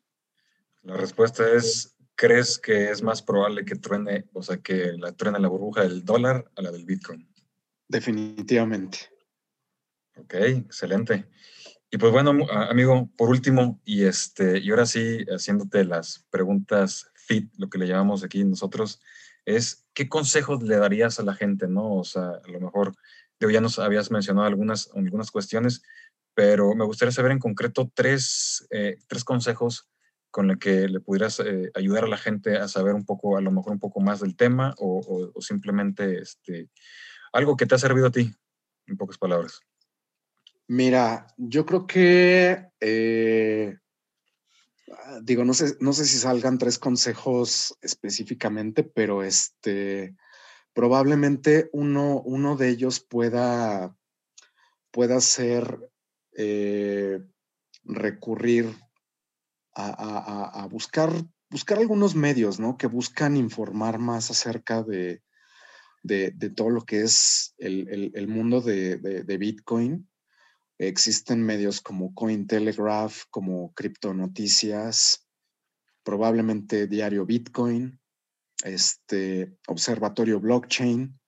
La 0.83 0.97
respuesta 0.97 1.49
es 1.53 1.95
¿crees 2.21 2.59
que 2.59 2.91
es 2.91 3.03
más 3.03 3.23
probable 3.23 3.65
que 3.65 3.77
truene, 3.77 4.27
o 4.35 4.43
sea, 4.43 4.59
que 4.59 4.93
la 4.99 5.13
truene 5.13 5.39
la 5.39 5.49
burbuja 5.49 5.85
del 5.85 6.05
dólar 6.05 6.51
a 6.55 6.61
la 6.61 6.71
del 6.71 6.85
Bitcoin? 6.85 7.27
Definitivamente. 7.89 8.99
Ok, 10.17 10.35
excelente. 10.35 11.31
Y 11.91 11.97
pues 11.97 12.13
bueno, 12.13 12.37
amigo, 12.51 13.09
por 13.17 13.31
último, 13.31 13.81
y 13.87 14.05
este, 14.05 14.59
y 14.59 14.69
ahora 14.69 14.85
sí, 14.85 15.25
haciéndote 15.31 15.83
las 15.85 16.27
preguntas 16.29 17.11
fit, 17.15 17.51
lo 17.57 17.71
que 17.71 17.79
le 17.79 17.87
llamamos 17.87 18.23
aquí 18.23 18.45
nosotros, 18.45 19.01
es 19.45 19.87
¿qué 19.95 20.09
consejos 20.09 20.63
le 20.63 20.77
darías 20.77 21.19
a 21.19 21.25
la 21.25 21.35
gente, 21.35 21.69
no? 21.69 21.95
O 21.95 22.05
sea, 22.05 22.41
a 22.45 22.49
lo 22.49 22.61
mejor, 22.61 22.95
ya 23.41 23.61
nos 23.61 23.79
habías 23.79 24.11
mencionado 24.11 24.47
algunas, 24.47 24.91
algunas 24.95 25.31
cuestiones, 25.31 25.83
pero 26.35 26.75
me 26.75 26.85
gustaría 26.85 27.13
saber 27.13 27.33
en 27.33 27.39
concreto 27.39 27.91
tres, 27.95 28.67
eh, 28.71 28.97
tres 29.09 29.25
consejos 29.25 29.89
con 30.31 30.47
la 30.47 30.57
que 30.57 30.89
le 30.89 31.01
pudieras 31.01 31.41
eh, 31.41 31.71
ayudar 31.75 32.05
a 32.05 32.09
la 32.09 32.17
gente 32.17 32.57
a 32.57 32.69
saber 32.69 32.95
un 32.95 33.05
poco, 33.05 33.37
a 33.37 33.41
lo 33.41 33.51
mejor 33.51 33.73
un 33.73 33.81
poco 33.81 34.01
más 34.01 34.21
del 34.21 34.37
tema 34.37 34.75
o, 34.79 35.33
simplemente 35.41 36.21
este, 36.21 36.71
algo 37.33 37.57
que 37.57 37.67
te 37.67 37.75
ha 37.75 37.79
servido 37.79 38.07
a 38.07 38.13
ti, 38.13 38.33
en 38.87 38.97
pocas 38.97 39.19
palabras. 39.19 39.61
Mira, 40.69 41.27
yo 41.37 41.67
creo 41.67 41.87
que, 41.87 42.69
eh, 42.81 43.77
digo, 45.23 45.45
no 45.45 45.55
sé, 45.55 45.77
no 45.81 45.93
sé 45.93 46.05
si 46.05 46.19
salgan 46.19 46.59
tres 46.59 46.79
consejos 46.79 47.77
específicamente, 47.81 48.83
pero 48.83 49.23
este, 49.23 50.17
probablemente 50.73 51.69
uno, 51.73 52.21
uno 52.21 52.57
de 52.57 52.69
ellos 52.69 53.01
pueda, 53.01 53.97
pueda 54.91 55.21
ser 55.21 55.91
eh, 56.37 57.21
recurrir 57.85 58.75
a, 59.75 60.67
buscar, 60.71 61.11
buscar 61.49 61.79
algunos 61.79 62.15
medios, 62.15 62.61
¿no? 62.61 62.77
Que 62.77 62.87
buscan 62.87 63.37
informar 63.37 63.99
más 63.99 64.31
acerca 64.31 64.83
de, 64.83 65.23
de, 66.03 66.31
todo 66.51 66.69
lo 66.69 66.83
que 66.83 67.01
es 67.01 67.55
el, 67.57 68.29
mundo 68.29 68.61
de, 68.61 68.99
de, 68.99 69.39
Bitcoin. 69.39 70.10
Existen 70.89 71.43
medios 71.43 71.81
como 71.81 72.15
Cointelegraph, 72.15 73.25
como 73.31 73.73
Noticias, 74.15 75.27
probablemente 76.03 76.87
Diario 76.87 77.27
Bitcoin, 77.27 78.01
este 78.65 79.57
Observatorio 79.69 80.41
Blockchain, 80.41 81.19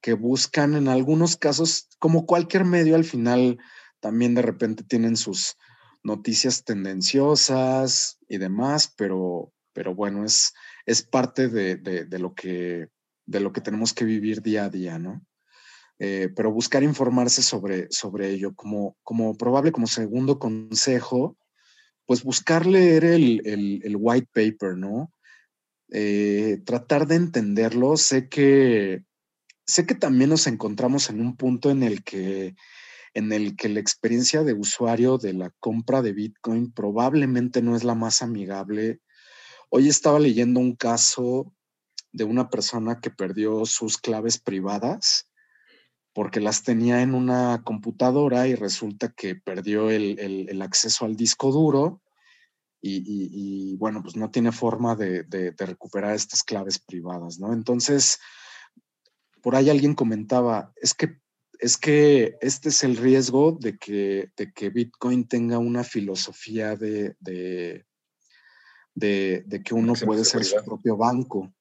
que 0.00 0.14
buscan 0.14 0.74
en 0.74 0.88
algunos 0.88 1.36
casos, 1.36 1.88
como 1.98 2.26
cualquier 2.26 2.64
medio, 2.64 2.94
al 2.94 3.04
final 3.04 3.58
también 4.00 4.34
de 4.34 4.42
repente 4.42 4.84
tienen 4.84 5.16
sus, 5.16 5.56
noticias 6.04 6.64
tendenciosas 6.64 8.18
y 8.28 8.38
demás, 8.38 8.92
pero, 8.96 9.52
pero 9.72 9.94
bueno, 9.94 10.24
es, 10.24 10.52
es 10.86 11.02
parte 11.02 11.48
de, 11.48 12.06
lo 12.18 12.34
que, 12.34 12.88
de 13.26 13.40
lo 13.40 13.52
que 13.52 13.62
tenemos 13.62 13.92
que 13.92 14.04
vivir 14.04 14.42
día 14.42 14.66
a 14.66 14.68
día, 14.68 14.98
¿no? 14.98 15.26
Eh, 15.98 16.28
pero 16.34 16.52
buscar 16.52 16.82
informarse 16.82 17.42
sobre, 17.42 17.86
sobre 17.90 18.30
ello. 18.30 18.54
Como, 18.54 18.96
como 19.02 19.36
probable, 19.36 19.72
como 19.72 19.86
segundo 19.86 20.38
consejo, 20.38 21.36
pues 22.06 22.22
buscar 22.22 22.66
leer 22.66 23.04
el, 23.04 23.96
white 23.98 24.28
paper, 24.32 24.76
¿no? 24.76 25.12
Eh, 25.90 26.60
tratar 26.64 27.06
de 27.06 27.16
entenderlo. 27.16 27.96
Sé 27.96 28.28
que, 28.28 29.04
sé 29.66 29.86
que 29.86 29.94
también 29.94 30.30
nos 30.30 30.46
encontramos 30.46 31.10
en 31.10 31.20
un 31.20 31.36
punto 31.36 31.70
en 31.70 31.82
el 31.82 32.02
que 32.02 32.54
en 33.16 33.32
el 33.32 33.54
que 33.54 33.68
la 33.68 33.78
experiencia 33.78 34.42
de 34.42 34.54
usuario 34.54 35.18
de 35.18 35.34
la 35.34 35.50
compra 35.60 36.02
de 36.02 36.12
Bitcoin 36.12 36.72
probablemente 36.72 37.62
no 37.62 37.76
es 37.76 37.84
la 37.84 37.94
más 37.94 38.22
amigable. 38.22 39.00
Hoy 39.70 39.88
estaba 39.88 40.18
leyendo 40.18 40.58
un 40.58 40.74
caso 40.74 41.54
de 42.10 42.24
una 42.24 42.50
persona 42.50 43.00
que 43.00 43.10
perdió 43.10 43.66
sus 43.66 43.98
claves 43.98 44.40
privadas 44.40 45.28
porque 46.14 46.40
las 46.40 46.62
tenía 46.62 47.02
en 47.02 47.14
una 47.14 47.62
computadora 47.64 48.46
y 48.46 48.54
resulta 48.54 49.12
que 49.12 49.34
perdió 49.34 49.90
el, 49.90 50.62
acceso 50.62 51.04
al 51.04 51.16
disco 51.16 51.50
duro 51.50 52.00
y, 52.80 53.76
bueno, 53.76 54.02
pues 54.02 54.14
no 54.14 54.30
tiene 54.30 54.52
forma 54.52 54.94
de, 54.94 55.24
de, 55.24 55.54
recuperar 55.58 56.14
estas 56.14 56.42
claves 56.42 56.78
privadas, 56.78 57.38
¿no? 57.38 57.52
Entonces, 57.52 58.20
por 59.42 59.56
ahí 59.56 59.70
alguien 59.70 59.94
comentaba, 59.94 60.72
es 60.76 60.94
que 60.94 61.18
es 61.58 61.76
que 61.78 62.36
este 62.40 62.68
es 62.68 62.84
el 62.84 62.96
riesgo 62.96 63.52
de 63.52 63.78
que, 63.78 64.30
de 64.36 64.52
que 64.52 64.70
Bitcoin 64.70 65.26
tenga 65.26 65.58
una 65.58 65.82
filosofía 65.82 66.76
de, 66.76 67.16
de, 67.20 67.86
que 69.64 69.74
uno 69.74 69.94
puede 69.94 70.24
ser 70.24 70.44
su 70.44 70.62
propio 70.64 70.96
banco. 70.96 71.52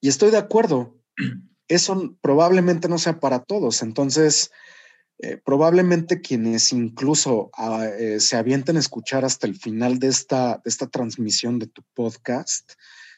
Y 0.00 0.08
estoy 0.08 0.30
de 0.30 0.38
acuerdo. 0.38 0.98
Eso 1.70 2.16
probablemente 2.20 2.88
no 2.88 2.98
sea 2.98 3.20
para 3.20 3.44
todos. 3.44 3.82
Entonces, 3.82 4.50
eh, 5.18 5.36
probablemente 5.36 6.20
quienes 6.20 6.72
incluso 6.72 7.50
ah, 7.56 7.86
eh, 7.86 8.18
se 8.18 8.36
avienten 8.36 8.76
a 8.76 8.80
escuchar 8.80 9.24
hasta 9.24 9.46
el 9.46 9.54
final 9.54 10.00
de 10.00 10.08
esta, 10.08 10.60
de 10.64 10.68
esta 10.68 10.88
transmisión 10.88 11.60
de 11.60 11.68
tu 11.68 11.84
podcast 11.94 12.72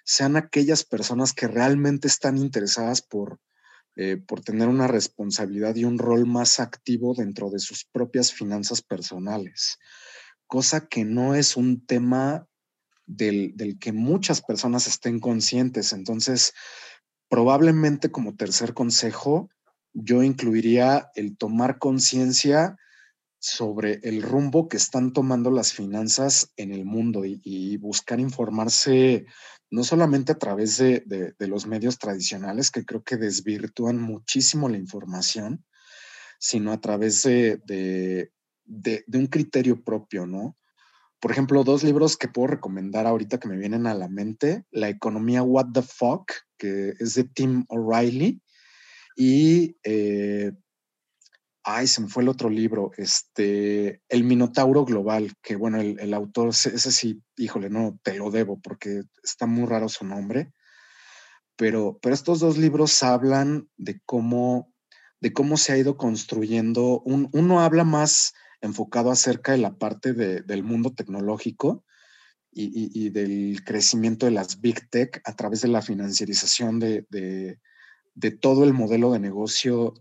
sean 0.05 0.37
aquellas 0.37 0.85
personas 0.85 1.33
que 1.33 1.49
realmente 1.49 2.09
están 2.09 2.37
interesadas 2.37 3.01
por, 3.01 3.41
eh, 3.97 4.19
por 4.19 4.43
tener 4.43 4.69
una 4.69 4.87
responsabilidad 4.87 5.75
y 5.77 5.85
un 5.85 5.99
rol 5.99 6.27
más 6.27 6.61
activo 6.61 7.15
dentro 7.15 7.49
de 7.49 7.59
sus 7.59 7.87
propias 7.87 8.35
finanzas 8.35 8.83
personales, 8.83 9.79
cosa 10.47 10.89
que 10.89 11.07
no 11.07 11.35
es 11.35 11.57
un 11.57 11.87
tema 11.87 12.47
del, 13.07 13.79
que 13.81 13.93
muchas 13.93 14.43
personas 14.43 14.87
estén 14.87 15.21
conscientes. 15.21 15.93
Entonces, 15.93 16.53
probablemente 17.33 18.11
como 18.11 18.37
tercer 18.37 18.75
consejo, 18.75 19.49
yo 19.95 20.23
incluiría 20.23 21.09
el 21.15 21.39
tomar 21.39 21.79
conciencia 21.79 22.77
sobre 23.39 24.01
el 24.03 24.21
rumbo 24.21 24.69
que 24.69 24.77
están 24.77 25.15
tomando 25.15 25.51
las 25.51 25.73
finanzas 25.73 26.53
en 26.59 26.75
el 26.75 26.85
mundo 26.85 27.23
y, 27.25 27.79
buscar 27.79 28.21
informarse 28.21 29.25
no 29.71 29.83
solamente 29.83 30.33
a 30.33 30.39
través 30.39 30.77
de, 30.77 31.35
los 31.39 31.67
medios 31.67 31.99
tradicionales, 31.99 32.71
que 32.71 32.85
creo 32.85 33.03
que 33.03 33.17
desvirtúan 33.17 33.99
muchísimo 33.99 34.69
la 34.69 34.77
información, 34.77 35.65
sino 36.39 36.71
a 36.71 36.83
través 36.83 37.23
de, 37.23 38.31
un 39.11 39.27
criterio 39.29 39.83
propio, 39.83 40.27
¿no? 40.27 40.59
Por 41.23 41.31
ejemplo, 41.31 41.63
dos 41.63 41.85
libros 41.85 42.17
que 42.17 42.27
puedo 42.27 42.49
recomendar 42.49 43.07
ahorita 43.07 43.39
que 43.39 43.47
me 43.47 43.57
vienen 43.57 43.87
a 43.87 43.95
la 43.95 44.09
mente, 44.09 44.65
La 44.73 44.89
economía 44.89 45.45
What 45.45 45.69
the 45.73 45.83
Fuck, 45.83 46.33
que 46.59 46.95
es 46.99 47.15
de 47.15 47.23
Tim 47.23 47.65
O'Reilly, 47.69 48.43
y 49.17 49.77
eh, 49.85 50.51
Ay, 51.65 51.87
se 51.87 52.01
me 52.01 52.09
fue 52.09 52.25
el 52.25 52.29
otro 52.29 52.51
libro, 52.51 52.91
este, 52.97 54.03
El 54.09 54.25
Minotauro 54.25 54.85
Global, 54.85 55.33
que 55.41 55.55
bueno, 55.55 55.81
el, 55.81 56.13
autor, 56.13 56.49
ese 56.49 56.91
sí, 56.91 57.23
híjole, 57.37 57.71
no, 57.71 58.01
te 58.03 58.15
lo 58.17 58.33
debo 58.33 58.61
porque 58.61 59.03
está 59.23 59.47
muy 59.47 59.67
raro 59.67 59.89
su 59.89 60.05
nombre, 60.05 60.53
pero, 61.55 62.01
pero 62.03 62.17
estos 62.17 62.41
dos 62.41 62.59
libros 62.59 63.01
hablan 63.05 63.69
de 63.77 64.01
cómo, 64.05 64.73
de 65.21 65.33
cómo 65.33 65.57
se 65.57 65.73
ha 65.73 65.79
ido 65.79 65.97
construyendo, 65.97 67.01
uno 67.05 67.61
habla 67.61 67.85
más 67.85 68.33
enfocado 68.63 69.11
acerca 69.11 69.53
de 69.53 69.59
la 69.59 69.77
parte 69.77 70.15
del 70.15 70.63
mundo 70.63 70.95
tecnológico 70.95 71.85
y, 72.55 73.11
del 73.11 73.63
crecimiento 73.65 74.27
de 74.27 74.33
las 74.33 74.61
big 74.61 74.89
tech 74.89 75.21
a 75.25 75.35
través 75.35 75.63
de 75.63 75.69
la 75.69 75.83
financiarización 75.83 76.79
de, 76.79 77.59
todo 78.41 78.65
el 78.65 78.73
modelo 78.73 79.13
de 79.13 79.19
negocio 79.19 79.95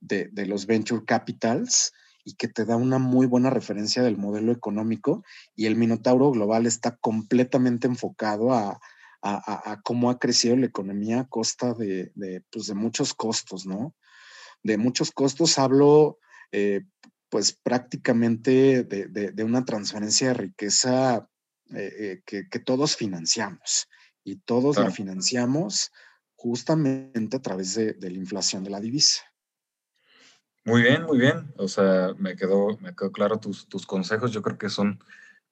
de, 0.00 0.30
los 0.46 0.66
venture 0.66 1.04
capitals 1.06 1.92
y 2.24 2.34
que 2.34 2.48
te 2.48 2.64
da 2.64 2.76
una 2.76 2.98
muy 2.98 3.26
buena 3.26 3.50
referencia 3.50 4.02
del 4.02 4.18
modelo 4.18 4.52
económico 4.52 5.24
y 5.56 5.66
el 5.66 5.76
Minotauro 5.76 6.30
Global 6.30 6.66
está 6.66 6.96
completamente 6.96 7.86
enfocado 7.86 8.52
a, 8.52 8.78
cómo 9.84 10.10
ha 10.10 10.18
crecido 10.18 10.56
la 10.56 10.66
economía 10.66 11.20
a 11.20 11.28
costa 11.28 11.74
de, 11.74 12.12
pues 12.50 12.66
de 12.66 12.74
muchos 12.74 13.14
costos, 13.14 13.64
¿no? 13.66 13.94
De 14.64 14.76
muchos 14.76 15.12
costos 15.12 15.58
hablo 15.58 16.18
eh, 16.50 16.82
pues 17.32 17.54
prácticamente 17.54 18.84
de, 18.84 19.42
una 19.42 19.64
transferencia 19.64 20.28
de 20.28 20.34
riqueza 20.34 21.26
eh, 21.74 22.20
eh, 22.30 22.46
que, 22.50 22.58
todos 22.58 22.94
financiamos 22.94 23.88
y 24.22 24.36
todos 24.36 24.76
la 24.76 24.90
financiamos 24.90 25.90
justamente 26.36 27.38
a 27.38 27.40
través 27.40 27.74
de 27.74 27.96
la 27.98 28.18
inflación 28.18 28.62
de 28.64 28.70
la 28.70 28.80
divisa. 28.80 29.22
Muy 30.66 30.82
bien, 30.82 31.04
muy 31.04 31.18
bien. 31.18 31.54
O 31.56 31.68
sea, 31.68 32.14
me 32.18 32.36
quedó, 32.36 32.76
me 32.80 32.94
quedó 32.94 33.10
claro 33.10 33.40
tus, 33.40 33.66
tus 33.66 33.86
consejos. 33.86 34.30
Yo 34.30 34.42
creo 34.42 34.58
que 34.58 34.68
son 34.68 35.02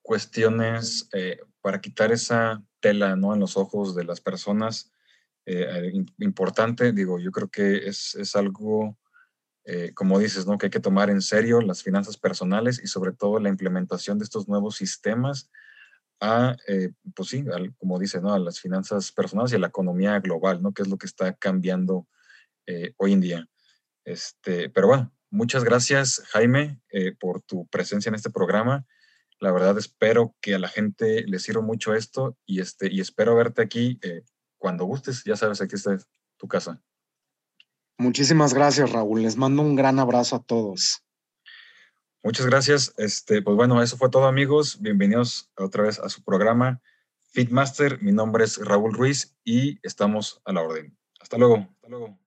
cuestiones 0.03 1.09
eh, 1.15 1.41
para 1.63 1.81
quitar 1.81 2.13
esa 2.13 2.63
tela 2.81 3.17
¿no? 3.17 3.33
en 3.33 3.41
los 3.41 3.57
ojos 3.57 3.97
de 3.97 4.05
las 4.05 4.21
personas. 4.21 4.93
Eh, 5.47 5.93
importante, 6.19 6.93
digo, 6.93 7.19
yo 7.19 7.31
creo 7.33 7.49
que 7.49 7.89
es, 7.89 8.15
es 8.17 8.37
algo, 8.37 8.99
eh, 9.65 9.93
como 9.95 10.19
dices, 10.19 10.47
¿no? 10.47 10.59
que 10.59 10.67
hay 10.67 10.71
que 10.71 10.81
tomar 10.81 11.11
en 11.11 11.21
serio 11.21 11.61
las 11.61 11.83
finanzas 11.83 12.17
personales 12.17 12.81
y 12.83 12.87
sobre 12.87 13.13
todo 13.13 13.39
la 13.39 13.49
implementación 13.49 14.19
de 14.19 14.25
estos 14.25 14.49
nuevos 14.49 14.77
sistemas 14.77 15.51
a, 16.23 16.55
pues 17.15 17.31
sí, 17.31 17.45
como 17.79 17.99
dices, 17.99 18.21
¿no? 18.21 18.35
a 18.35 18.39
las 18.39 18.61
finanzas 18.61 19.11
personales 19.11 19.53
y 19.53 19.57
a 19.57 19.59
la 19.59 19.69
economía 19.69 20.21
global, 20.21 20.63
¿no? 20.63 20.75
que 20.75 20.83
es 20.83 20.89
lo 20.89 20.99
que 20.99 21.07
está 21.07 21.33
cambiando 21.33 22.07
hoy 22.99 23.15
en 23.15 23.21
día. 23.21 23.49
Este, 24.05 24.71
pero 24.71 24.89
bueno, 24.89 25.13
muchas 25.31 25.65
gracias, 25.65 26.23
Jaime, 26.31 26.81
eh, 26.91 27.13
por 27.19 27.43
tu 27.43 27.67
presencia 27.69 28.09
en 28.09 28.15
este 28.15 28.31
programa. 28.31 28.87
La 29.39 29.53
verdad, 29.53 29.79
espero 29.79 30.35
que 30.41 30.55
a 30.55 30.59
la 30.59 30.69
gente 30.69 31.25
le 31.27 31.39
sirva 31.39 31.63
mucho 31.63 31.95
esto 31.95 32.37
y, 32.45 32.61
este, 32.61 32.93
y 32.93 33.01
espero 33.01 33.35
verte 33.35 33.63
aquí 33.63 33.99
eh, 34.03 34.23
cuando 34.59 34.85
gustes. 34.85 35.25
Ya 35.25 35.37
sabes, 35.37 35.61
aquí 35.61 35.77
está 35.77 35.97
tu 36.37 36.49
casa. 36.49 36.83
Muchísimas 38.01 38.55
gracias, 38.55 38.93
Raúl. 38.93 39.21
Les 39.21 39.37
mando 39.37 39.61
un 39.61 39.77
gran 39.77 39.99
abrazo 39.99 40.37
a 40.37 40.43
todos. 40.43 41.05
Muchas 42.23 42.47
gracias. 42.47 42.95
Este, 42.97 43.43
pues 43.43 43.55
bueno, 43.59 43.83
eso 43.83 43.99
fue 43.99 44.09
todo, 44.09 44.25
amigos. 44.25 44.81
Bienvenidos 44.81 45.51
otra 45.55 45.83
vez 45.83 45.99
a 45.99 46.09
su 46.09 46.25
programa 46.25 46.81
Fitmaster. 47.33 48.03
Mi 48.03 48.11
nombre 48.11 48.45
es 48.45 48.57
Raúl 48.57 48.95
Ruiz 48.95 49.37
y 49.45 49.79
estamos 49.87 50.41
a 50.47 50.53
la 50.55 50.63
orden. 50.63 50.97
Hasta 51.21 51.37
luego. 51.37 51.57
Hasta 51.57 51.89
luego. 51.91 52.19